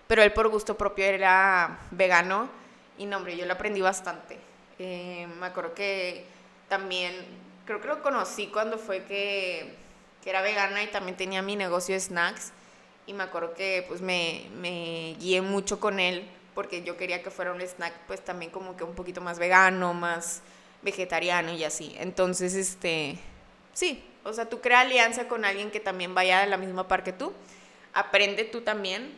pero 0.07 0.23
él 0.23 0.35
por 0.35 0.51
gusto 0.51 0.77
propio 0.77 1.07
era 1.07 1.79
vegano 1.91 2.51
y 2.99 3.07
no, 3.07 3.17
hombre, 3.17 3.39
yo 3.39 3.47
lo 3.47 3.55
aprendí 3.55 3.81
bastante. 3.81 4.39
Eh, 4.79 5.27
me 5.41 5.47
acuerdo 5.47 5.73
que 5.73 6.27
también, 6.69 7.15
creo 7.65 7.81
que 7.81 7.89
lo 7.89 8.03
conocí 8.03 8.49
cuando 8.49 8.77
fue 8.77 9.05
que, 9.05 9.75
que, 10.23 10.29
era 10.29 10.43
vegana 10.43 10.83
y 10.83 10.89
también 10.89 11.17
tenía 11.17 11.41
mi 11.41 11.57
negocio 11.57 11.95
de 11.95 12.01
snacks 12.01 12.53
y 13.07 13.15
me 13.15 13.23
acuerdo 13.23 13.55
que 13.55 13.87
pues 13.89 14.03
me, 14.03 14.47
me 14.61 15.17
guié 15.19 15.41
mucho 15.41 15.81
con 15.81 16.01
él 16.01 16.29
porque 16.55 16.83
yo 16.83 16.97
quería 16.97 17.23
que 17.23 17.31
fuera 17.31 17.53
un 17.53 17.61
snack 17.61 17.93
pues 18.07 18.25
también 18.25 18.51
como 18.51 18.77
que 18.77 18.85
un 18.85 18.95
poquito 18.95 19.21
más 19.21 19.39
vegano, 19.39 19.95
más 19.95 20.43
vegetariano 20.83 21.53
y 21.53 21.65
así. 21.65 21.95
Entonces, 21.99 22.55
este, 22.55 23.19
sí, 23.73 24.05
o 24.23 24.33
sea, 24.33 24.49
tú 24.49 24.61
crea 24.61 24.81
alianza 24.81 25.29
con 25.29 25.45
alguien 25.45 25.71
que 25.71 25.81
también 25.81 26.15
vaya 26.15 26.43
a 26.43 26.47
la 26.47 26.57
misma 26.57 26.89
par 26.89 27.05
que 27.05 27.13
tú, 27.13 27.33
aprende 27.93 28.45
tú 28.45 28.61
también, 28.61 29.13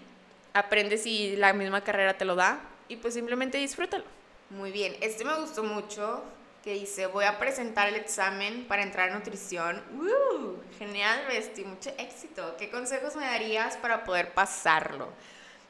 aprende 0.53 0.99
si 0.99 1.37
la 1.37 1.53
misma 1.53 1.83
carrera 1.83 2.17
te 2.17 2.25
lo 2.25 2.35
da 2.35 2.61
y 2.89 2.97
pues 2.97 3.15
simplemente 3.15 3.59
disfrútalo. 3.59 4.05
Muy 4.51 4.71
bien, 4.71 4.97
este 5.01 5.25
me 5.25 5.35
gustó 5.35 5.65
mucho, 5.65 6.23
que 6.67 6.75
dice, 6.75 7.07
voy 7.07 7.25
a 7.25 7.39
presentar 7.39 7.89
el 7.89 7.95
examen 7.95 8.67
para 8.67 8.83
entrar 8.83 9.11
a 9.11 9.15
nutrición. 9.15 9.83
¡Uh! 10.01 10.57
Genial, 10.79 11.25
Besti, 11.29 11.65
mucho 11.65 11.91
éxito. 11.97 12.57
¿Qué 12.59 12.71
consejos 12.71 13.15
me 13.15 13.25
darías 13.25 13.77
para 13.77 14.03
poder 14.03 14.35
pasarlo? 14.35 15.09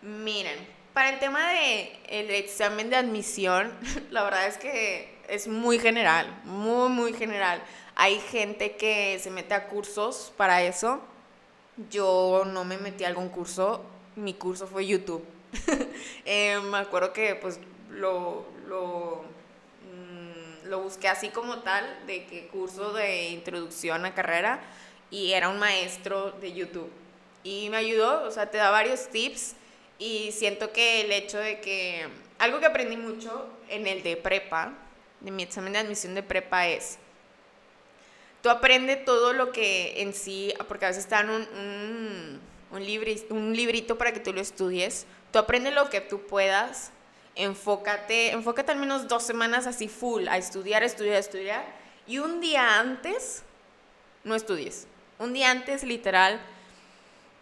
Miren, 0.00 0.56
para 0.96 1.10
el 1.10 1.18
tema 1.18 1.50
de 1.50 1.92
el 2.08 2.30
examen 2.30 2.88
de 2.88 2.96
admisión, 2.96 3.70
la 4.10 4.22
verdad 4.22 4.46
es 4.46 4.56
que 4.56 5.14
es 5.28 5.46
muy 5.46 5.78
general, 5.78 6.26
muy, 6.44 6.88
muy 6.88 7.12
general. 7.12 7.62
Hay 7.96 8.18
gente 8.18 8.76
que 8.76 9.18
se 9.18 9.30
mete 9.30 9.52
a 9.52 9.68
cursos 9.68 10.32
para 10.38 10.62
eso. 10.62 11.02
Yo 11.90 12.44
no 12.46 12.64
me 12.64 12.78
metí 12.78 13.04
a 13.04 13.08
algún 13.08 13.28
curso, 13.28 13.84
mi 14.14 14.32
curso 14.32 14.66
fue 14.66 14.86
YouTube. 14.86 15.22
Eh, 16.24 16.58
me 16.60 16.78
acuerdo 16.78 17.12
que 17.12 17.34
pues 17.34 17.60
lo, 17.90 18.46
lo, 18.66 19.22
mm, 19.92 20.68
lo 20.68 20.80
busqué 20.80 21.08
así 21.08 21.28
como 21.28 21.58
tal, 21.58 21.84
de 22.06 22.24
que 22.24 22.48
curso 22.48 22.94
de 22.94 23.28
introducción 23.28 24.06
a 24.06 24.14
carrera, 24.14 24.60
y 25.10 25.32
era 25.32 25.50
un 25.50 25.58
maestro 25.58 26.32
de 26.32 26.54
YouTube. 26.54 26.90
Y 27.44 27.68
me 27.68 27.76
ayudó, 27.76 28.26
o 28.26 28.30
sea, 28.30 28.50
te 28.50 28.56
da 28.56 28.70
varios 28.70 29.08
tips 29.08 29.56
y 29.98 30.32
siento 30.32 30.72
que 30.72 31.02
el 31.02 31.12
hecho 31.12 31.38
de 31.38 31.60
que 31.60 32.06
algo 32.38 32.60
que 32.60 32.66
aprendí 32.66 32.96
mucho 32.96 33.48
en 33.68 33.86
el 33.86 34.02
de 34.02 34.16
prepa, 34.16 34.72
de 35.20 35.30
mi 35.30 35.42
examen 35.42 35.72
de 35.72 35.78
admisión 35.78 36.14
de 36.14 36.22
prepa 36.22 36.68
es, 36.68 36.98
tú 38.42 38.50
aprendes 38.50 39.04
todo 39.04 39.32
lo 39.32 39.52
que 39.52 40.02
en 40.02 40.12
sí, 40.12 40.52
porque 40.68 40.84
a 40.84 40.88
veces 40.88 41.04
están 41.04 41.30
un, 41.30 41.42
un, 41.42 42.40
un, 42.72 43.36
un 43.36 43.56
librito 43.56 43.96
para 43.96 44.12
que 44.12 44.20
tú 44.20 44.32
lo 44.32 44.40
estudies, 44.40 45.06
tú 45.32 45.38
aprendes 45.38 45.74
lo 45.74 45.88
que 45.88 46.00
tú 46.00 46.26
puedas, 46.26 46.92
enfócate, 47.34 48.30
enfócate 48.32 48.72
al 48.72 48.78
menos 48.78 49.08
dos 49.08 49.22
semanas 49.22 49.66
así 49.66 49.88
full 49.88 50.28
a 50.28 50.36
estudiar, 50.36 50.82
estudiar, 50.82 51.16
estudiar, 51.16 51.64
y 52.06 52.18
un 52.18 52.40
día 52.40 52.78
antes 52.78 53.42
no 54.24 54.34
estudies. 54.34 54.86
Un 55.18 55.32
día 55.32 55.50
antes, 55.50 55.82
literal, 55.82 56.40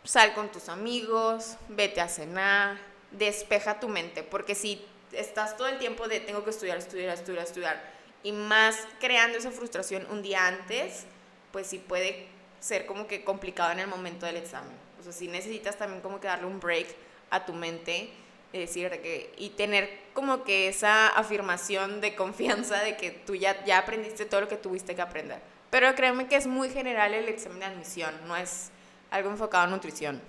sal 0.05 0.35
con 0.35 0.53
tus 0.53 0.69
amigos, 0.69 1.57
vete 1.69 2.01
a 2.01 2.09
cenar, 2.09 2.79
despeja 3.11 3.81
tu 3.81 3.89
mente, 3.89 4.23
porque 4.23 4.55
si 4.55 4.85
estás 5.13 5.57
todo 5.57 5.69
el 5.69 5.79
tiempo 5.79 6.09
de 6.09 6.21
tengo 6.21 6.45
que 6.45 6.51
estudiar, 6.51 6.79
estudiar, 6.79 7.15
estudiar, 7.15 7.45
estudiar, 7.45 7.95
y 8.23 8.33
más 8.33 8.79
creando 9.01 9.39
esa 9.39 9.51
frustración 9.51 10.07
un 10.11 10.23
día 10.23 10.47
antes, 10.47 11.05
pues 11.53 11.67
sí 11.67 11.79
puede 11.79 12.27
ser 12.61 12.87
como 12.87 13.07
que 13.07 13.25
complicado 13.25 13.73
en 13.73 13.81
el 13.81 13.87
momento 13.87 14.27
del 14.27 14.37
examen. 14.37 14.73
O 14.99 15.03
sea, 15.03 15.13
sí 15.13 15.29
necesitas 15.29 15.77
también 15.77 16.01
como 16.01 16.21
que 16.21 16.29
darle 16.29 16.47
un 16.47 16.61
break 16.61 16.87
a 17.31 17.45
tu 17.45 17.53
mente 17.53 18.11
y 18.53 18.59
decir 18.59 18.91
que, 19.03 19.33
y 19.37 19.51
tener 19.51 19.91
como 20.15 20.45
que 20.45 20.69
esa 20.69 21.09
afirmación 21.09 22.01
de 22.01 22.15
confianza 22.15 22.83
de 22.83 22.97
que 22.97 23.11
tú 23.11 23.35
ya, 23.35 23.63
ya 23.65 23.79
aprendiste 23.79 24.25
todo 24.25 24.43
lo 24.43 24.49
que 24.49 24.57
tuviste 24.57 24.95
que 24.95 25.03
aprender. 25.03 25.41
Pero 25.71 25.95
créeme 25.95 26.29
que 26.29 26.37
es 26.37 26.47
muy 26.47 26.71
general 26.71 27.13
el 27.15 27.29
examen 27.29 27.59
de 27.59 27.65
admisión, 27.67 28.15
no 28.27 28.37
es 28.37 28.71
algo 29.15 29.31
enfocado 29.31 29.65
en 29.67 29.71
nutrición. 29.71 30.21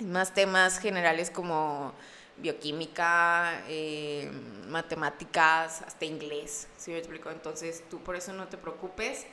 Más 0.00 0.34
temas 0.34 0.78
generales 0.78 1.30
como 1.30 1.94
bioquímica, 2.36 3.62
eh, 3.66 4.30
matemáticas, 4.68 5.80
hasta 5.82 6.04
inglés, 6.04 6.68
si 6.76 6.90
me 6.90 6.98
explico? 6.98 7.30
Entonces 7.30 7.82
tú 7.88 7.98
por 8.00 8.16
eso 8.16 8.34
no 8.34 8.46
te 8.46 8.58
preocupes. 8.58 9.26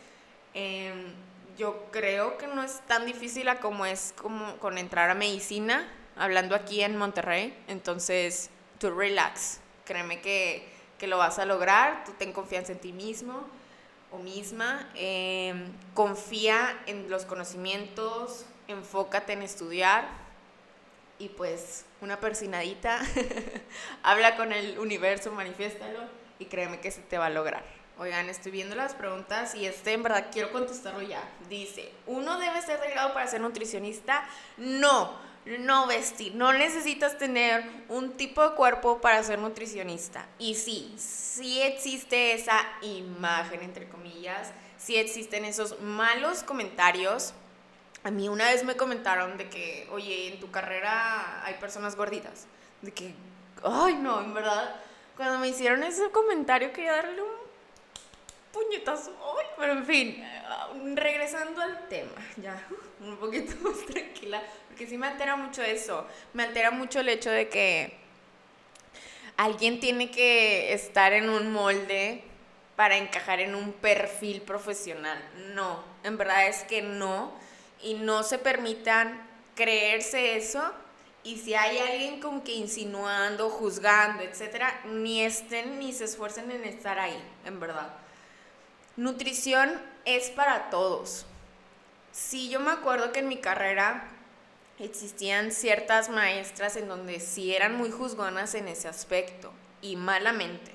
Em, 0.53 1.13
yo 1.57 1.87
creo 1.91 2.37
que 2.37 2.47
no 2.47 2.63
es 2.63 2.79
tan 2.87 3.05
difícil 3.05 3.49
a 3.49 3.59
como 3.59 3.85
es 3.85 4.13
como 4.17 4.55
con 4.57 4.77
entrar 4.77 5.09
a 5.09 5.15
medicina, 5.15 5.85
hablando 6.15 6.55
aquí 6.55 6.81
en 6.81 6.95
Monterrey. 6.95 7.57
Entonces, 7.67 8.49
tú 8.79 8.91
relax, 8.91 9.59
créeme 9.83 10.21
que, 10.21 10.65
que 10.97 11.07
lo 11.07 11.17
vas 11.17 11.39
a 11.39 11.45
lograr, 11.45 12.05
tú 12.05 12.13
ten 12.17 12.31
confianza 12.31 12.71
en 12.71 12.79
ti 12.79 12.93
mismo 12.93 13.45
o 14.11 14.17
misma, 14.19 14.89
em, 14.95 15.73
confía 15.93 16.81
en 16.85 17.09
los 17.09 17.25
conocimientos, 17.25 18.45
enfócate 18.67 19.33
en 19.33 19.41
estudiar 19.41 20.07
y 21.19 21.29
pues 21.29 21.85
una 22.01 22.19
persinadita, 22.19 22.99
habla 24.03 24.35
con 24.35 24.53
el 24.53 24.77
universo, 24.79 25.31
manifiéstalo 25.31 25.99
y 26.39 26.45
créeme 26.45 26.79
que 26.79 26.91
se 26.91 27.01
te 27.01 27.17
va 27.17 27.27
a 27.27 27.29
lograr. 27.29 27.63
Oigan, 27.99 28.29
estoy 28.29 28.51
viendo 28.51 28.75
las 28.75 28.93
preguntas 28.93 29.55
y 29.55 29.65
este 29.65 29.93
en 29.93 30.03
verdad 30.03 30.27
quiero 30.31 30.51
contestarlo 30.51 31.01
ya. 31.01 31.23
Dice, 31.49 31.91
¿uno 32.05 32.37
debe 32.37 32.61
ser 32.61 32.79
delgado 32.79 33.11
para 33.13 33.25
ser 33.25 33.41
nutricionista? 33.41 34.23
No, 34.57 35.17
no 35.59 35.87
vestir, 35.87 36.35
no 36.35 36.53
necesitas 36.53 37.17
tener 37.17 37.67
un 37.89 38.11
tipo 38.11 38.47
de 38.47 38.55
cuerpo 38.55 39.01
para 39.01 39.23
ser 39.23 39.39
nutricionista. 39.39 40.27
Y 40.37 40.53
sí, 40.53 40.93
sí 40.97 41.59
existe 41.63 42.33
esa 42.33 42.59
imagen, 42.83 43.63
entre 43.63 43.89
comillas, 43.89 44.51
sí 44.77 44.97
existen 44.97 45.43
esos 45.43 45.79
malos 45.81 46.43
comentarios 46.43 47.33
a 48.07 48.11
mí 48.11 48.29
una 48.29 48.45
vez 48.45 48.63
me 48.63 48.77
comentaron 48.77 49.37
de 49.37 49.49
que, 49.49 49.85
oye, 49.91 50.29
en 50.29 50.39
tu 50.39 50.49
carrera 50.49 51.45
hay 51.45 51.55
personas 51.55 51.97
gorditas. 51.97 52.47
De 52.81 52.93
que, 52.93 53.13
ay, 53.61 53.95
no, 53.95 54.21
en 54.21 54.33
verdad, 54.33 54.75
cuando 55.17 55.39
me 55.39 55.49
hicieron 55.49 55.83
ese 55.83 56.09
comentario 56.11 56.71
quería 56.71 56.93
darle 56.93 57.21
un 57.21 57.35
puñetazo. 58.53 59.11
Ay, 59.37 59.47
pero 59.57 59.73
en 59.73 59.85
fin, 59.85 60.23
regresando 60.95 61.61
al 61.61 61.89
tema, 61.89 62.13
ya 62.37 62.65
un 63.01 63.17
poquito 63.17 63.53
más 63.61 63.85
tranquila, 63.85 64.41
porque 64.69 64.87
sí 64.87 64.97
me 64.97 65.07
altera 65.07 65.35
mucho 65.35 65.61
eso. 65.61 66.07
Me 66.31 66.43
altera 66.43 66.71
mucho 66.71 67.01
el 67.01 67.09
hecho 67.09 67.29
de 67.29 67.49
que 67.49 67.97
alguien 69.35 69.81
tiene 69.81 70.11
que 70.11 70.71
estar 70.71 71.11
en 71.11 71.29
un 71.29 71.51
molde 71.51 72.23
para 72.77 72.95
encajar 72.95 73.41
en 73.41 73.53
un 73.53 73.73
perfil 73.73 74.43
profesional. 74.43 75.21
No, 75.53 75.83
en 76.05 76.17
verdad 76.17 76.47
es 76.47 76.63
que 76.63 76.81
no. 76.81 77.45
Y 77.81 77.95
no 77.95 78.23
se 78.23 78.37
permitan 78.37 79.25
creerse 79.55 80.37
eso. 80.37 80.63
Y 81.23 81.37
si 81.37 81.55
hay 81.55 81.77
alguien 81.79 82.21
como 82.21 82.43
que 82.43 82.53
insinuando, 82.53 83.49
juzgando, 83.49 84.23
etcétera, 84.23 84.81
ni 84.85 85.21
estén 85.21 85.79
ni 85.79 85.91
se 85.91 86.05
esfuercen 86.05 86.49
en 86.51 86.63
estar 86.63 86.99
ahí, 86.99 87.21
en 87.45 87.59
verdad. 87.59 87.89
Nutrición 88.95 89.81
es 90.05 90.29
para 90.29 90.69
todos. 90.69 91.25
Sí, 92.11 92.49
yo 92.49 92.59
me 92.59 92.71
acuerdo 92.71 93.11
que 93.11 93.19
en 93.19 93.27
mi 93.27 93.37
carrera 93.37 94.09
existían 94.79 95.51
ciertas 95.51 96.09
maestras 96.09 96.75
en 96.77 96.87
donde 96.87 97.19
sí 97.19 97.53
eran 97.53 97.75
muy 97.75 97.91
juzgonas 97.91 98.55
en 98.55 98.67
ese 98.67 98.87
aspecto 98.87 99.51
y 99.81 99.95
malamente. 99.95 100.71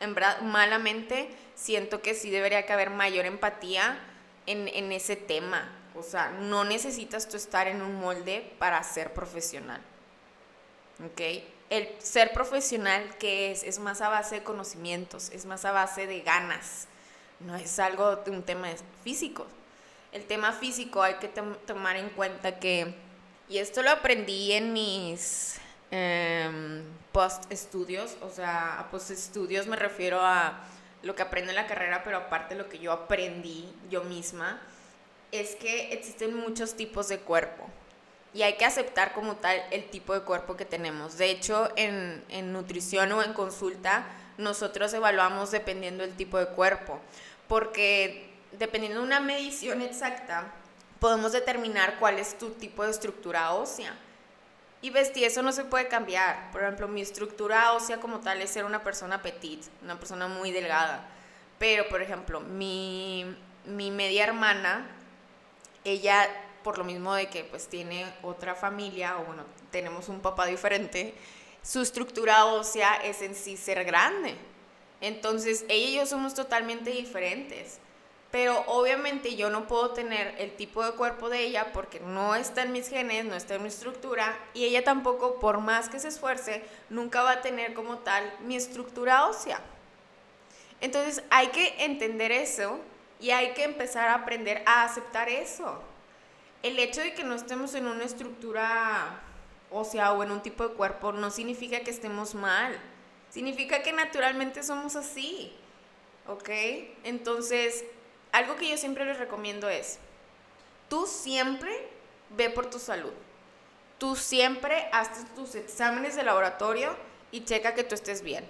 En 0.00 0.14
verdad, 0.14 0.40
malamente 0.40 1.30
siento 1.54 2.02
que 2.02 2.14
sí 2.14 2.30
debería 2.30 2.66
que 2.66 2.72
haber 2.72 2.90
mayor 2.90 3.26
empatía 3.26 3.98
en, 4.46 4.68
en 4.68 4.92
ese 4.92 5.16
tema. 5.16 5.70
O 5.96 6.02
sea, 6.02 6.30
no 6.30 6.64
necesitas 6.64 7.28
tú 7.28 7.36
estar 7.36 7.68
en 7.68 7.82
un 7.82 7.94
molde 7.96 8.54
para 8.58 8.82
ser 8.82 9.12
profesional. 9.12 9.80
¿Ok? 11.04 11.20
El 11.70 11.88
ser 11.98 12.32
profesional, 12.32 13.16
que 13.18 13.50
es? 13.50 13.62
Es 13.62 13.78
más 13.78 14.00
a 14.00 14.08
base 14.08 14.36
de 14.36 14.42
conocimientos, 14.42 15.30
es 15.30 15.46
más 15.46 15.64
a 15.64 15.72
base 15.72 16.06
de 16.06 16.20
ganas. 16.20 16.88
No 17.40 17.56
es 17.56 17.78
algo 17.78 18.16
de 18.16 18.30
un 18.30 18.42
tema 18.42 18.68
físico. 19.02 19.46
El 20.12 20.24
tema 20.24 20.52
físico 20.52 21.02
hay 21.02 21.14
que 21.14 21.28
tomar 21.28 21.96
en 21.96 22.10
cuenta 22.10 22.58
que 22.58 22.94
y 23.48 23.58
esto 23.58 23.82
lo 23.82 23.90
aprendí 23.90 24.52
en 24.52 24.72
mis 24.72 25.56
em, 25.90 26.82
post-estudios, 27.12 28.16
o 28.22 28.30
sea, 28.30 28.80
a 28.80 28.90
post-estudios 28.90 29.66
me 29.66 29.76
refiero 29.76 30.20
a 30.22 30.60
lo 31.02 31.14
que 31.14 31.22
aprendo 31.22 31.50
en 31.50 31.56
la 31.56 31.66
carrera, 31.66 32.02
pero 32.04 32.16
aparte 32.16 32.54
lo 32.54 32.70
que 32.70 32.78
yo 32.78 32.90
aprendí 32.90 33.70
yo 33.90 34.02
misma, 34.04 34.60
es 35.40 35.56
que 35.56 35.92
existen 35.92 36.34
muchos 36.34 36.74
tipos 36.74 37.08
de 37.08 37.18
cuerpo 37.18 37.68
y 38.32 38.42
hay 38.42 38.54
que 38.54 38.64
aceptar 38.64 39.12
como 39.12 39.36
tal 39.36 39.62
el 39.70 39.88
tipo 39.90 40.12
de 40.12 40.20
cuerpo 40.20 40.56
que 40.56 40.64
tenemos. 40.64 41.16
De 41.16 41.30
hecho, 41.30 41.70
en, 41.76 42.24
en 42.28 42.52
nutrición 42.52 43.12
o 43.12 43.22
en 43.22 43.32
consulta, 43.32 44.06
nosotros 44.38 44.92
evaluamos 44.92 45.52
dependiendo 45.52 46.02
del 46.02 46.16
tipo 46.16 46.38
de 46.38 46.46
cuerpo, 46.46 47.00
porque 47.48 48.30
dependiendo 48.58 49.00
de 49.00 49.06
una 49.06 49.20
medición 49.20 49.82
exacta, 49.82 50.52
podemos 50.98 51.32
determinar 51.32 51.98
cuál 51.98 52.18
es 52.18 52.36
tu 52.36 52.50
tipo 52.50 52.82
de 52.84 52.90
estructura 52.90 53.52
ósea. 53.52 53.94
Y 54.82 54.90
vestir 54.90 55.24
eso 55.24 55.42
no 55.42 55.52
se 55.52 55.64
puede 55.64 55.88
cambiar. 55.88 56.50
Por 56.50 56.62
ejemplo, 56.62 56.88
mi 56.88 57.00
estructura 57.00 57.72
ósea 57.72 58.00
como 58.00 58.20
tal 58.20 58.42
es 58.42 58.50
ser 58.50 58.64
una 58.64 58.82
persona 58.82 59.22
petit, 59.22 59.62
una 59.82 59.98
persona 59.98 60.28
muy 60.28 60.50
delgada. 60.50 61.08
Pero, 61.58 61.88
por 61.88 62.02
ejemplo, 62.02 62.40
mi, 62.40 63.34
mi 63.64 63.90
media 63.90 64.24
hermana, 64.24 64.86
ella, 65.84 66.28
por 66.62 66.78
lo 66.78 66.84
mismo 66.84 67.14
de 67.14 67.28
que 67.28 67.44
pues 67.44 67.68
tiene 67.68 68.04
otra 68.22 68.54
familia, 68.54 69.18
o 69.18 69.24
bueno, 69.24 69.44
tenemos 69.70 70.08
un 70.08 70.20
papá 70.20 70.46
diferente, 70.46 71.14
su 71.62 71.80
estructura 71.80 72.44
ósea 72.46 72.94
es 72.96 73.22
en 73.22 73.34
sí 73.34 73.56
ser 73.56 73.84
grande. 73.84 74.36
Entonces, 75.00 75.64
ella 75.68 75.88
y 75.88 75.94
yo 75.96 76.06
somos 76.06 76.34
totalmente 76.34 76.90
diferentes. 76.90 77.78
Pero 78.30 78.64
obviamente 78.66 79.36
yo 79.36 79.48
no 79.48 79.68
puedo 79.68 79.90
tener 79.90 80.34
el 80.40 80.56
tipo 80.56 80.84
de 80.84 80.90
cuerpo 80.92 81.28
de 81.28 81.44
ella 81.44 81.72
porque 81.72 82.00
no 82.00 82.34
está 82.34 82.62
en 82.64 82.72
mis 82.72 82.88
genes, 82.88 83.24
no 83.24 83.36
está 83.36 83.54
en 83.54 83.62
mi 83.62 83.68
estructura 83.68 84.36
y 84.54 84.64
ella 84.64 84.82
tampoco, 84.82 85.38
por 85.38 85.58
más 85.58 85.88
que 85.88 86.00
se 86.00 86.08
esfuerce, 86.08 86.64
nunca 86.90 87.22
va 87.22 87.30
a 87.30 87.40
tener 87.42 87.74
como 87.74 87.98
tal 87.98 88.24
mi 88.40 88.56
estructura 88.56 89.26
ósea. 89.26 89.60
Entonces 90.80 91.22
hay 91.30 91.46
que 91.48 91.84
entender 91.84 92.32
eso 92.32 92.80
y 93.24 93.30
hay 93.30 93.54
que 93.54 93.64
empezar 93.64 94.10
a 94.10 94.16
aprender 94.16 94.62
a 94.66 94.84
aceptar 94.84 95.30
eso. 95.30 95.80
El 96.62 96.78
hecho 96.78 97.00
de 97.00 97.14
que 97.14 97.24
no 97.24 97.34
estemos 97.34 97.74
en 97.74 97.86
una 97.86 98.04
estructura 98.04 99.22
ósea 99.70 100.12
o 100.12 100.22
en 100.22 100.30
un 100.30 100.42
tipo 100.42 100.68
de 100.68 100.74
cuerpo 100.74 101.10
no 101.10 101.30
significa 101.30 101.80
que 101.80 101.90
estemos 101.90 102.34
mal. 102.34 102.78
Significa 103.30 103.82
que 103.82 103.94
naturalmente 103.94 104.62
somos 104.62 104.94
así. 104.94 105.50
¿Ok? 106.28 106.50
Entonces, 107.04 107.86
algo 108.30 108.56
que 108.56 108.68
yo 108.68 108.76
siempre 108.76 109.06
les 109.06 109.18
recomiendo 109.18 109.70
es, 109.70 109.98
tú 110.90 111.06
siempre 111.06 111.88
ve 112.36 112.50
por 112.50 112.68
tu 112.68 112.78
salud. 112.78 113.12
Tú 113.96 114.16
siempre 114.16 114.86
haz 114.92 115.08
tus 115.34 115.54
exámenes 115.54 116.14
de 116.14 116.24
laboratorio 116.24 116.94
y 117.32 117.44
checa 117.44 117.72
que 117.72 117.84
tú 117.84 117.94
estés 117.94 118.20
bien. 118.20 118.44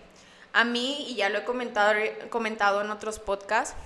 A 0.52 0.64
mí, 0.64 1.06
y 1.10 1.14
ya 1.14 1.28
lo 1.28 1.38
he 1.38 1.44
comentado, 1.44 1.94
comentado 2.28 2.80
en 2.80 2.90
otros 2.90 3.20
podcasts, 3.20 3.76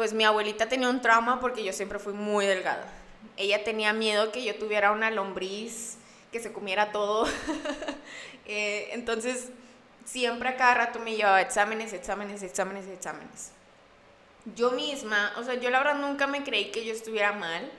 pues 0.00 0.14
mi 0.14 0.24
abuelita 0.24 0.66
tenía 0.66 0.88
un 0.88 1.02
trauma 1.02 1.40
porque 1.40 1.62
yo 1.62 1.74
siempre 1.74 1.98
fui 1.98 2.14
muy 2.14 2.46
delgada. 2.46 2.90
Ella 3.36 3.62
tenía 3.64 3.92
miedo 3.92 4.32
que 4.32 4.42
yo 4.42 4.54
tuviera 4.56 4.92
una 4.92 5.10
lombriz 5.10 5.98
que 6.32 6.40
se 6.40 6.52
comiera 6.52 6.90
todo. 6.90 7.26
Eh, 8.46 8.88
entonces, 8.94 9.50
siempre 10.04 10.48
a 10.48 10.56
cada 10.56 10.74
rato 10.74 10.98
me 10.98 11.14
llevaba 11.14 11.40
exámenes, 11.40 11.92
exámenes, 11.92 12.42
exámenes, 12.42 12.88
exámenes 12.88 13.52
yo 14.56 14.70
misma, 14.72 15.32
o 15.36 15.44
sea, 15.44 15.54
yo 15.54 15.70
la 15.70 15.78
verdad 15.78 15.98
nunca 15.98 16.26
me 16.26 16.42
creí 16.42 16.70
que 16.70 16.84
yo 16.84 16.92
estuviera 16.92 17.32
mal. 17.32 17.70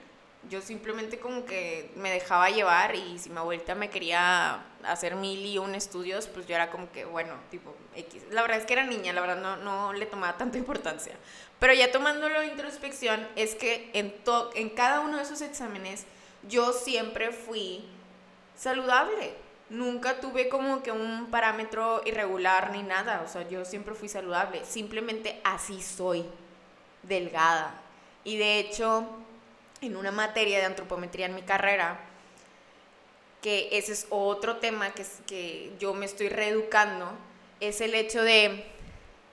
Yo 0.49 0.61
simplemente 0.61 1.19
como 1.19 1.43
que 1.43 1.91
me 1.95 2.11
dejaba 2.11 2.49
llevar 2.49 2.95
y 2.95 3.19
si 3.19 3.29
mi 3.29 3.37
abuelita 3.37 3.75
me 3.75 3.89
quería 3.89 4.63
hacer 4.85 5.15
mil 5.15 5.45
y 5.45 5.57
un 5.57 5.75
estudios, 5.75 6.27
pues 6.27 6.47
yo 6.47 6.55
era 6.55 6.71
como 6.71 6.91
que, 6.91 7.05
bueno, 7.05 7.33
tipo 7.49 7.75
X. 7.95 8.23
La 8.31 8.41
verdad 8.41 8.57
es 8.57 8.65
que 8.65 8.73
era 8.73 8.85
niña, 8.85 9.13
la 9.13 9.21
verdad 9.21 9.41
no, 9.41 9.57
no 9.57 9.93
le 9.93 10.05
tomaba 10.05 10.37
tanta 10.37 10.57
importancia. 10.57 11.15
Pero 11.59 11.73
ya 11.73 11.91
tomándolo 11.91 12.43
introspección, 12.43 13.27
es 13.35 13.55
que 13.55 13.91
en, 13.93 14.15
en 14.55 14.69
cada 14.69 15.01
uno 15.01 15.17
de 15.17 15.23
esos 15.23 15.41
exámenes 15.41 16.05
yo 16.47 16.73
siempre 16.73 17.31
fui 17.31 17.85
saludable. 18.55 19.33
Nunca 19.69 20.19
tuve 20.19 20.49
como 20.49 20.83
que 20.83 20.91
un 20.91 21.29
parámetro 21.31 22.01
irregular 22.05 22.71
ni 22.71 22.83
nada. 22.83 23.21
O 23.25 23.27
sea, 23.29 23.47
yo 23.47 23.63
siempre 23.63 23.93
fui 23.93 24.09
saludable. 24.09 24.65
Simplemente 24.65 25.39
así 25.43 25.81
soy 25.81 26.25
delgada. 27.03 27.73
Y 28.23 28.37
de 28.37 28.59
hecho, 28.59 29.07
en 29.81 29.95
una 29.95 30.11
materia 30.11 30.59
de 30.59 30.65
antropometría 30.65 31.27
en 31.27 31.35
mi 31.35 31.41
carrera, 31.41 31.99
que 33.41 33.69
ese 33.71 33.93
es 33.93 34.07
otro 34.09 34.57
tema 34.57 34.91
que, 34.91 35.05
que 35.27 35.71
yo 35.79 35.93
me 35.93 36.05
estoy 36.05 36.29
reeducando, 36.29 37.11
es 37.59 37.81
el 37.81 37.95
hecho 37.95 38.23
de, 38.23 38.65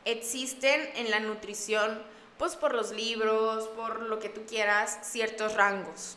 existen 0.05 0.91
en 0.97 1.11
la 1.11 1.21
nutrición, 1.21 2.03
pues 2.39 2.57
por 2.57 2.75
los 2.75 2.93
libros, 2.93 3.69
por 3.69 4.03
lo 4.03 4.19
que 4.19 4.29
tú 4.29 4.45
quieras, 4.47 4.99
ciertos 5.03 5.55
rangos. 5.55 6.17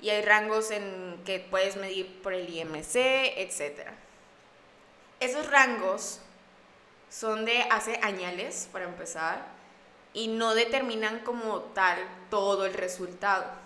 Y 0.00 0.10
hay 0.10 0.22
rangos 0.22 0.70
en 0.70 1.20
que 1.24 1.40
puedes 1.40 1.76
medir 1.76 2.20
por 2.22 2.34
el 2.34 2.48
IMC, 2.48 2.96
etc. 2.96 3.88
Esos 5.20 5.50
rangos 5.50 6.20
son 7.08 7.44
de 7.44 7.62
hace 7.70 7.98
añales, 8.02 8.68
para 8.72 8.84
empezar, 8.84 9.46
y 10.12 10.28
no 10.28 10.54
determinan 10.54 11.20
como 11.20 11.60
tal 11.60 11.98
todo 12.30 12.66
el 12.66 12.74
resultado. 12.74 13.63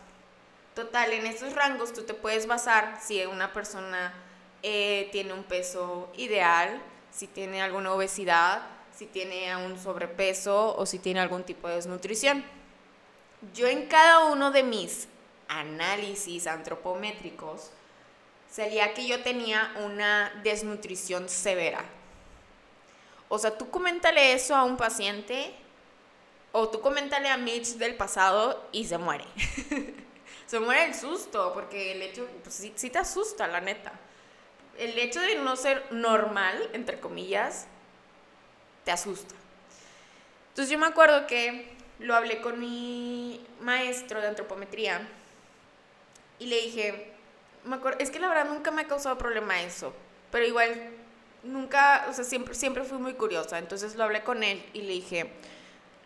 Total, 0.79 1.12
en 1.12 1.26
estos 1.26 1.55
rangos 1.55 1.93
tú 1.93 2.05
te 2.05 2.14
puedes 2.14 2.47
basar 2.47 3.01
si 3.03 3.26
una 3.26 3.53
persona 3.53 4.14
eh, 4.62 5.09
tiene 5.11 5.33
un 5.33 5.43
peso 5.43 6.09
ideal, 6.16 6.81
si 7.11 7.26
tiene 7.26 7.61
alguna 7.61 7.93
obesidad, 7.93 8.62
si 8.97 9.07
tiene 9.07 9.57
un 9.57 9.76
sobrepeso 9.76 10.76
o 10.76 10.87
si 10.87 11.01
tiene 11.01 11.18
algún 11.18 11.43
tipo 11.43 11.66
de 11.66 11.74
desnutrición. 11.74 12.45
Yo 13.53 13.66
en 13.66 13.89
cada 13.89 14.26
uno 14.26 14.53
de 14.53 14.62
mis 14.62 15.09
análisis 15.49 16.47
antropométricos 16.47 17.70
salía 18.49 18.95
que 18.95 19.05
yo 19.09 19.20
tenía 19.24 19.72
una 19.85 20.31
desnutrición 20.45 21.29
severa. 21.29 21.85
O 23.29 23.37
sea, 23.41 23.59
tú 23.59 23.68
coméntale 23.68 24.33
eso 24.33 24.55
a 24.55 24.62
un 24.62 24.76
paciente 24.76 25.53
o 26.53 26.68
tú 26.68 26.81
coméntale 26.81 27.29
a 27.31 27.37
Mitch 27.37 27.79
del 27.79 27.97
pasado 27.97 28.68
y 28.70 28.85
se 28.85 28.97
muere. 28.97 29.24
se 30.49 30.59
muere 30.61 30.86
el 30.86 30.94
susto, 30.94 31.53
porque 31.53 31.92
el 31.92 32.01
hecho, 32.01 32.26
pues 32.42 32.55
sí, 32.74 32.90
te 32.90 32.99
asusta, 32.99 33.46
la 33.46 33.61
neta. 33.61 33.92
El 34.78 34.99
hecho 34.99 35.20
de 35.20 35.34
no 35.36 35.57
ser 35.57 35.84
normal, 35.90 36.70
entre 36.72 36.99
comillas, 36.99 37.66
te 38.82 38.90
asusta. 38.90 39.34
Entonces 40.49 40.72
yo 40.72 40.78
me 40.78 40.86
acuerdo 40.86 41.26
que 41.26 41.68
lo 41.99 42.16
hablé 42.16 42.40
con 42.40 42.59
mi 42.59 43.46
maestro 43.61 44.22
de 44.22 44.28
antropometría 44.28 45.07
y 46.38 46.46
le 46.46 46.62
dije, 46.62 47.12
me 47.64 47.76
acuerdo, 47.76 47.99
es 48.01 48.11
que 48.11 48.18
la 48.18 48.28
verdad 48.28 48.46
nunca 48.46 48.70
me 48.70 48.82
ha 48.82 48.86
causado 48.86 49.18
problema 49.18 49.61
eso, 49.61 49.92
pero 50.32 50.46
igual 50.46 50.72
nunca, 51.42 52.07
o 52.09 52.14
sea, 52.14 52.24
siempre, 52.24 52.55
siempre 52.55 52.84
fui 52.84 52.96
muy 52.96 53.12
curiosa. 53.12 53.59
Entonces 53.59 53.96
lo 53.96 54.05
hablé 54.05 54.24
con 54.24 54.42
él 54.42 54.64
y 54.72 54.80
le 54.80 54.92
dije, 54.94 55.30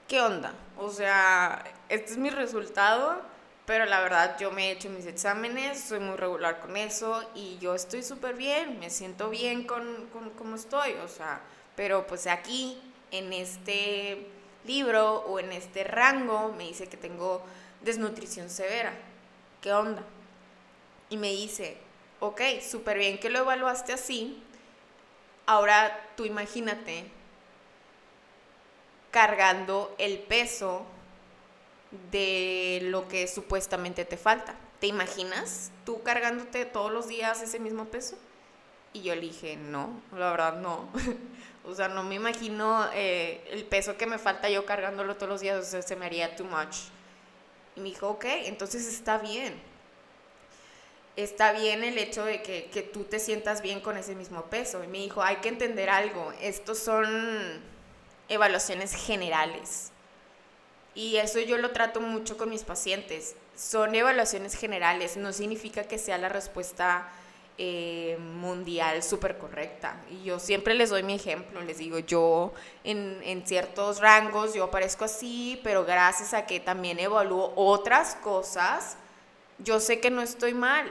¿qué 0.09 0.21
onda? 0.21 0.53
O 0.77 0.91
sea, 0.91 1.63
este 1.89 2.11
es 2.11 2.19
mi 2.19 2.31
resultado 2.31 3.31
pero 3.67 3.87
la 3.87 4.01
verdad 4.01 4.37
yo 4.39 4.51
me 4.51 4.69
he 4.69 4.73
hecho 4.73 4.91
mis 4.91 5.07
exámenes, 5.07 5.81
soy 5.81 6.01
muy 6.01 6.17
regular 6.17 6.61
con 6.61 6.77
eso 6.77 7.23
y 7.35 7.59
yo 7.59 7.75
estoy 7.75 8.03
súper 8.03 8.35
bien, 8.35 8.79
me 8.81 8.91
siento 8.91 9.31
bien 9.31 9.65
con, 9.65 10.07
con 10.13 10.31
cómo 10.31 10.57
estoy, 10.57 10.93
o 10.95 11.09
sea, 11.09 11.41
pero 11.77 12.07
pues 12.07 12.27
aquí 12.27 12.81
en 13.11 13.33
este 13.33 14.27
libro 14.65 15.21
o 15.21 15.39
en 15.39 15.53
este 15.53 15.85
rango 15.85 16.53
me 16.57 16.65
dice 16.65 16.89
que 16.89 16.97
tengo 16.97 17.43
desnutrición 17.83 18.51
severa. 18.51 18.93
¿Qué 19.61 19.73
onda? 19.73 20.03
Y 21.09 21.17
me 21.17 21.31
dice, 21.31 21.77
ok, 22.21 22.41
súper 22.69 22.99
bien 22.99 23.19
que 23.19 23.31
lo 23.31 23.41
evaluaste 23.41 23.93
así, 23.93 24.43
ahora 25.47 26.09
tú 26.17 26.25
imagínate 26.25 27.05
cargando 29.11 29.95
el 29.99 30.19
peso 30.19 30.87
de 32.11 32.81
lo 32.85 33.09
que 33.09 33.27
supuestamente 33.27 34.05
te 34.05 34.17
falta. 34.17 34.55
¿Te 34.81 34.87
imaginas 34.87 35.71
tú 35.85 36.03
cargándote 36.03 36.65
todos 36.65 36.91
los 36.91 37.09
días 37.09 37.41
ese 37.43 37.59
mismo 37.59 37.85
peso? 37.87 38.17
Y 38.93 39.03
yo 39.03 39.15
le 39.15 39.23
dije, 39.23 39.57
no, 39.57 40.03
la 40.13 40.31
verdad 40.31 40.57
no. 40.59 40.89
o 41.65 41.75
sea, 41.75 41.89
no 41.89 42.03
me 42.03 42.17
imagino 42.17 42.89
eh, 42.93 43.45
el 43.51 43.65
peso 43.65 43.97
que 43.97 44.07
me 44.07 44.19
falta 44.19 44.51
yo 44.51 44.67
cargándolo 44.67 45.17
todos 45.17 45.29
los 45.29 45.41
días, 45.41 45.67
o 45.67 45.71
sea, 45.71 45.83
se 45.83 45.97
me 45.97 46.07
haría 46.07 46.37
too 46.37 46.45
much. 46.45 46.77
Y 47.77 47.81
me 47.81 47.89
dijo, 47.89 48.09
ok, 48.09 48.25
entonces 48.45 48.87
está 48.87 49.19
bien. 49.19 49.55
Está 51.15 51.53
bien 51.53 51.85
el 51.85 51.99
hecho 51.99 52.25
de 52.25 52.43
que, 52.43 52.71
que 52.71 52.83
tú 52.83 53.05
te 53.05 53.19
sientas 53.19 53.63
bien 53.63 53.81
con 53.81 53.97
ese 53.97 54.15
mismo 54.15 54.47
peso. 54.47 54.83
Y 54.83 54.89
me 54.89 54.99
dijo, 54.99 55.23
hay 55.23 55.37
que 55.37 55.49
entender 55.49 55.91
algo, 55.91 56.33
estos 56.41 56.79
son 56.79 57.63
evaluaciones 58.29 58.95
generales. 58.95 59.92
Y 60.95 61.17
eso 61.17 61.41
yo 61.41 61.59
lo 61.59 61.71
trato 61.71 62.01
mucho 62.01 62.37
con 62.37 62.51
mis 62.51 62.65
pacientes. 62.65 63.35
Son 63.57 63.95
evaluaciones 63.95 64.55
generales, 64.55 65.17
no 65.17 65.33
significa 65.33 65.85
que 65.85 65.99
sea 65.99 66.19
la 66.19 66.29
respuesta 66.29 67.11
eh, 67.59 68.17
mundial 68.19 69.03
súper 69.03 69.39
correcta. 69.39 69.97
Y 70.11 70.25
yo 70.25 70.39
siempre 70.39 70.75
les 70.75 70.91
doy 70.91 71.03
mi 71.03 71.15
ejemplo, 71.15 71.61
les 71.63 71.79
digo, 71.79 71.99
yo 71.99 72.53
en, 72.83 73.21
en, 73.25 73.47
ciertos 73.47 74.01
rangos 74.01 74.55
yo 74.55 74.65
aparezco 74.65 75.05
así, 75.05 75.61
pero 75.63 75.85
gracias 75.85 76.35
a 76.35 76.47
que 76.47 76.61
también 76.61 76.99
evalúo 76.99 77.53
otras 77.57 78.17
cosas, 78.17 78.97
yo 79.59 79.81
sé 79.81 80.01
que 80.01 80.11
no 80.11 80.23
estoy 80.23 80.55
mal, 80.55 80.87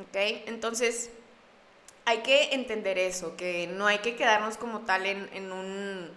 ¿ok? 0.00 0.16
Entonces, 0.46 1.10
hay 2.06 2.18
que 2.18 2.54
entender 2.54 2.98
eso, 2.98 3.36
que 3.36 3.66
no 3.66 3.86
hay 3.86 3.98
que 3.98 4.16
quedarnos 4.16 4.56
como 4.56 4.80
tal 4.80 5.06
en, 5.06 5.28
en, 5.32 5.52
un, 5.52 6.10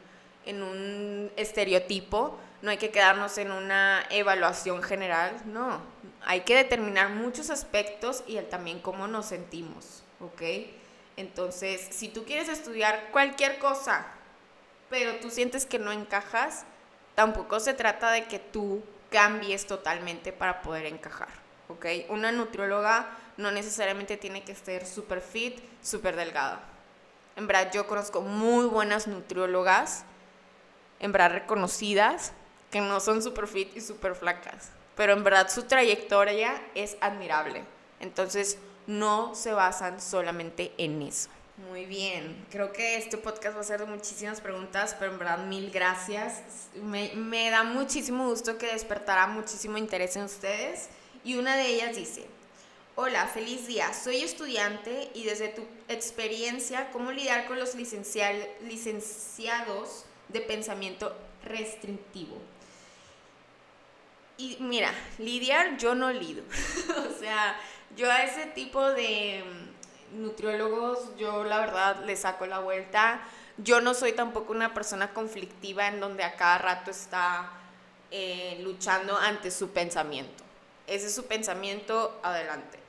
en 0.45 0.63
un 0.63 1.31
estereotipo, 1.35 2.37
no 2.61 2.71
hay 2.71 2.77
que 2.77 2.91
quedarnos 2.91 3.37
en 3.37 3.51
una 3.51 4.05
evaluación 4.09 4.81
general, 4.83 5.35
no, 5.45 5.81
hay 6.25 6.41
que 6.41 6.55
determinar 6.55 7.09
muchos 7.09 7.49
aspectos 7.49 8.23
y 8.27 8.37
también 8.41 8.79
cómo 8.79 9.07
nos 9.07 9.27
sentimos, 9.27 10.03
¿ok? 10.19 10.41
Entonces, 11.17 11.87
si 11.91 12.09
tú 12.09 12.25
quieres 12.25 12.49
estudiar 12.49 13.09
cualquier 13.11 13.59
cosa, 13.59 14.07
pero 14.89 15.15
tú 15.19 15.29
sientes 15.29 15.65
que 15.65 15.79
no 15.79 15.91
encajas, 15.91 16.65
tampoco 17.15 17.59
se 17.59 17.73
trata 17.73 18.11
de 18.11 18.25
que 18.25 18.39
tú 18.39 18.83
cambies 19.09 19.67
totalmente 19.67 20.31
para 20.31 20.61
poder 20.61 20.85
encajar, 20.85 21.29
¿ok? 21.67 21.85
Una 22.09 22.31
nutrióloga 22.31 23.07
no 23.37 23.51
necesariamente 23.51 24.17
tiene 24.17 24.43
que 24.43 24.55
ser 24.55 24.85
súper 24.85 25.21
fit, 25.21 25.59
súper 25.81 26.15
delgada. 26.15 26.61
En 27.35 27.47
verdad, 27.47 27.71
yo 27.73 27.87
conozco 27.87 28.21
muy 28.21 28.65
buenas 28.65 29.07
nutriólogas, 29.07 30.03
en 30.99 31.11
verdad 31.11 31.31
reconocidas, 31.31 32.33
que 32.71 32.81
no 32.81 32.99
son 32.99 33.23
super 33.23 33.47
fit 33.47 33.75
y 33.75 33.81
super 33.81 34.15
flacas, 34.15 34.69
pero 34.95 35.13
en 35.13 35.23
verdad 35.23 35.49
su 35.49 35.63
trayectoria 35.63 36.61
es 36.75 36.97
admirable. 37.01 37.63
Entonces, 37.99 38.57
no 38.87 39.35
se 39.35 39.53
basan 39.53 40.01
solamente 40.01 40.73
en 40.77 41.01
eso. 41.01 41.29
Muy 41.69 41.85
bien, 41.85 42.45
creo 42.49 42.71
que 42.71 42.95
este 42.95 43.17
podcast 43.17 43.57
va 43.57 43.61
a 43.61 43.65
ser 43.65 43.81
de 43.81 43.85
muchísimas 43.85 44.39
preguntas, 44.39 44.95
pero 44.97 45.11
en 45.11 45.19
verdad 45.19 45.45
mil 45.45 45.69
gracias. 45.71 46.69
Me, 46.81 47.51
da 47.51 47.63
muchísimo 47.63 48.29
gusto 48.29 48.57
que 48.57 48.67
despertará 48.67 49.27
muchísimo 49.27 49.77
interés 49.77 50.15
en 50.15 50.23
ustedes. 50.23 50.87
Y 51.23 51.35
una 51.35 51.57
de 51.57 51.67
ellas 51.67 51.97
dice, 51.97 52.25
hola, 52.95 53.27
feliz 53.27 53.67
día, 53.67 53.93
soy 53.93 54.21
estudiante 54.21 55.11
y 55.13 55.25
desde 55.25 55.49
tu 55.49 55.63
experiencia, 55.89 56.91
¿cómo 56.91 57.11
lidiar 57.11 57.45
con 57.45 57.59
los 57.59 57.75
licenciados 57.75 60.05
de 60.29 60.41
pensamiento 60.41 61.15
restrictivo? 61.43 62.37
Y 64.37 64.55
mira, 64.61 64.93
lidiar 65.17 65.77
yo 65.77 65.95
no 65.95 66.11
lido. 66.13 66.43
o 67.09 67.19
sea, 67.19 67.59
yo 67.97 68.09
a 68.09 68.23
ese 68.23 68.45
tipo 68.45 68.81
de 68.91 69.43
mm, 69.43 70.21
nutriólogos, 70.21 71.15
yo 71.17 71.43
la 71.43 71.59
verdad 71.59 72.05
le 72.05 72.15
saco 72.15 72.45
la 72.45 72.59
vuelta. 72.59 73.19
Yo 73.57 73.81
no 73.81 73.93
soy 73.93 74.13
tampoco 74.13 74.53
una 74.53 74.73
persona 74.73 75.13
conflictiva 75.13 75.87
en 75.87 75.99
donde 75.99 76.23
a 76.23 76.37
cada 76.37 76.57
rato 76.57 76.91
está 76.91 77.51
eh, 78.11 78.59
luchando 78.63 79.17
ante 79.17 79.51
su 79.51 79.71
pensamiento. 79.71 80.45
Ese 80.87 81.07
es 81.07 81.15
su 81.15 81.25
pensamiento, 81.25 82.17
adelante. 82.23 82.79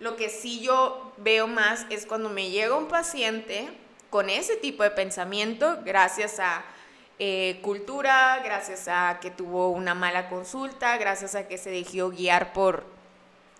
Lo 0.00 0.14
que 0.14 0.28
sí 0.28 0.60
yo 0.60 1.12
veo 1.16 1.46
más 1.46 1.86
es 1.88 2.04
cuando 2.04 2.28
me 2.28 2.50
llega 2.50 2.76
un 2.76 2.86
paciente 2.86 3.70
con 4.10 4.28
ese 4.30 4.56
tipo 4.56 4.82
de 4.82 4.90
pensamiento, 4.90 5.78
gracias 5.84 6.38
a 6.38 6.64
eh, 7.18 7.58
cultura, 7.62 8.40
gracias 8.44 8.86
a 8.88 9.18
que 9.20 9.30
tuvo 9.30 9.70
una 9.70 9.94
mala 9.94 10.28
consulta, 10.28 10.96
gracias 10.98 11.34
a 11.34 11.48
que 11.48 11.58
se 11.58 11.70
dejó 11.70 12.10
guiar 12.10 12.52
por 12.52 12.84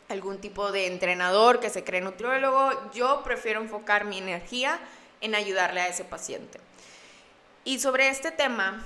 algún 0.08 0.40
tipo 0.40 0.72
de 0.72 0.86
entrenador 0.86 1.60
que 1.60 1.68
se 1.68 1.84
cree 1.84 2.00
nutriólogo, 2.00 2.70
yo 2.92 3.22
prefiero 3.24 3.60
enfocar 3.60 4.04
mi 4.04 4.18
energía 4.18 4.78
en 5.20 5.34
ayudarle 5.34 5.80
a 5.80 5.88
ese 5.88 6.04
paciente. 6.04 6.60
Y 7.64 7.80
sobre 7.80 8.08
este 8.08 8.30
tema, 8.30 8.84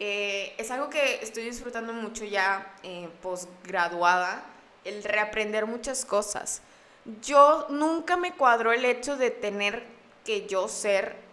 eh, 0.00 0.54
es 0.58 0.70
algo 0.70 0.90
que 0.90 1.20
estoy 1.22 1.44
disfrutando 1.44 1.92
mucho 1.92 2.24
ya 2.24 2.74
eh, 2.82 3.08
posgraduada, 3.22 4.42
el 4.84 5.04
reaprender 5.04 5.66
muchas 5.66 6.04
cosas. 6.04 6.62
Yo 7.22 7.66
nunca 7.68 8.16
me 8.16 8.32
cuadro 8.32 8.72
el 8.72 8.84
hecho 8.84 9.16
de 9.16 9.30
tener 9.30 9.84
que 10.24 10.46
yo 10.46 10.68
ser 10.68 11.27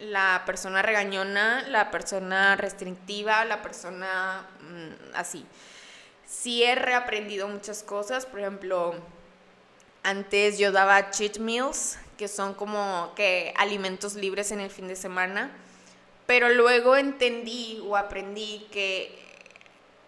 la 0.00 0.42
persona 0.46 0.82
regañona, 0.82 1.62
la 1.68 1.90
persona 1.90 2.56
restrictiva, 2.56 3.44
la 3.44 3.62
persona 3.62 4.46
mm, 4.60 5.14
así. 5.14 5.44
Sí 6.26 6.62
he 6.62 6.74
reaprendido 6.74 7.48
muchas 7.48 7.82
cosas, 7.82 8.24
por 8.24 8.40
ejemplo, 8.40 8.94
antes 10.02 10.58
yo 10.58 10.72
daba 10.72 11.10
cheat 11.10 11.38
meals, 11.38 11.98
que 12.16 12.28
son 12.28 12.54
como 12.54 13.12
que 13.14 13.52
alimentos 13.56 14.14
libres 14.14 14.52
en 14.52 14.60
el 14.60 14.70
fin 14.70 14.88
de 14.88 14.96
semana, 14.96 15.50
pero 16.26 16.48
luego 16.48 16.96
entendí 16.96 17.82
o 17.86 17.96
aprendí 17.96 18.66
que 18.70 19.18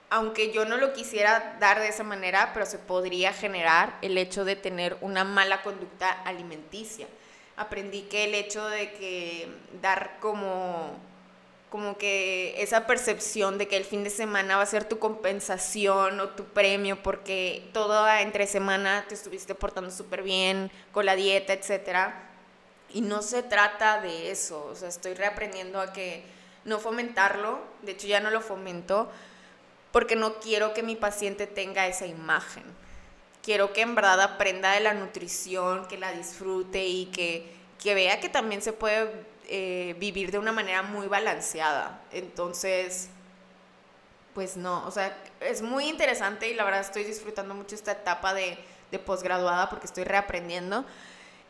aunque 0.08 0.52
yo 0.52 0.66
no 0.66 0.76
lo 0.76 0.92
quisiera 0.92 1.56
dar 1.58 1.80
de 1.80 1.88
esa 1.88 2.04
manera, 2.04 2.50
pero 2.52 2.66
se 2.66 2.78
podría 2.78 3.32
generar 3.32 3.96
el 4.02 4.18
hecho 4.18 4.44
de 4.44 4.56
tener 4.56 4.96
una 5.00 5.24
mala 5.24 5.62
conducta 5.62 6.10
alimenticia 6.10 7.06
aprendí 7.56 8.02
que 8.02 8.24
el 8.24 8.34
hecho 8.34 8.66
de 8.66 8.92
que 8.92 9.48
dar 9.80 10.18
como 10.20 10.98
como 11.72 11.96
que 11.96 12.54
esa 12.62 12.86
percepción 12.86 13.56
de 13.56 13.66
que 13.66 13.78
el 13.78 13.86
fin 13.86 14.04
de 14.04 14.10
semana 14.10 14.56
va 14.56 14.62
a 14.62 14.66
ser 14.66 14.84
tu 14.84 14.98
compensación 14.98 16.20
o 16.20 16.28
tu 16.28 16.44
premio 16.44 17.02
porque 17.02 17.66
toda 17.72 18.20
entre 18.20 18.46
semana 18.46 19.06
te 19.08 19.14
estuviste 19.14 19.54
portando 19.54 19.90
súper 19.90 20.22
bien 20.22 20.70
con 20.92 21.06
la 21.06 21.16
dieta, 21.16 21.54
etcétera. 21.54 22.28
Y 22.92 23.00
no 23.00 23.22
se 23.22 23.42
trata 23.42 24.02
de 24.02 24.30
eso, 24.30 24.66
o 24.66 24.76
sea, 24.76 24.90
estoy 24.90 25.14
reaprendiendo 25.14 25.80
a 25.80 25.94
que 25.94 26.22
no 26.66 26.78
fomentarlo, 26.78 27.58
de 27.80 27.92
hecho 27.92 28.06
ya 28.06 28.20
no 28.20 28.30
lo 28.30 28.42
fomento, 28.42 29.10
porque 29.92 30.14
no 30.14 30.40
quiero 30.40 30.74
que 30.74 30.82
mi 30.82 30.94
paciente 30.94 31.46
tenga 31.46 31.86
esa 31.86 32.04
imagen 32.04 32.64
quiero 33.42 33.72
que 33.72 33.82
en 33.82 33.94
verdad 33.94 34.20
aprenda 34.20 34.72
de 34.72 34.80
la 34.80 34.94
nutrición, 34.94 35.86
que 35.86 35.98
la 35.98 36.12
disfrute 36.12 36.86
y 36.86 37.06
que, 37.06 37.94
vea 37.94 38.20
que 38.20 38.28
también 38.28 38.62
se 38.62 38.72
puede 38.72 39.10
eh, 39.48 39.96
vivir 39.98 40.30
de 40.30 40.38
una 40.38 40.52
manera 40.52 40.82
muy 40.82 41.08
balanceada. 41.08 42.00
Entonces, 42.12 43.08
pues 44.34 44.56
no, 44.56 44.86
o 44.86 44.90
sea, 44.90 45.16
es 45.40 45.60
muy 45.62 45.88
interesante 45.88 46.48
y 46.48 46.54
la 46.54 46.64
verdad 46.64 46.80
estoy 46.80 47.04
disfrutando 47.04 47.54
mucho 47.54 47.74
esta 47.74 47.92
etapa 47.92 48.32
de, 48.32 48.56
de 48.90 48.98
posgraduada 48.98 49.68
porque 49.68 49.86
estoy 49.86 50.04
reaprendiendo. 50.04 50.84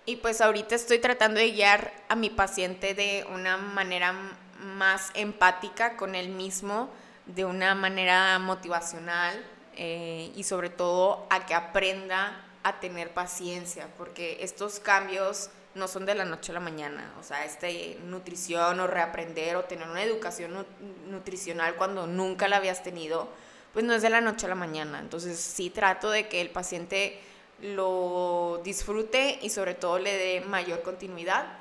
Y 0.05 0.17
pues 0.17 0.41
ahorita 0.41 0.75
estoy 0.75 0.99
tratando 0.99 1.39
de 1.39 1.53
guiar 1.53 1.93
a 2.09 2.17
mi 2.17 2.29
paciente 2.29 2.95
de 2.95 3.25
una 3.33 3.57
manera 3.57 4.15
más 4.59 5.11
empática 5.15 5.97
con 5.97 6.15
él 6.15 6.31
mismo, 6.31 6.91
de 7.27 7.45
una 7.45 7.77
manera 7.77 8.39
motivacional, 8.41 9.45
eh, 9.77 10.33
y 10.35 10.45
sobre 10.45 10.71
todo 10.71 11.27
a 11.31 11.47
que 11.47 11.55
aprenda 11.55 12.45
a 12.63 12.81
tener 12.81 13.13
paciencia, 13.13 13.89
porque 13.99 14.39
estos 14.41 14.79
cambios 14.79 15.51
no 15.75 15.89
son 15.89 16.05
de 16.05 16.15
la 16.15 16.25
noche 16.25 16.53
a 16.53 16.55
la 16.55 16.61
mañana, 16.61 17.13
o 17.19 17.23
sea, 17.23 17.45
este 17.45 17.99
nutrición 18.05 18.79
o 18.79 18.87
reaprender 18.87 19.57
o 19.57 19.65
tener 19.65 19.89
una 19.89 20.03
educación 20.03 20.67
nutricional 21.09 21.77
cuando 21.77 22.07
nunca 22.07 22.47
la 22.49 22.59
habías 22.59 22.83
tenido, 22.83 23.29
pues 23.73 23.85
no 23.85 23.95
es 23.95 24.03
de 24.03 24.11
la 24.11 24.21
noche 24.21 24.47
a 24.47 24.51
la 24.51 24.55
mañana. 24.55 25.01
Entonces 25.01 25.39
sí 25.39 25.71
trato 25.71 26.11
de 26.11 26.29
que 26.29 26.41
el 26.41 26.51
paciente 26.51 27.19
lo 27.63 28.61
disfrute 28.65 29.39
y 29.41 29.51
sobre 29.51 29.75
todo 29.75 29.99
le 29.99 30.13
dé 30.13 30.41
mayor 30.43 30.83
continuidad. 30.83 31.59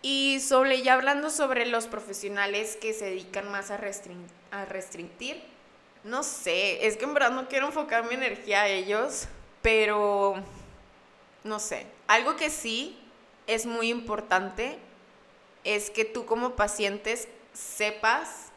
Y 0.00 0.40
sobre, 0.40 0.82
ya 0.82 0.94
hablando 0.94 1.30
sobre 1.30 1.66
los 1.66 1.86
profesionales 1.86 2.76
que 2.76 2.92
se 2.92 3.06
dedican 3.06 3.50
más 3.50 3.70
a, 3.70 3.74
a 4.50 4.64
restringir, 4.64 5.42
no 6.04 6.22
sé, 6.22 6.86
es 6.86 6.96
que 6.96 7.04
en 7.04 7.14
verdad 7.14 7.30
no 7.30 7.48
quiero 7.48 7.66
enfocar 7.66 8.04
mi 8.08 8.14
energía 8.14 8.62
a 8.62 8.68
ellos, 8.68 9.28
pero 9.60 10.34
no 11.44 11.58
sé, 11.60 11.86
algo 12.06 12.36
que 12.36 12.50
sí 12.50 12.98
es 13.46 13.66
muy 13.66 13.90
importante 13.90 14.78
es 15.64 15.90
que 15.90 16.04
tú 16.04 16.26
como 16.26 16.56
pacientes 16.56 17.28
sepas 17.52 18.50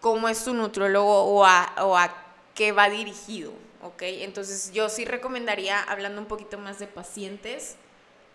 cómo 0.00 0.28
es 0.28 0.44
tu 0.44 0.54
nutriólogo 0.54 1.24
o 1.24 1.44
a, 1.44 1.74
o 1.82 1.96
a 1.96 2.14
qué 2.54 2.72
va 2.72 2.88
dirigido, 2.88 3.52
¿ok? 3.82 4.02
Entonces 4.02 4.72
yo 4.72 4.88
sí 4.88 5.04
recomendaría, 5.04 5.82
hablando 5.82 6.20
un 6.20 6.26
poquito 6.26 6.58
más 6.58 6.78
de 6.78 6.86
pacientes, 6.86 7.76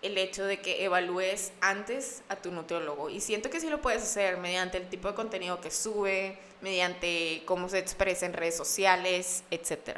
el 0.01 0.17
hecho 0.19 0.45
de 0.45 0.61
que 0.61 0.85
evalúes 0.85 1.51
antes 1.61 2.21
a 2.29 2.35
tu 2.35 2.51
nutriólogo. 2.51 3.09
Y 3.09 3.21
siento 3.21 3.49
que 3.49 3.59
sí 3.59 3.69
lo 3.69 3.81
puedes 3.81 4.03
hacer 4.03 4.37
mediante 4.37 4.77
el 4.77 4.87
tipo 4.87 5.07
de 5.07 5.15
contenido 5.15 5.59
que 5.61 5.71
sube, 5.71 6.37
mediante 6.61 7.43
cómo 7.45 7.69
se 7.69 7.79
expresa 7.79 8.25
en 8.25 8.33
redes 8.33 8.55
sociales, 8.55 9.43
etc. 9.51 9.97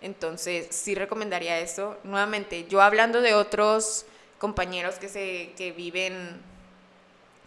Entonces 0.00 0.68
sí 0.70 0.94
recomendaría 0.94 1.58
eso. 1.58 1.98
Nuevamente, 2.04 2.66
yo 2.68 2.80
hablando 2.80 3.20
de 3.20 3.34
otros 3.34 4.06
compañeros 4.38 4.96
que, 4.96 5.08
se, 5.08 5.52
que 5.56 5.72
viven 5.72 6.40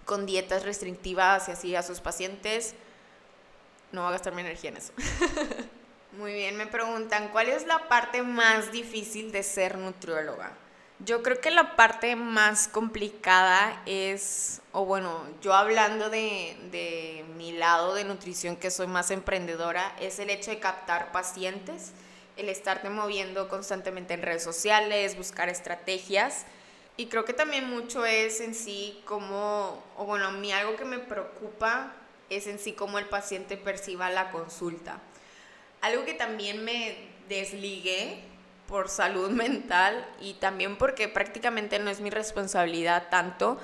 con 0.06 0.26
dietas 0.26 0.64
restrictivas 0.64 1.48
y 1.48 1.52
así 1.52 1.76
a 1.76 1.84
sus 1.84 2.00
pacientes, 2.00 2.74
no 3.92 4.02
voy 4.02 4.10
a 4.10 4.12
gastar 4.14 4.34
mi 4.34 4.42
energía 4.42 4.72
en 4.72 4.78
eso. 4.78 4.94
Muy 6.14 6.34
bien, 6.34 6.58
me 6.58 6.66
preguntan, 6.66 7.30
¿cuál 7.30 7.50
es 7.50 7.68
la 7.68 7.88
parte 7.88 8.24
más 8.24 8.72
difícil 8.72 9.32
de 9.32 9.44
ser 9.44 9.78
nutrióloga? 9.78 10.52
Yo 11.06 11.24
creo 11.24 11.40
que 11.40 11.50
la 11.50 11.78
parte 11.78 12.18
más 12.18 12.68
complicada 12.68 13.82
es, 13.86 14.62
o 14.74 14.84
bueno, 14.84 15.24
yo 15.42 15.54
hablando 15.54 16.10
de, 16.10 16.58
de, 16.72 17.24
mi 17.38 17.54
lado 17.54 17.94
de 17.94 18.04
nutrición, 18.04 18.58
que 18.58 18.70
soy 18.70 18.88
más 18.88 19.10
emprendedora, 19.10 19.96
es 20.02 20.20
el 20.20 20.30
hecho 20.30 20.52
de 20.52 20.60
captar 20.60 21.14
pacientes, 21.14 21.94
el 22.36 22.50
estarte 22.50 22.90
moviendo 22.90 23.48
constantemente 23.48 24.14
en 24.14 24.24
redes 24.24 24.44
sociales, 24.44 25.16
buscar 25.16 25.48
estrategias. 25.48 26.46
Y 26.98 27.06
creo 27.06 27.24
que 27.24 27.32
también 27.34 27.70
mucho 27.70 28.06
es 28.06 28.42
en 28.42 28.54
sí 28.54 29.02
como, 29.06 29.82
o 29.96 30.04
bueno, 30.04 30.26
a 30.26 30.32
mí 30.32 30.52
algo 30.52 30.76
que 30.76 30.84
me 30.84 31.00
preocupa 31.00 31.94
es 32.30 32.46
en 32.46 32.60
sí 32.60 32.74
cómo 32.74 33.00
el 33.00 33.06
paciente 33.06 33.56
perciba 33.56 34.10
la 34.10 34.32
consulta. 34.32 35.00
Algo 35.80 36.04
que 36.04 36.14
también 36.14 36.66
me 36.66 36.98
desligué 37.30 38.29
por 38.70 38.88
salud 38.88 39.32
mental 39.32 40.08
y 40.22 40.36
también 40.36 40.78
porque 40.78 41.08
prácticamente 41.08 41.80
no 41.80 41.90
es 41.90 42.00
mi 42.00 42.12
responsabilidad 42.12 43.10
tanto, 43.10 43.58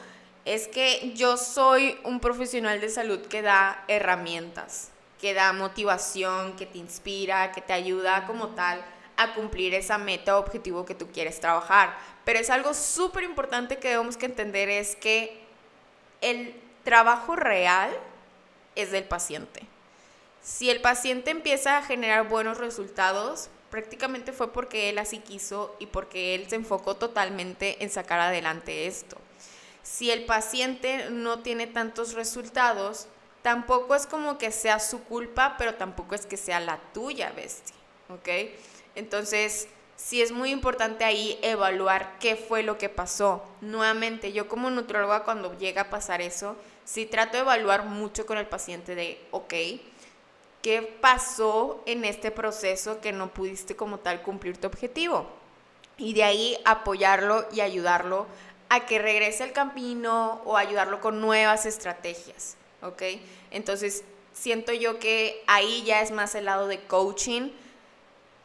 es 0.45 0.67
que 0.67 1.13
yo 1.15 1.37
soy 1.37 1.97
un 2.03 2.19
profesional 2.19 2.81
de 2.81 2.89
salud 2.89 3.21
que 3.27 3.41
da 3.41 3.83
herramientas, 3.87 4.89
que 5.21 5.33
da 5.33 5.53
motivación, 5.53 6.55
que 6.55 6.65
te 6.65 6.79
inspira, 6.79 7.51
que 7.51 7.61
te 7.61 7.73
ayuda 7.73 8.25
como 8.25 8.49
tal 8.49 8.83
a 9.17 9.33
cumplir 9.33 9.73
esa 9.73 9.97
meta 9.97 10.35
o 10.35 10.39
objetivo 10.39 10.85
que 10.85 10.95
tú 10.95 11.07
quieres 11.11 11.39
trabajar. 11.39 11.95
Pero 12.25 12.39
es 12.39 12.49
algo 12.49 12.73
súper 12.73 13.23
importante 13.23 13.77
que 13.77 13.89
debemos 13.89 14.17
que 14.17 14.25
entender 14.25 14.69
es 14.69 14.95
que 14.95 15.39
el 16.21 16.55
trabajo 16.83 17.35
real 17.35 17.91
es 18.75 18.91
del 18.91 19.05
paciente. 19.05 19.61
Si 20.41 20.69
el 20.69 20.81
paciente 20.81 21.31
empieza 21.31 21.77
a 21.77 21.83
generar 21.83 22.27
buenos 22.27 22.57
resultados, 22.57 23.49
prácticamente 23.75 24.31
fue 24.31 24.53
porque 24.53 24.89
él 24.89 24.97
así 24.99 25.19
quiso 25.19 25.75
y 25.79 25.87
porque 25.87 26.33
él 26.33 26.47
se 26.47 26.55
enfocó 26.55 26.95
totalmente 26.95 27.83
en 27.83 27.89
sacar 27.89 28.21
adelante 28.21 28.87
esto. 28.87 29.17
Si 29.83 30.11
el 30.11 30.23
paciente 30.23 31.09
no 31.09 31.39
tiene 31.39 31.67
tantos 31.67 32.13
resultados, 32.13 33.07
tampoco 33.41 33.93
es 33.93 34.07
como 34.07 34.37
que 34.37 34.51
sea 34.51 34.79
su 34.79 35.03
culpa, 35.03 35.55
pero 35.57 35.75
tampoco 35.75 36.15
es 36.15 36.25
que 36.25 36.37
sea 36.37 36.61
la 36.61 36.79
tuya, 36.93 37.33
bestia, 37.35 37.75
¿ok? 38.07 38.55
Entonces, 38.95 39.67
sí 39.97 40.21
es 40.21 40.31
muy 40.31 40.51
importante 40.51 41.03
ahí 41.03 41.37
evaluar 41.41 42.17
qué 42.19 42.37
fue 42.37 42.63
lo 42.63 42.77
que 42.77 42.87
pasó. 42.87 43.43
Nuevamente, 43.59 44.31
yo 44.31 44.47
como 44.47 44.69
nutróloga 44.69 45.25
cuando 45.25 45.57
llega 45.57 45.81
a 45.81 45.89
pasar 45.89 46.21
eso, 46.21 46.55
sí 46.85 47.05
trato 47.05 47.33
de 47.33 47.43
evaluar 47.43 47.83
mucho 47.83 48.25
con 48.25 48.37
el 48.37 48.47
paciente 48.47 48.95
de, 48.95 49.19
ok, 49.31 49.53
¿qué 50.65 50.81
pasó 50.81 51.83
en 51.85 52.05
este 52.05 52.31
proceso 52.31 52.99
que 52.99 53.11
no 53.11 53.31
pudiste 53.31 53.75
como 53.75 53.99
tal 53.99 54.23
cumplir 54.23 54.57
tu 54.57 54.65
objetivo? 54.65 55.29
Y 55.95 56.15
de 56.15 56.23
ahí 56.23 56.57
apoyarlo 56.65 57.45
y 57.51 57.61
ayudarlo 57.61 58.25
a 58.69 58.87
que 58.87 58.97
regrese 58.97 59.43
al 59.43 59.51
camino 59.51 60.41
o 60.43 60.57
ayudarlo 60.57 61.01
con 61.01 61.21
nuevas 61.21 61.67
estrategias, 61.67 62.57
¿ok? 62.81 63.03
Entonces, 63.51 64.05
siento 64.33 64.73
yo 64.73 64.97
que 64.97 65.43
ahí 65.45 65.83
ya 65.83 66.01
es 66.01 66.09
más 66.09 66.33
el 66.33 66.45
lado 66.45 66.67
de 66.67 66.79
coaching. 66.79 67.51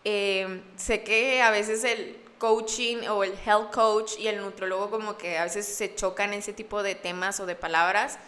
Eh, 0.05 0.61
sé 0.77 1.03
que 1.03 1.41
a 1.41 1.51
veces 1.51 1.85
el 1.85 2.19
coaching 2.37 2.99
o 3.09 3.25
el 3.25 3.33
health 3.47 3.73
coach 3.73 4.19
y 4.19 4.29
el 4.29 4.43
nutrólogo 4.43 4.91
como 4.91 5.17
que 5.17 5.39
a 5.39 5.45
veces 5.45 5.65
se 5.65 5.95
chocan 5.95 6.35
ese 6.35 6.53
tipo 6.53 6.83
de 6.83 6.95
temas 6.95 7.41
o 7.41 7.47
de 7.47 7.57
palabras, 7.57 8.19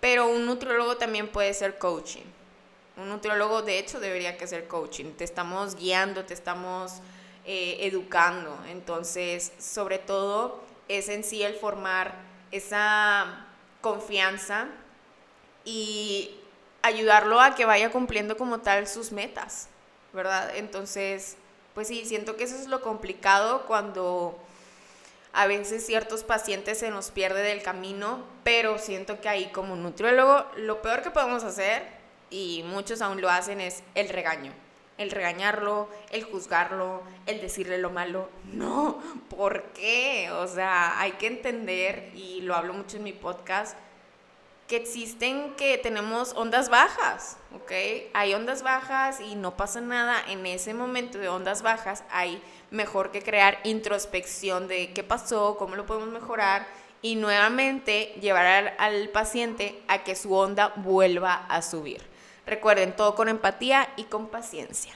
pero 0.00 0.26
un 0.26 0.46
nutriólogo 0.46 0.96
también 0.96 1.28
puede 1.28 1.52
ser 1.52 1.76
coaching. 1.76 2.24
Un 3.02 3.08
nutriólogo, 3.08 3.62
de 3.62 3.80
hecho, 3.80 3.98
debería 3.98 4.36
que 4.36 4.46
ser 4.46 4.68
coaching. 4.68 5.12
Te 5.14 5.24
estamos 5.24 5.74
guiando, 5.74 6.24
te 6.24 6.34
estamos 6.34 7.00
eh, 7.44 7.78
educando. 7.80 8.56
Entonces, 8.68 9.52
sobre 9.58 9.98
todo, 9.98 10.62
es 10.86 11.08
en 11.08 11.24
sí 11.24 11.42
el 11.42 11.54
formar 11.54 12.14
esa 12.52 13.46
confianza 13.80 14.68
y 15.64 16.36
ayudarlo 16.82 17.40
a 17.40 17.56
que 17.56 17.64
vaya 17.64 17.90
cumpliendo 17.90 18.36
como 18.36 18.60
tal 18.60 18.86
sus 18.86 19.10
metas, 19.10 19.66
¿verdad? 20.12 20.54
Entonces, 20.54 21.36
pues 21.74 21.88
sí, 21.88 22.04
siento 22.04 22.36
que 22.36 22.44
eso 22.44 22.54
es 22.54 22.68
lo 22.68 22.82
complicado 22.82 23.66
cuando 23.66 24.38
a 25.32 25.48
veces 25.48 25.84
ciertos 25.84 26.22
pacientes 26.22 26.78
se 26.78 26.90
nos 26.90 27.10
pierde 27.10 27.42
del 27.42 27.62
camino, 27.62 28.24
pero 28.44 28.78
siento 28.78 29.20
que 29.20 29.28
ahí 29.28 29.50
como 29.50 29.74
nutriólogo 29.74 30.46
lo 30.56 30.82
peor 30.82 31.02
que 31.02 31.10
podemos 31.10 31.42
hacer, 31.42 32.01
y 32.32 32.64
muchos 32.64 33.02
aún 33.02 33.20
lo 33.20 33.28
hacen, 33.28 33.60
es 33.60 33.84
el 33.94 34.08
regaño. 34.08 34.52
El 34.98 35.10
regañarlo, 35.10 35.88
el 36.10 36.24
juzgarlo, 36.24 37.02
el 37.26 37.40
decirle 37.40 37.78
lo 37.78 37.90
malo. 37.90 38.28
No, 38.52 39.00
¿por 39.28 39.64
qué? 39.72 40.30
O 40.32 40.46
sea, 40.46 40.98
hay 41.00 41.12
que 41.12 41.26
entender, 41.26 42.10
y 42.14 42.40
lo 42.40 42.54
hablo 42.54 42.72
mucho 42.72 42.96
en 42.96 43.04
mi 43.04 43.12
podcast, 43.12 43.76
que 44.68 44.76
existen 44.76 45.54
que 45.54 45.76
tenemos 45.76 46.32
ondas 46.34 46.70
bajas, 46.70 47.36
¿ok? 47.54 47.72
Hay 48.14 48.32
ondas 48.32 48.62
bajas 48.62 49.20
y 49.20 49.34
no 49.34 49.56
pasa 49.56 49.80
nada. 49.80 50.16
En 50.28 50.46
ese 50.46 50.72
momento 50.72 51.18
de 51.18 51.28
ondas 51.28 51.62
bajas 51.62 52.04
hay 52.10 52.42
mejor 52.70 53.10
que 53.10 53.22
crear 53.22 53.58
introspección 53.64 54.68
de 54.68 54.92
qué 54.94 55.02
pasó, 55.02 55.56
cómo 55.58 55.76
lo 55.76 55.84
podemos 55.84 56.08
mejorar 56.08 56.66
y 57.02 57.16
nuevamente 57.16 58.14
llevar 58.20 58.74
al, 58.78 59.08
paciente 59.10 59.82
a 59.88 60.04
que 60.04 60.14
su 60.14 60.32
onda 60.32 60.72
vuelva 60.76 61.34
a 61.48 61.60
subir. 61.60 62.11
Recuerden, 62.46 62.96
todo 62.96 63.14
con 63.14 63.28
empatía 63.28 63.88
y 63.96 64.04
con 64.04 64.28
paciencia. 64.28 64.94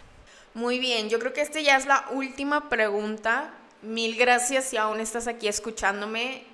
Muy 0.54 0.78
bien, 0.78 1.08
yo 1.08 1.18
creo 1.18 1.32
que 1.32 1.42
esta 1.42 1.60
ya 1.60 1.76
es 1.76 1.86
la 1.86 2.06
última 2.10 2.68
pregunta. 2.68 3.52
Mil 3.82 4.16
gracias 4.16 4.64
si 4.64 4.76
aún 4.76 5.00
estás 5.00 5.28
aquí 5.28 5.48
escuchándome. 5.48 6.44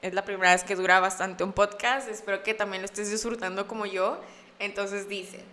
Es 0.00 0.14
la 0.14 0.24
primera 0.24 0.52
vez 0.52 0.64
que 0.64 0.76
dura 0.76 1.00
bastante 1.00 1.44
un 1.44 1.52
podcast. 1.52 2.08
Espero 2.08 2.42
que 2.42 2.54
también 2.54 2.82
lo 2.82 2.86
estés 2.86 3.10
disfrutando 3.10 3.66
como 3.66 3.84
yo. 3.84 4.20
Entonces 4.58 5.08
dice, 5.08 5.44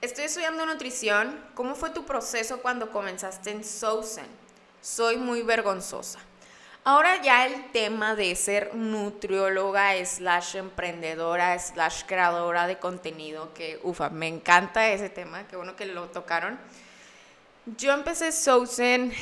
estoy 0.00 0.24
estudiando 0.24 0.66
nutrición. 0.66 1.38
¿Cómo 1.54 1.74
fue 1.74 1.90
tu 1.90 2.04
proceso 2.04 2.62
cuando 2.62 2.90
comenzaste 2.90 3.50
en 3.50 3.62
Sousen? 3.62 4.26
Soy 4.80 5.16
muy 5.16 5.42
vergonzosa. 5.42 6.20
Ahora 6.86 7.22
ya 7.22 7.46
el 7.46 7.70
tema 7.70 8.14
de 8.14 8.36
ser 8.36 8.74
nutrióloga 8.74 9.94
slash 10.04 10.56
emprendedora 10.56 11.58
slash 11.58 12.02
creadora 12.06 12.66
de 12.66 12.78
contenido, 12.78 13.54
que 13.54 13.80
ufa, 13.82 14.10
me 14.10 14.28
encanta 14.28 14.90
ese 14.90 15.08
tema, 15.08 15.48
qué 15.48 15.56
bueno 15.56 15.76
que 15.76 15.86
lo 15.86 16.10
tocaron. 16.10 16.58
Yo 17.78 17.94
empecé 17.94 18.32
Sousen 18.32 19.14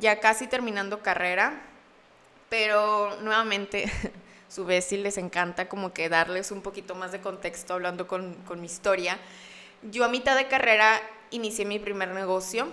ya 0.00 0.18
casi 0.20 0.46
terminando 0.46 1.02
carrera, 1.02 1.60
pero 2.48 3.20
nuevamente, 3.20 3.92
su 4.48 4.64
vez 4.64 4.86
si 4.86 4.96
les 4.96 5.18
encanta 5.18 5.68
como 5.68 5.92
que 5.92 6.08
darles 6.08 6.52
un 6.52 6.62
poquito 6.62 6.94
más 6.94 7.12
de 7.12 7.20
contexto 7.20 7.74
hablando 7.74 8.06
con, 8.06 8.32
con 8.46 8.62
mi 8.62 8.66
historia. 8.66 9.18
Yo 9.82 10.06
a 10.06 10.08
mitad 10.08 10.36
de 10.36 10.48
carrera 10.48 11.02
inicié 11.30 11.66
mi 11.66 11.78
primer 11.78 12.08
negocio, 12.08 12.66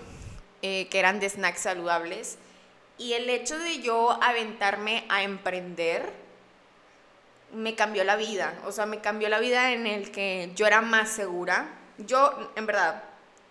eh, 0.61 0.87
que 0.89 0.99
eran 0.99 1.19
de 1.19 1.27
snacks 1.27 1.59
saludables. 1.59 2.37
Y 2.99 3.13
el 3.13 3.29
hecho 3.29 3.57
de 3.57 3.79
yo 3.79 4.11
aventarme 4.21 5.05
a 5.07 5.23
emprender 5.23 6.11
me 7.53 7.73
cambió 7.73 8.03
la 8.03 8.17
vida. 8.17 8.59
O 8.65 8.73
sea, 8.73 8.85
me 8.85 8.99
cambió 8.99 9.29
la 9.29 9.39
vida 9.39 9.71
en 9.71 9.87
el 9.87 10.11
que 10.11 10.51
yo 10.53 10.67
era 10.67 10.81
más 10.81 11.09
segura. 11.09 11.69
yo, 11.97 12.51
en 12.57 12.65
verdad, 12.65 13.03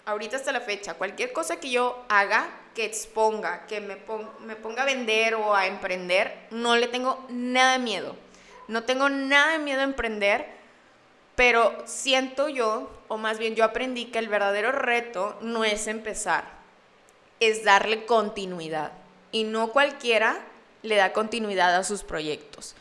ahorita 0.05 0.37
hasta 0.37 0.53
la 0.53 0.61
fecha, 0.61 0.95
cualquier 0.95 1.33
cosa 1.33 1.59
que 1.59 1.71
yo 1.71 2.05
haga, 2.11 2.49
que 2.75 2.85
exponga, 2.85 3.67
que 3.67 3.81
me, 3.81 3.97
me 4.41 4.55
ponga 4.55 4.83
a 4.83 4.87
vender 4.87 5.35
o 5.35 5.55
a 5.55 5.67
emprender, 5.67 6.47
no 6.51 6.77
le 6.77 6.87
tengo 6.87 7.27
nada 7.31 7.73
de 7.73 7.79
miedo. 7.79 8.17
No 8.69 8.85
tengo 8.85 9.09
nada 9.09 9.53
de 9.53 9.59
miedo 9.61 9.81
a 9.81 9.85
emprender, 9.85 10.47
pero 11.37 11.75
siento 11.87 12.51
yo, 12.51 12.91
o 13.09 13.17
más 13.17 13.39
bien 13.39 13.55
yo 13.55 13.65
aprendí 13.65 14.07
que 14.07 14.19
el 14.19 14.29
verdadero 14.29 14.73
reto 14.73 15.39
no 15.41 15.65
es 15.65 15.87
empezar, 15.87 16.45
es 17.41 17.65
darle 17.65 18.05
continuidad. 18.05 18.93
Y 19.33 19.45
no 19.45 19.73
cualquiera 19.73 20.39
le 20.83 20.97
da 20.97 21.13
continuidad 21.13 21.75
a 21.75 21.85
sus 21.85 22.03
proyectos. 22.03 22.75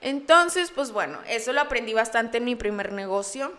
Entonces, 0.00 0.70
pues 0.70 0.92
bueno, 0.92 1.18
eso 1.28 1.52
lo 1.52 1.60
aprendí 1.60 1.92
bastante 1.92 2.38
en 2.38 2.44
mi 2.44 2.54
primer 2.54 2.92
negocio 2.92 3.52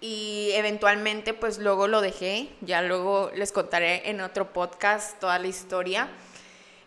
y 0.00 0.50
eventualmente 0.54 1.34
pues 1.34 1.58
luego 1.58 1.86
lo 1.86 2.00
dejé, 2.00 2.48
ya 2.62 2.82
luego 2.82 3.30
les 3.34 3.52
contaré 3.52 4.08
en 4.08 4.20
otro 4.20 4.52
podcast 4.52 5.20
toda 5.20 5.38
la 5.38 5.46
historia 5.46 6.08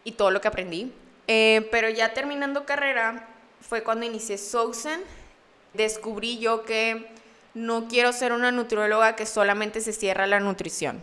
y 0.03 0.13
todo 0.13 0.31
lo 0.31 0.41
que 0.41 0.47
aprendí. 0.47 0.91
Eh, 1.27 1.67
pero 1.71 1.89
ya 1.89 2.13
terminando 2.13 2.65
carrera 2.65 3.27
fue 3.61 3.83
cuando 3.83 4.05
inicié 4.05 4.37
Sousen, 4.37 5.01
descubrí 5.73 6.39
yo 6.39 6.65
que 6.65 7.07
no 7.53 7.87
quiero 7.87 8.11
ser 8.11 8.33
una 8.33 8.51
nutrióloga 8.51 9.15
que 9.15 9.25
solamente 9.25 9.79
se 9.79 9.93
cierra 9.93 10.27
la 10.27 10.39
nutrición. 10.39 11.01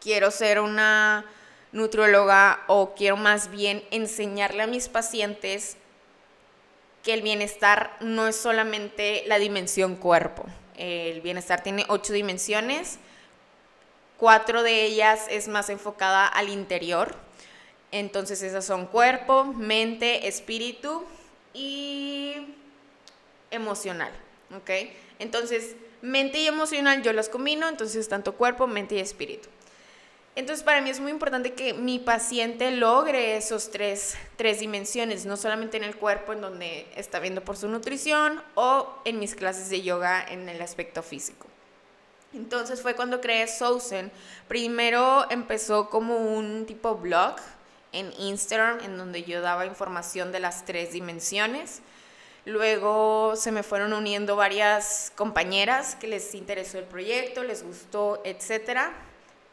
Quiero 0.00 0.30
ser 0.30 0.60
una 0.60 1.24
nutrióloga 1.72 2.64
o 2.66 2.94
quiero 2.94 3.16
más 3.16 3.50
bien 3.50 3.84
enseñarle 3.90 4.62
a 4.62 4.66
mis 4.66 4.88
pacientes 4.88 5.76
que 7.02 7.14
el 7.14 7.22
bienestar 7.22 7.96
no 8.00 8.26
es 8.26 8.36
solamente 8.36 9.24
la 9.26 9.38
dimensión 9.38 9.96
cuerpo, 9.96 10.44
el 10.76 11.20
bienestar 11.20 11.62
tiene 11.62 11.84
ocho 11.88 12.12
dimensiones, 12.12 12.98
cuatro 14.16 14.62
de 14.62 14.84
ellas 14.84 15.26
es 15.30 15.48
más 15.48 15.70
enfocada 15.70 16.26
al 16.26 16.48
interior. 16.48 17.14
Entonces 17.92 18.42
esas 18.42 18.64
son 18.64 18.86
cuerpo, 18.86 19.44
mente, 19.44 20.26
espíritu 20.26 21.04
y 21.54 22.34
emocional, 23.50 24.12
¿ok? 24.54 24.70
Entonces, 25.18 25.76
mente 26.02 26.38
y 26.38 26.46
emocional 26.46 27.02
yo 27.02 27.12
las 27.12 27.28
combino, 27.28 27.68
entonces 27.68 28.08
tanto 28.08 28.34
cuerpo, 28.34 28.66
mente 28.66 28.96
y 28.96 28.98
espíritu. 28.98 29.48
Entonces 30.36 30.62
para 30.62 30.82
mí 30.82 30.90
es 30.90 31.00
muy 31.00 31.10
importante 31.10 31.54
que 31.54 31.72
mi 31.72 31.98
paciente 31.98 32.70
logre 32.70 33.38
esos 33.38 33.70
tres, 33.70 34.18
tres, 34.36 34.60
dimensiones, 34.60 35.24
no 35.24 35.38
solamente 35.38 35.78
en 35.78 35.84
el 35.84 35.96
cuerpo, 35.96 36.34
en 36.34 36.42
donde 36.42 36.86
está 36.94 37.20
viendo 37.20 37.42
por 37.42 37.56
su 37.56 37.68
nutrición, 37.68 38.42
o 38.54 38.86
en 39.06 39.18
mis 39.18 39.34
clases 39.34 39.70
de 39.70 39.80
yoga 39.80 40.22
en 40.28 40.50
el 40.50 40.60
aspecto 40.60 41.02
físico. 41.02 41.46
Entonces 42.34 42.82
fue 42.82 42.94
cuando 42.94 43.22
creé 43.22 43.48
Sousen. 43.48 44.12
Primero 44.46 45.24
empezó 45.30 45.88
como 45.88 46.18
un 46.18 46.66
tipo 46.66 46.96
blog 46.96 47.36
en 47.92 48.12
Instagram, 48.18 48.80
en 48.80 48.98
donde 48.98 49.24
yo 49.24 49.40
daba 49.40 49.64
información 49.64 50.32
de 50.32 50.40
las 50.40 50.66
tres 50.66 50.92
dimensiones. 50.92 51.80
Luego 52.44 53.36
se 53.36 53.52
me 53.52 53.62
fueron 53.62 53.94
uniendo 53.94 54.36
varias 54.36 55.10
compañeras 55.16 55.94
que 55.94 56.08
les 56.08 56.34
interesó 56.34 56.78
el 56.78 56.84
proyecto, 56.84 57.42
les 57.42 57.62
gustó, 57.62 58.20
etcétera 58.22 58.92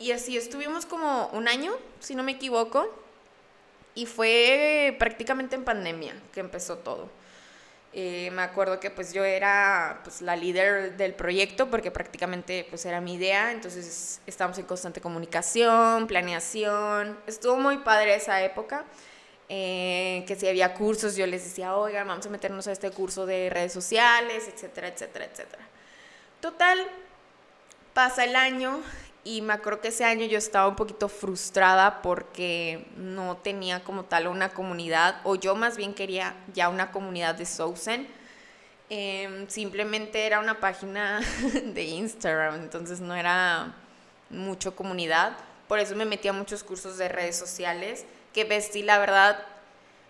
y 0.04 0.12
así 0.12 0.36
estuvimos 0.36 0.86
como 0.86 1.28
un 1.28 1.48
año, 1.48 1.72
si 2.02 2.14
no 2.14 2.24
me 2.24 2.34
equivoco, 2.34 2.94
y 3.96 4.06
fue 4.06 4.96
prácticamente 5.00 5.56
en 5.56 5.64
pandemia 5.64 6.14
que 6.34 6.42
empezó 6.42 6.78
todo. 6.78 7.10
Eh, 7.94 8.30
me 8.34 8.42
acuerdo 8.42 8.82
que 8.82 8.90
pues 8.90 9.14
yo 9.14 9.24
era 9.24 10.02
pues, 10.04 10.22
la 10.22 10.36
líder 10.36 10.98
del 10.98 11.14
proyecto 11.14 11.70
porque 11.70 11.90
prácticamente 11.90 12.66
pues 12.70 12.86
era 12.86 13.00
mi 13.00 13.14
idea, 13.14 13.52
entonces 13.54 14.20
estábamos 14.26 14.58
en 14.58 14.66
constante 14.66 15.00
comunicación, 15.00 16.08
planeación, 16.08 17.18
estuvo 17.26 17.56
muy 17.56 17.78
padre 17.78 18.16
esa 18.16 18.44
época, 18.44 18.84
eh, 19.48 20.26
que 20.28 20.36
si 20.36 20.48
había 20.48 20.74
cursos 20.74 21.16
yo 21.16 21.28
les 21.28 21.46
decía, 21.46 21.78
oiga, 21.78 22.04
vamos 22.04 22.26
a 22.26 22.30
meternos 22.30 22.68
a 22.68 22.74
este 22.74 22.92
curso 22.92 23.26
de 23.26 23.50
redes 23.50 23.72
sociales, 23.72 24.50
etcétera, 24.54 24.90
etcétera, 24.90 25.26
etcétera. 25.26 25.64
Total, 26.42 26.86
pasa 27.94 28.26
el 28.26 28.36
año 28.36 28.82
y 29.26 29.42
me 29.42 29.54
acuerdo 29.54 29.80
que 29.80 29.88
ese 29.88 30.04
año 30.04 30.26
yo 30.26 30.38
estaba 30.38 30.68
un 30.68 30.76
poquito 30.76 31.08
frustrada 31.08 32.02
porque 32.02 32.88
no 32.98 33.38
tenía 33.38 33.84
como 33.84 34.04
tal 34.04 34.28
una 34.28 34.50
comunidad, 34.50 35.22
o 35.24 35.36
yo 35.36 35.56
más 35.56 35.78
bien 35.78 35.94
quería 35.94 36.36
ya 36.54 36.70
una 36.70 36.92
comunidad 36.92 37.36
de 37.36 37.46
Sousen. 37.46 38.08
Em, 38.90 39.48
simplemente 39.48 40.26
era 40.26 40.40
una 40.40 40.60
página 40.60 41.22
de 41.64 41.84
Instagram, 41.84 42.56
entonces 42.56 43.00
no 43.00 43.16
era 43.16 43.74
mucho 44.30 44.76
comunidad. 44.76 45.38
Por 45.70 45.80
eso 45.80 45.96
me 45.96 46.06
metí 46.06 46.28
a 46.28 46.34
muchos 46.34 46.64
cursos 46.64 46.98
de 46.98 47.08
redes 47.08 47.38
sociales, 47.38 48.06
que 48.34 48.44
vestí, 48.44 48.84
la 48.84 49.00
verdad, 49.00 49.46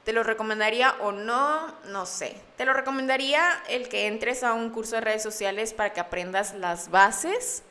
¿Te 0.03 0.11
lo 0.11 0.23
recomendaría 0.23 0.95
o 0.99 1.13
no? 1.13 1.73
No 1.85 2.05
sé. 2.05 2.35
Te 2.57 2.65
lo 2.65 2.73
recomendaría 2.73 3.41
el 3.69 3.87
que 3.87 4.07
entres 4.07 4.43
a 4.43 4.51
un 4.51 4.69
curso 4.69 4.95
de 4.95 5.01
redes 5.01 5.23
sociales 5.23 5.73
para 5.73 5.93
que 5.93 6.01
aprendas 6.01 6.53
las 6.55 6.91
bases 6.91 7.63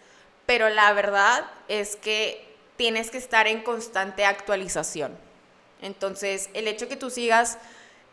pero 0.47 0.69
la 0.69 0.93
verdad 0.93 1.45
es 1.69 1.97
que 1.97 2.49
tienes 2.77 3.11
que 3.11 3.19
estar 3.19 3.47
en 3.47 3.63
constante 3.63 4.25
actualización. 4.25 5.17
Entonces, 5.81 6.49
el 6.55 6.69
hecho 6.69 6.89
que 6.89 6.97
tú 6.97 7.11
sigas 7.11 7.59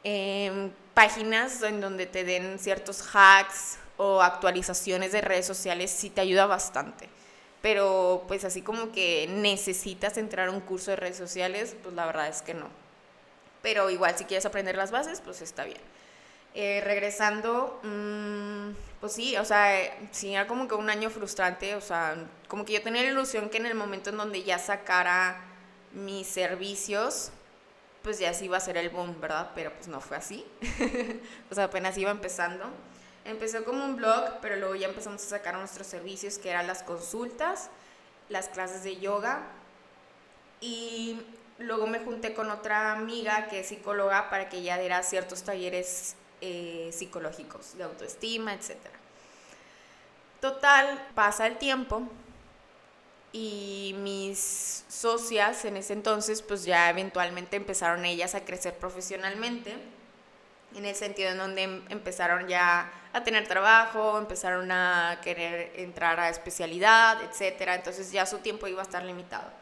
em, 0.03 0.71
páginas 0.93 1.61
en 1.63 1.81
donde 1.81 2.05
te 2.05 2.23
den 2.23 2.59
ciertos 2.59 3.03
hacks 3.13 3.77
o 3.97 4.21
actualizaciones 4.21 5.11
de 5.11 5.21
redes 5.21 5.45
sociales 5.45 5.91
sí 5.91 6.09
te 6.09 6.21
ayuda 6.21 6.45
bastante. 6.45 7.09
Pero 7.61 8.23
pues 8.27 8.45
así 8.45 8.61
como 8.61 8.91
que 8.91 9.27
necesitas 9.29 10.17
entrar 10.17 10.47
a 10.47 10.51
un 10.51 10.61
curso 10.61 10.91
de 10.91 10.97
redes 10.97 11.17
sociales, 11.17 11.75
pues 11.83 11.93
la 11.93 12.05
verdad 12.05 12.27
es 12.29 12.41
que 12.41 12.53
no. 12.53 12.67
Pero 13.61 13.89
igual 13.89 14.17
si 14.17 14.23
quieres 14.23 14.45
aprender 14.45 14.77
las 14.77 14.91
bases, 14.91 15.21
pues 15.21 15.41
está 15.41 15.65
bien. 15.65 15.81
Eh, 16.55 16.81
regresando, 16.83 17.79
mm, 17.83 18.69
pues 18.99 19.13
sí, 19.13 19.37
o 19.37 19.45
sea, 19.45 19.97
sí 20.11 20.33
era 20.33 20.47
como 20.47 20.67
que 20.67 20.75
un 20.75 20.89
año 20.89 21.09
frustrante, 21.09 21.75
o 21.75 21.81
sea, 21.81 22.15
como 22.47 22.65
que 22.65 22.73
yo 22.73 22.81
tenía 22.81 23.03
la 23.03 23.09
ilusión 23.09 23.49
que 23.49 23.57
en 23.57 23.65
el 23.65 23.75
momento 23.75 24.09
en 24.09 24.17
donde 24.17 24.43
ya 24.43 24.59
sacara 24.59 25.41
mis 25.93 26.27
servicios, 26.27 27.31
pues 28.03 28.19
ya 28.19 28.33
sí 28.33 28.45
iba 28.45 28.57
a 28.57 28.59
ser 28.59 28.77
el 28.77 28.89
boom, 28.89 29.19
¿verdad? 29.21 29.51
Pero 29.55 29.71
pues 29.73 29.87
no 29.87 30.01
fue 30.01 30.17
así, 30.17 30.45
o 31.51 31.55
sea, 31.55 31.65
apenas 31.65 31.97
iba 31.97 32.11
empezando. 32.11 32.65
Empezó 33.25 33.63
como 33.63 33.85
un 33.85 33.95
blog, 33.95 34.39
pero 34.41 34.55
luego 34.55 34.75
ya 34.75 34.87
empezamos 34.87 35.23
a 35.23 35.29
sacar 35.29 35.55
nuestros 35.55 35.87
servicios, 35.87 36.37
que 36.37 36.49
eran 36.49 36.67
las 36.67 36.83
consultas, 36.83 37.69
las 38.27 38.47
clases 38.49 38.83
de 38.83 38.97
yoga, 38.97 39.43
y 40.61 41.21
luego 41.57 41.87
me 41.87 41.99
junté 41.99 42.33
con 42.33 42.49
otra 42.49 42.93
amiga 42.93 43.47
que 43.47 43.61
es 43.61 43.67
psicóloga 43.67 44.29
para 44.29 44.49
que 44.49 44.57
ella 44.57 44.77
diera 44.77 45.03
ciertos 45.03 45.43
talleres 45.43 46.15
eh, 46.41 46.89
psicológicos, 46.93 47.77
de 47.77 47.83
autoestima, 47.83 48.53
etc. 48.53 48.77
Total, 50.39 51.07
pasa 51.15 51.47
el 51.47 51.57
tiempo 51.57 52.03
y 53.31 53.95
mis 53.99 54.85
socias 54.87 55.65
en 55.65 55.77
ese 55.77 55.93
entonces 55.93 56.41
pues 56.41 56.65
ya 56.65 56.89
eventualmente 56.89 57.57
empezaron 57.57 58.05
ellas 58.05 58.33
a 58.33 58.43
crecer 58.43 58.75
profesionalmente 58.77 59.75
en 60.75 60.85
el 60.85 60.95
sentido 60.95 61.29
en 61.29 61.37
donde 61.37 61.63
em, 61.63 61.85
empezaron 61.89 62.47
ya 62.47 62.91
a 63.13 63.23
tener 63.23 63.47
trabajo, 63.47 64.17
empezaron 64.17 64.71
a 64.71 65.19
querer 65.21 65.73
entrar 65.75 66.19
a 66.19 66.29
especialidad, 66.29 67.21
etcétera, 67.23 67.75
entonces 67.75 68.11
ya 68.11 68.25
su 68.25 68.39
tiempo 68.39 68.67
iba 68.67 68.81
a 68.81 68.83
estar 68.83 69.03
limitado 69.03 69.58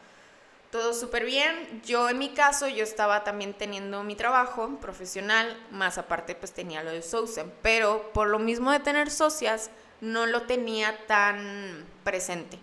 todo 0.70 0.94
súper 0.94 1.24
bien. 1.24 1.82
Yo 1.84 2.08
en 2.08 2.18
mi 2.18 2.30
caso, 2.30 2.68
yo 2.68 2.84
estaba 2.84 3.24
también 3.24 3.54
teniendo 3.54 4.02
mi 4.02 4.14
trabajo 4.16 4.68
profesional, 4.80 5.56
más 5.70 5.98
aparte 5.98 6.34
pues 6.34 6.52
tenía 6.52 6.82
lo 6.82 6.90
de 6.90 7.02
Sousen, 7.02 7.52
pero 7.62 8.12
por 8.12 8.28
lo 8.28 8.38
mismo 8.38 8.72
de 8.72 8.80
tener 8.80 9.10
socias, 9.10 9.70
no 10.00 10.26
lo 10.26 10.42
tenía 10.42 11.06
tan 11.06 11.86
presente. 12.04 12.58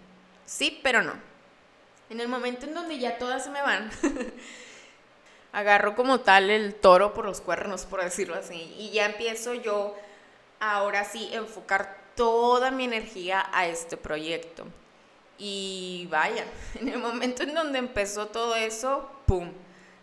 Sí, 0.45 0.79
pero 0.83 1.01
no. 1.01 1.13
En 2.09 2.19
el 2.19 2.27
momento 2.27 2.65
en 2.65 2.75
donde 2.75 2.99
ya 2.99 3.17
todas 3.17 3.43
se 3.43 3.49
me 3.49 3.61
van, 3.61 3.89
agarro 5.51 5.95
como 5.95 6.19
tal 6.19 6.49
el 6.51 6.75
toro 6.75 7.13
por 7.13 7.25
los 7.25 7.41
cuernos, 7.41 7.85
por 7.85 8.03
decirlo 8.03 8.35
así, 8.35 8.75
y 8.77 8.91
ya 8.91 9.05
empiezo 9.05 9.55
yo 9.55 9.95
ahora 10.59 11.03
sí 11.03 11.29
enfocar 11.33 11.97
toda 12.15 12.69
mi 12.69 12.85
energía 12.85 13.49
a 13.51 13.67
este 13.67 13.97
proyecto. 13.97 14.65
Y 15.37 16.07
vaya, 16.09 16.45
en 16.79 16.89
el 16.89 16.99
momento 16.99 17.43
en 17.43 17.53
donde 17.53 17.79
empezó 17.79 18.27
todo 18.27 18.55
eso, 18.55 19.09
¡pum! 19.25 19.51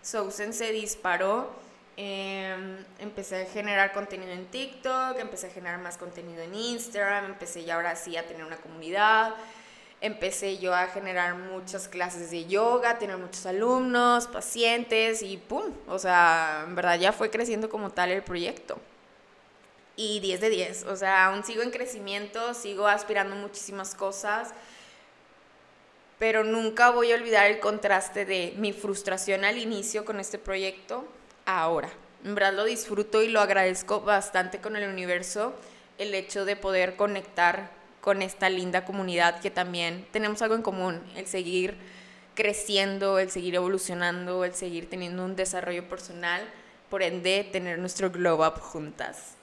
Sousen 0.03 0.53
se 0.53 0.73
disparó. 0.73 1.63
Em, 1.97 2.79
empecé 2.99 3.43
a 3.43 3.47
generar 3.47 3.93
contenido 3.93 4.33
en 4.33 4.47
TikTok, 4.47 5.19
empecé 5.19 5.49
a 5.49 5.51
generar 5.51 5.79
más 5.79 5.99
contenido 5.99 6.43
en 6.43 6.55
Instagram, 6.55 7.27
empecé 7.27 7.65
ya 7.65 7.75
ahora 7.75 7.97
sí 7.97 8.17
a 8.17 8.27
tener 8.27 8.45
una 8.45 8.57
comunidad, 8.57 9.35
empecé 10.01 10.57
yo 10.59 10.75
a 10.75 10.87
generar 10.87 11.35
muchas 11.35 11.89
clases 11.89 12.31
de 12.31 12.47
yoga, 12.47 12.99
tener 12.99 13.19
muchos 13.19 13.45
alumnos, 13.45 14.27
pacientes 14.27 15.23
y 15.23 15.37
¡pum! 15.37 15.73
O 15.87 15.99
sea, 15.99 16.65
en 16.67 16.75
verdad 16.75 16.99
ya 16.99 17.13
fue 17.13 17.31
creciendo 17.31 17.69
como 17.69 17.91
tal 17.91 18.11
el 18.11 18.23
proyecto. 18.23 18.79
y 19.97 20.21
10 20.21 20.41
de 20.41 20.51
10. 20.51 20.85
O 20.85 20.97
sea, 20.97 21.27
aún 21.27 21.45
sigo 21.45 21.63
en 21.63 21.71
crecimiento, 21.71 22.55
sigo 22.55 22.87
aspirando 22.87 23.37
muchísimas 23.37 23.95
cosas, 23.95 24.55
pero 26.23 26.45
nunca 26.45 26.91
voy 26.91 27.11
a 27.11 27.17
olvidar 27.17 27.51
el 27.51 27.59
contraste 27.59 28.25
de 28.25 28.55
mi 28.57 28.73
frustración 28.73 29.45
al 29.45 29.59
inicio 29.59 30.05
con 30.05 30.21
este 30.21 30.39
proyecto 30.39 31.05
ahora. 31.47 31.91
En 32.25 32.37
verdad 32.37 32.53
lo 32.53 32.65
disfruto 32.65 33.25
y 33.25 33.29
lo 33.29 33.41
agradezco 33.41 34.03
bastante 34.03 34.61
con 34.61 34.77
el 34.77 34.89
universo, 34.89 35.53
el 35.99 36.15
hecho 36.15 36.45
de 36.45 36.55
poder 36.55 36.95
conectar 36.95 37.73
con 38.01 38.23
esta 38.23 38.49
linda 38.51 38.85
comunidad 38.85 39.41
que 39.41 39.51
también 39.51 40.07
tenemos 40.13 40.41
algo 40.43 40.55
en 40.55 40.63
común, 40.63 41.03
el 41.17 41.27
seguir 41.27 41.75
creciendo, 42.37 43.19
el 43.19 43.29
seguir 43.29 43.57
evolucionando, 43.57 44.45
el 44.45 44.55
seguir 44.55 44.89
teniendo 44.89 45.25
un 45.25 45.35
desarrollo 45.35 45.89
personal, 45.89 46.49
por 46.89 47.03
ende 47.03 47.49
tener 47.51 47.81
nuestro 47.81 48.13
glow 48.13 48.47
up 48.47 48.61
juntas. 48.61 49.35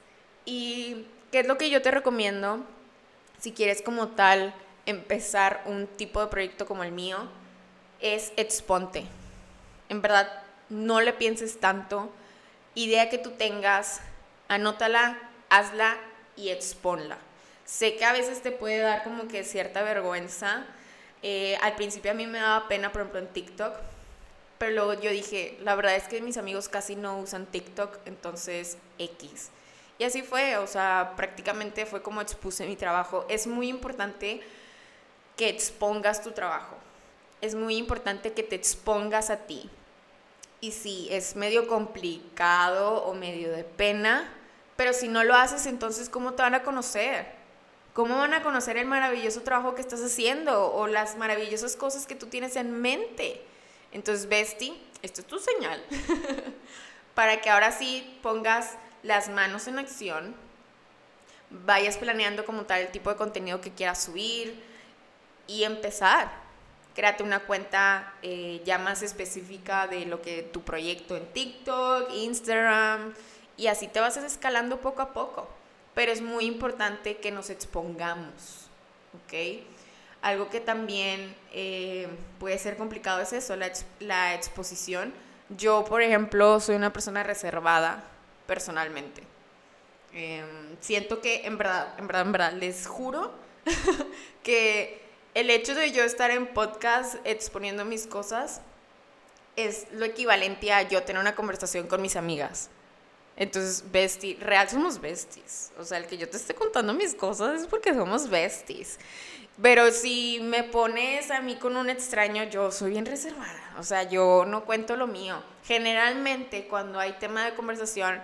¿Y 0.46 1.08
qué 1.30 1.42
es 1.42 1.46
lo 1.46 1.58
que 1.58 1.70
yo 1.70 1.82
te 1.82 1.92
recomiendo 1.92 2.64
si 3.38 3.52
quieres 3.52 3.82
como 3.82 4.08
tal 4.08 4.56
empezar 4.90 5.64
un 5.66 5.88
tipo 5.88 6.22
de 6.22 6.28
proyecto 6.28 6.66
como 6.66 6.84
el 6.84 6.92
mío? 6.92 7.18
Es 8.00 8.32
exponte. 8.38 9.06
En 9.90 10.02
verdad, 10.02 10.44
no 10.70 11.02
le 11.02 11.14
pienses 11.14 11.60
tanto. 11.60 12.12
Idea 12.76 13.10
que 13.10 13.18
tú 13.18 13.32
tengas, 13.32 14.02
anótala, 14.48 15.18
hazla 15.50 15.98
y 16.36 16.50
exponla. 16.50 17.18
Sé 17.66 17.96
que 17.96 18.06
a 18.06 18.14
veces 18.14 18.42
te 18.42 18.52
puede 18.52 18.80
dar 18.80 19.04
como 19.04 19.28
que 19.28 19.44
cierta 19.44 19.84
vergüenza. 19.84 20.66
Eh, 21.22 21.58
al 21.62 21.76
principio 21.76 22.12
a 22.12 22.14
mí 22.14 22.26
me 22.26 22.40
daba 22.40 22.68
pena, 22.68 22.92
por 22.92 23.02
ejemplo, 23.02 23.20
en 23.20 23.28
TikTok. 23.28 23.76
Pero 24.58 24.72
luego 24.74 24.94
yo 25.02 25.12
dije, 25.12 25.58
la 25.62 25.76
verdad 25.76 25.96
es 25.96 26.04
que 26.04 26.22
mis 26.22 26.38
amigos 26.38 26.68
casi 26.68 26.96
no 26.96 27.18
usan 27.20 27.46
TikTok, 27.46 28.00
entonces 28.06 28.78
X. 28.98 29.52
Y 29.98 30.04
así 30.04 30.22
fue, 30.22 30.58
o 30.58 30.68
sea, 30.68 31.14
prácticamente 31.16 31.86
fue 31.86 32.02
como 32.02 32.22
expuse 32.22 32.66
mi 32.66 32.76
trabajo. 32.76 33.26
Es 33.30 33.48
muy 33.48 33.70
importante 33.70 34.42
que 35.40 35.48
expongas 35.48 36.22
tu 36.22 36.32
trabajo. 36.32 36.76
Es 37.40 37.56
muy 37.56 37.78
importante 37.78 38.34
que 38.34 38.44
te 38.44 38.58
expongas 38.58 39.30
a 39.30 39.38
ti. 39.38 39.70
Y 40.60 40.74
sí, 40.74 41.08
es 41.12 41.38
medio 41.38 41.66
complicado 41.66 43.06
o 43.06 43.14
medio 43.14 43.50
de 43.50 43.64
pena, 43.64 44.30
pero 44.76 44.92
si 44.92 45.08
no 45.08 45.24
lo 45.24 45.34
haces, 45.36 45.66
entonces 45.66 46.10
¿cómo 46.10 46.34
te 46.34 46.42
van 46.42 46.56
a 46.56 46.64
conocer? 46.64 47.26
¿Cómo 47.94 48.18
van 48.18 48.34
a 48.34 48.44
conocer 48.44 48.76
el 48.76 48.86
maravilloso 48.86 49.42
trabajo 49.44 49.76
que 49.76 49.82
estás 49.82 50.02
haciendo 50.02 50.74
o 50.74 50.88
las 50.88 51.16
maravillosas 51.16 51.78
cosas 51.78 52.06
que 52.06 52.16
tú 52.16 52.26
tienes 52.26 52.58
en 52.58 52.74
mente? 52.74 53.42
Entonces, 53.94 54.28
Besti, 54.28 54.78
esto 55.02 55.22
es 55.22 55.28
tu 55.28 55.40
señal 55.40 55.82
para 57.16 57.40
que 57.40 57.50
ahora 57.50 57.72
sí 57.72 58.20
pongas 58.22 58.74
las 59.04 59.30
manos 59.30 59.70
en 59.70 59.80
acción, 59.80 60.36
vayas 61.50 61.96
planeando 61.98 62.46
como 62.46 62.64
tal 62.64 62.82
el 62.82 62.90
tipo 62.90 63.10
de 63.10 63.16
contenido 63.16 63.62
que 63.62 63.72
quieras 63.72 64.04
subir 64.04 64.68
y 65.50 65.64
empezar. 65.64 66.32
Créate 66.96 67.24
una 67.24 67.40
cuenta 67.40 68.14
eh, 68.22 68.62
ya 68.66 68.78
más 68.78 69.02
específica 69.02 69.88
de 69.88 70.06
lo 70.06 70.22
que 70.22 70.44
tu 70.44 70.62
proyecto 70.62 71.18
en 71.18 71.26
TikTok, 71.28 72.12
Instagram, 72.14 73.14
y 73.58 73.68
así 73.68 73.88
te 73.88 74.00
vas 74.00 74.16
escalando 74.18 74.80
poco 74.80 75.02
a 75.02 75.12
poco. 75.14 75.50
Pero 75.96 76.12
es 76.12 76.22
muy 76.22 76.46
importante 76.46 77.18
que 77.18 77.32
nos 77.32 77.50
expongamos, 77.50 78.68
¿ok? 79.16 79.64
Algo 80.22 80.50
que 80.50 80.60
también 80.60 81.36
eh, 81.52 82.08
puede 82.40 82.58
ser 82.60 82.78
complicado 82.78 83.22
es 83.22 83.34
eso, 83.34 83.56
la, 83.56 83.72
la 84.00 84.36
exposición. 84.36 85.14
Yo, 85.50 85.84
por 85.86 86.02
ejemplo, 86.02 86.60
soy 86.60 86.76
una 86.76 86.94
persona 86.94 87.24
reservada 87.24 88.04
personalmente. 88.46 89.24
Em, 90.14 90.76
siento 90.80 91.22
que 91.22 91.46
en 91.46 91.58
verdad, 91.58 91.96
en 91.98 92.08
verdad, 92.08 92.22
en 92.22 92.32
verdad, 92.32 92.54
les 92.54 92.88
juro 92.88 93.32
que 94.44 95.09
el 95.40 95.50
hecho 95.50 95.74
de 95.74 95.92
yo 95.92 96.04
estar 96.04 96.32
en 96.32 96.48
podcast 96.48 97.16
exponiendo 97.24 97.86
mis 97.86 98.08
cosas 98.08 98.60
es 99.56 99.88
lo 99.94 100.04
equivalente 100.04 100.74
a 100.74 100.82
yo 100.82 101.02
tener 101.04 101.22
una 101.22 101.34
conversación 101.34 101.88
con 101.88 102.02
mis 102.02 102.18
amigas. 102.18 102.70
Entonces, 103.38 103.90
bestie, 103.90 104.38
real 104.42 104.70
somos 104.70 105.00
besties. 105.00 105.72
O 105.80 105.86
sea, 105.86 105.98
el 105.98 106.08
que 106.08 106.18
yo 106.18 106.28
te 106.28 106.36
esté 106.36 106.54
contando 106.54 106.94
mis 106.94 107.16
cosas 107.16 107.62
es 107.62 107.68
porque 107.68 107.94
somos 107.94 108.30
besties. 108.30 109.00
Pero 109.62 109.92
si 109.92 110.42
me 110.42 110.64
pones 110.64 111.32
a 111.32 111.40
mí 111.40 111.56
con 111.56 111.78
un 111.78 111.90
extraño, 111.90 112.44
yo 112.44 112.70
soy 112.70 112.92
bien 112.92 113.06
reservada. 113.06 113.76
O 113.78 113.84
sea, 113.84 114.04
yo 114.04 114.44
no 114.46 114.66
cuento 114.66 114.98
lo 114.98 115.08
mío. 115.08 115.42
Generalmente, 115.64 116.68
cuando 116.68 117.00
hay 117.00 117.14
tema 117.14 117.46
de 117.46 117.56
conversación, 117.56 118.20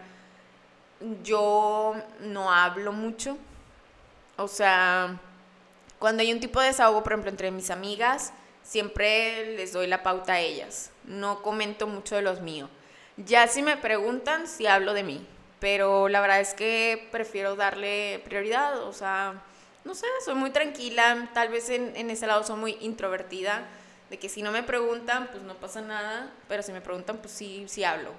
yo 1.23 1.95
no 2.19 2.51
hablo 2.51 2.91
mucho. 2.91 3.37
O 4.35 4.49
sea, 4.49 5.17
cuando 6.05 6.21
hay 6.21 6.31
un 6.31 6.39
tipo 6.39 6.61
de 6.61 6.67
desahogo, 6.67 7.01
por 7.01 7.13
ejemplo, 7.13 7.31
entre 7.31 7.49
mis 7.49 7.71
amigas, 7.71 8.31
siempre 8.61 9.55
les 9.55 9.73
doy 9.73 9.87
la 9.87 10.03
pauta 10.03 10.33
a 10.33 10.39
ellas. 10.39 10.91
No 11.03 11.41
comento 11.41 11.87
mucho 11.87 12.15
de 12.15 12.21
los 12.21 12.41
míos. 12.41 12.69
Ya 13.17 13.47
si 13.47 13.63
me 13.63 13.75
preguntan, 13.75 14.47
si 14.47 14.67
hablo 14.67 14.93
de 14.93 15.01
mí. 15.01 15.25
Pero 15.59 16.07
la 16.07 16.21
verdad 16.21 16.41
es 16.41 16.53
que 16.53 17.07
prefiero 17.11 17.55
darle 17.55 18.21
prioridad. 18.23 18.83
O 18.83 18.93
sea, 18.93 19.41
no 19.83 19.95
sé, 19.95 20.05
soy 20.23 20.35
muy 20.35 20.51
tranquila. 20.51 21.27
Tal 21.33 21.49
vez 21.49 21.71
en, 21.71 21.95
en 21.95 22.11
ese 22.11 22.27
lado 22.27 22.43
soy 22.43 22.57
muy 22.57 22.77
introvertida. 22.81 23.63
De 24.11 24.19
que 24.19 24.29
si 24.29 24.43
no 24.43 24.51
me 24.51 24.61
preguntan, 24.61 25.29
pues 25.31 25.41
no 25.41 25.55
pasa 25.55 25.81
nada. 25.81 26.31
Pero 26.47 26.61
si 26.61 26.71
me 26.71 26.81
preguntan, 26.81 27.17
pues 27.17 27.31
sí, 27.31 27.65
sí 27.67 27.83
hablo. 27.83 28.11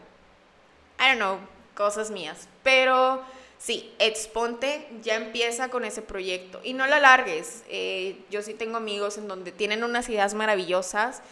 I 0.99 1.17
don't 1.17 1.19
know 1.19 1.39
cosas 1.77 2.11
mías. 2.11 2.49
Pero 2.65 3.23
sí, 3.59 3.95
exponte, 3.99 4.89
ya 5.03 5.17
empieza 5.17 5.69
con 5.69 5.85
ese 5.85 6.03
proyecto 6.03 6.61
y 6.63 6.73
no 6.73 6.87
lo 6.87 6.95
alargues. 6.95 7.65
Eh, 7.69 8.19
yo 8.31 8.43
sí 8.43 8.55
tengo 8.55 8.77
amigos 8.77 9.19
en 9.19 9.29
donde 9.29 9.53
tienen 9.53 9.85
unas 9.85 10.09
ideas 10.09 10.35
maravillosas, 10.35 11.23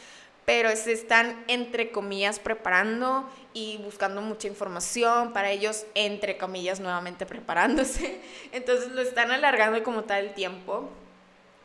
pero 0.45 0.75
se 0.77 0.93
están, 0.93 1.43
entre 1.49 1.91
comillas, 1.91 2.39
preparando 2.39 3.29
y 3.55 3.79
buscando 3.79 4.20
mucha 4.20 4.47
información 4.47 5.33
para 5.33 5.51
ellos, 5.51 5.87
entre 5.95 6.37
comillas, 6.37 6.81
nuevamente 6.81 7.25
preparándose. 7.25 8.20
Entonces 8.53 8.89
lo 8.93 9.01
están 9.01 9.31
alargando 9.31 9.83
como 9.83 10.05
tal 10.05 10.27
el 10.27 10.35
tiempo. 10.35 10.91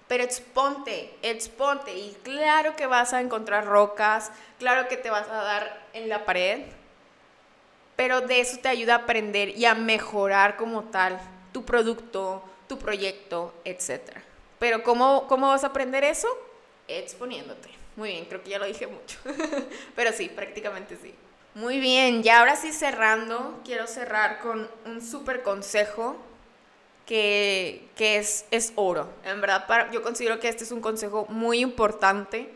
Pero 0.07 0.23
exponte, 0.23 1.13
exponte. 1.21 1.95
Y 1.95 2.17
claro 2.23 2.75
que 2.75 2.87
vas 2.87 3.13
a 3.13 3.21
encontrar 3.21 3.65
rocas, 3.65 4.31
claro 4.57 4.87
que 4.87 4.97
te 4.97 5.09
vas 5.11 5.27
a 5.27 5.43
dar 5.43 5.85
en 5.93 6.09
la 6.09 6.25
pared, 6.25 6.63
pero 7.99 8.21
de 8.21 8.39
eso 8.39 8.57
te 8.59 8.69
ayuda 8.69 8.93
a 8.93 8.97
aprender 8.99 9.49
y 9.57 9.65
a 9.65 9.75
mejorar 9.75 10.55
como 10.55 10.85
tal 10.85 11.19
tu 11.51 11.65
producto, 11.65 12.41
tu 12.69 12.79
proyecto, 12.79 13.53
etc. 13.65 14.19
Pero 14.57 14.83
¿cómo, 14.83 15.27
cómo 15.27 15.49
vas 15.49 15.65
a 15.65 15.67
aprender 15.67 16.05
eso? 16.05 16.29
Exponiéndote. 16.87 17.67
Muy 17.97 18.11
bien, 18.11 18.23
creo 18.23 18.41
que 18.41 18.51
ya 18.51 18.57
lo 18.57 18.67
dije 18.67 18.87
mucho, 18.87 19.19
pero 19.97 20.13
sí, 20.13 20.29
prácticamente 20.33 20.95
sí. 20.95 21.13
Muy 21.55 21.81
bien, 21.81 22.23
ya 22.23 22.39
ahora 22.39 22.55
sí 22.55 22.71
cerrando, 22.71 23.59
quiero 23.65 23.85
cerrar 23.85 24.39
con 24.39 24.71
un 24.85 25.01
súper 25.01 25.43
consejo 25.43 26.15
que, 27.05 27.85
que, 27.97 28.15
es, 28.15 28.45
es 28.49 28.71
oro. 28.75 29.09
En 29.25 29.41
verdad, 29.41 29.91
yo 29.91 30.01
considero 30.03 30.39
que 30.39 30.47
este 30.47 30.63
es 30.63 30.71
un 30.71 30.79
consejo 30.79 31.25
muy 31.27 31.59
importante 31.59 32.49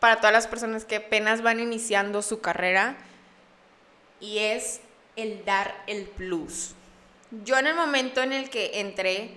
para 0.00 0.16
todas 0.16 0.32
las 0.32 0.46
personas 0.46 0.86
que 0.86 0.96
apenas 0.96 1.42
van 1.42 1.60
iniciando 1.60 2.22
su 2.22 2.40
carrera 2.40 2.96
y 4.20 4.38
es 4.38 4.80
el 5.16 5.44
dar 5.44 5.82
el 5.86 6.04
plus. 6.04 6.74
Yo 7.44 7.58
en 7.58 7.66
el 7.66 7.74
momento 7.74 8.22
en 8.22 8.32
el 8.32 8.50
que 8.50 8.80
entré, 8.80 9.30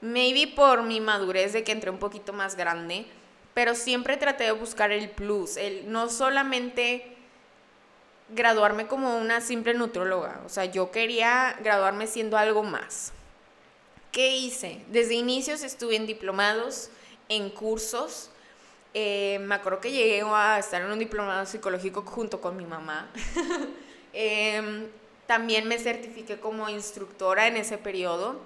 maybe 0.00 0.52
por 0.54 0.82
mi 0.82 1.00
madurez 1.00 1.52
de 1.52 1.64
que 1.64 1.72
entré 1.72 1.90
un 1.90 1.98
poquito 1.98 2.32
más 2.32 2.56
grande, 2.56 3.04
pero 3.54 3.74
siempre 3.74 4.16
traté 4.16 4.44
de 4.44 4.52
buscar 4.52 4.92
el 4.92 5.10
plus, 5.10 5.56
el 5.56 5.90
no 5.92 6.08
solamente 6.08 7.16
graduarme 8.30 8.86
como 8.86 9.18
una 9.18 9.40
simple 9.40 9.74
nutróloga, 9.74 10.40
o 10.46 10.48
sea, 10.48 10.64
yo 10.64 10.90
quería 10.90 11.56
graduarme 11.62 12.06
siendo 12.06 12.38
algo 12.38 12.62
más. 12.62 13.12
¿Qué 14.10 14.36
hice? 14.36 14.82
Desde 14.88 15.14
inicios 15.14 15.62
estuve 15.62 15.96
en 15.96 16.06
diplomados, 16.06 16.90
en 17.28 17.50
cursos. 17.50 18.30
Eh, 18.94 19.38
me 19.42 19.54
acuerdo 19.54 19.80
que 19.80 19.90
llegué 19.90 20.22
a 20.22 20.58
estar 20.58 20.82
en 20.82 20.90
un 20.90 20.98
diplomado 20.98 21.46
psicológico 21.46 22.02
junto 22.02 22.40
con 22.40 22.56
mi 22.56 22.66
mamá. 22.66 23.10
Em, 24.12 24.88
también 25.26 25.66
me 25.66 25.78
certifiqué 25.78 26.38
como 26.38 26.68
instructora 26.68 27.46
en 27.46 27.56
ese 27.56 27.78
periodo. 27.78 28.40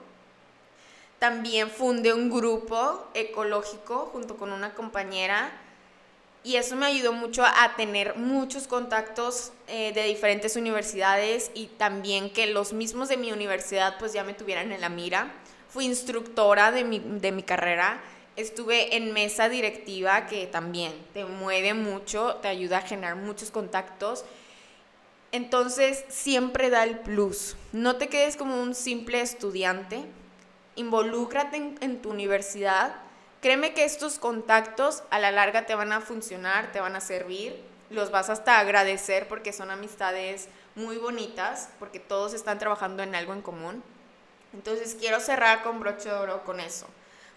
También 1.19 1.71
fundé 1.71 2.13
un 2.13 2.31
grupo 2.31 3.09
ecológico 3.15 4.11
junto 4.13 4.37
con 4.37 4.53
una 4.53 4.75
compañera 4.75 5.51
y 6.45 6.57
eso 6.57 6.77
me 6.77 6.87
ayudó 6.87 7.13
mucho 7.13 7.45
a 7.45 7.75
tener 7.77 8.17
muchos 8.17 8.69
contactos 8.69 9.51
eh, 9.67 9.93
de 9.93 10.05
diferentes 10.05 10.55
universidades 10.55 11.51
y 11.55 11.67
también 11.67 12.31
que 12.31 12.47
los 12.47 12.73
mismos 12.73 13.09
de 13.09 13.17
mi 13.17 13.33
universidad 13.33 13.99
pues 13.99 14.13
ya 14.13 14.23
me 14.23 14.35
tuvieran 14.35 14.71
en 14.71 14.81
la 14.81 14.89
mira. 14.89 15.33
Fui 15.69 15.87
instructora 15.87 16.71
de 16.71 16.85
mi, 16.85 17.01
de 17.01 17.33
mi 17.33 17.43
carrera, 17.43 18.01
estuve 18.37 18.95
en 18.97 19.13
mesa 19.13 19.49
directiva 19.49 20.27
que 20.27 20.47
también 20.47 20.93
te 21.13 21.25
mueve 21.25 21.75
mucho, 21.75 22.37
te 22.37 22.47
ayuda 22.47 22.79
a 22.79 22.83
generar 22.83 23.17
muchos 23.17 23.51
contactos 23.51 24.25
Entonces, 25.37 26.03
siempre 26.09 26.71
da 26.71 26.83
el 26.83 26.99
plus. 27.01 27.57
No 27.75 27.97
te 27.97 28.09
quedes 28.09 28.39
como 28.39 28.63
un 28.63 28.75
simple 28.75 29.21
estudiante. 29.21 30.07
Involúcrate 30.77 31.75
en, 31.79 32.01
tu 32.01 32.09
universidad. 32.09 32.97
Créeme 33.43 33.75
que 33.75 33.85
estos 33.85 34.19
contactos 34.19 35.03
a 35.11 35.19
la 35.19 35.31
larga 35.33 35.67
te 35.67 35.75
van 35.75 35.93
a 35.93 36.01
funcionar, 36.01 36.73
te 36.73 36.81
van 36.81 36.97
a 36.97 37.03
servir. 37.03 37.63
Los 37.91 38.11
vas 38.11 38.31
hasta 38.31 38.59
agradecer 38.59 39.29
porque 39.29 39.53
son 39.53 39.71
amistades 39.71 40.49
muy 40.75 40.97
bonitas, 40.97 41.69
porque 41.79 42.01
todos 42.01 42.33
están 42.33 42.59
trabajando 42.59 43.03
en 43.03 43.15
algo 43.15 43.35
en 43.35 43.43
común. 43.43 43.83
Entonces, 44.55 44.97
quiero 44.99 45.21
cerrar 45.21 45.63
con 45.63 45.81
broche 45.81 46.09
de 46.09 46.15
oro 46.15 46.45
con 46.45 46.61
eso. 46.61 46.87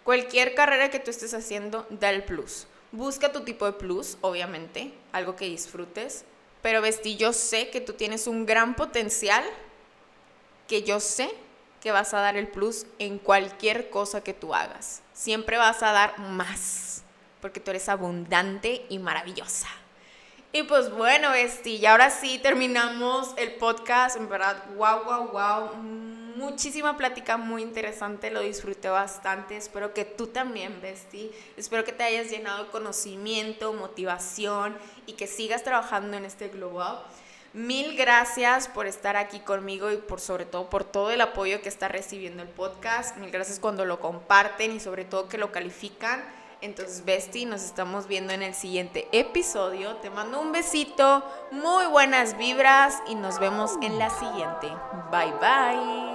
Cualquier 0.06 0.56
carrera 0.56 0.90
que 0.90 1.02
tú 1.02 1.12
estés 1.12 1.34
haciendo, 1.34 1.86
da 1.90 2.12
el 2.12 2.24
plus. 2.24 2.66
Busca 2.94 3.34
tu 3.34 3.42
tipo 3.42 3.66
de 3.66 3.74
plus, 3.74 4.18
obviamente, 4.22 4.94
algo 5.12 5.36
que 5.36 5.50
disfrutes. 5.50 6.24
Pero 6.62 6.82
Vesti, 6.82 7.16
yo 7.16 7.34
sé 7.34 7.70
que 7.70 7.82
tú 7.82 7.94
tienes 7.94 8.28
un 8.28 8.46
gran 8.46 8.76
potencial, 8.76 9.44
que 10.68 10.84
yo 10.84 11.00
sé 11.00 11.34
que 11.82 11.92
vas 11.92 12.14
a 12.14 12.20
dar 12.20 12.36
el 12.36 12.48
plus 12.48 12.86
en 13.00 13.18
cualquier 13.18 13.90
cosa 13.90 14.22
que 14.22 14.34
tú 14.34 14.54
hagas. 14.54 15.02
Siempre 15.14 15.58
vas 15.58 15.82
a 15.82 15.92
dar 15.92 16.20
más, 16.20 17.04
porque 17.42 17.60
tú 17.60 17.72
eres 17.72 17.88
abundante 17.88 18.86
y 18.90 19.00
maravillosa. 19.00 19.70
Y 20.52 20.64
pues 20.64 20.92
bueno, 20.92 21.32
Besti, 21.32 21.76
y 21.76 21.86
ahora 21.86 22.10
sí 22.10 22.40
terminamos 22.40 23.34
el 23.38 23.56
podcast. 23.56 24.18
En 24.18 24.28
verdad, 24.28 24.64
wow, 24.76 25.04
wow, 25.06 25.28
wow. 25.32 26.19
Muchísima 26.36 26.98
plática 26.98 27.38
muy 27.38 27.62
interesante, 27.62 28.32
lo 28.32 28.42
disfruté 28.42 28.90
bastante. 28.90 29.58
Espero 29.58 29.94
que 29.94 30.06
tú 30.06 30.28
también, 30.28 30.82
Besti. 30.82 31.32
Espero 31.58 31.84
que 31.84 31.92
te 31.92 32.04
hayas 32.04 32.30
llenado 32.30 32.66
de 32.66 32.70
conocimiento, 32.72 33.74
motivación 33.74 34.78
y 35.06 35.14
que 35.14 35.28
sigas 35.28 35.64
trabajando 35.64 36.18
en 36.18 36.26
este 36.26 36.50
globo. 36.50 36.84
Mil 37.54 37.98
gracias 37.98 38.68
por 38.68 38.86
estar 38.86 39.16
aquí 39.18 39.40
conmigo 39.40 39.92
y 39.92 39.98
por 39.98 40.20
sobre 40.20 40.46
todo 40.46 40.70
por 40.70 40.84
todo 40.84 41.10
el 41.10 41.20
apoyo 41.22 41.62
que 41.62 41.70
está 41.70 41.88
recibiendo 41.88 42.44
el 42.44 42.50
podcast. 42.50 43.18
Mil 43.18 43.32
gracias 43.32 43.60
cuando 43.60 43.86
lo 43.86 44.00
comparten 44.00 44.72
y 44.72 44.80
sobre 44.80 45.06
todo 45.06 45.28
que 45.28 45.38
lo 45.38 45.52
califican. 45.52 46.24
Entonces, 46.62 47.06
Besti, 47.06 47.46
nos 47.46 47.64
estamos 47.64 48.08
viendo 48.08 48.34
en 48.34 48.44
el 48.44 48.54
siguiente 48.54 49.08
episodio. 49.14 49.96
Te 49.98 50.10
mando 50.10 50.42
un 50.42 50.52
besito, 50.52 51.24
muy 51.52 51.86
buenas 51.86 52.38
vibras 52.38 52.98
y 53.08 53.16
nos 53.16 53.40
vemos 53.40 53.72
en 53.82 53.98
la 53.98 54.10
siguiente. 54.10 54.68
Bye 55.10 55.34
bye. 55.40 56.09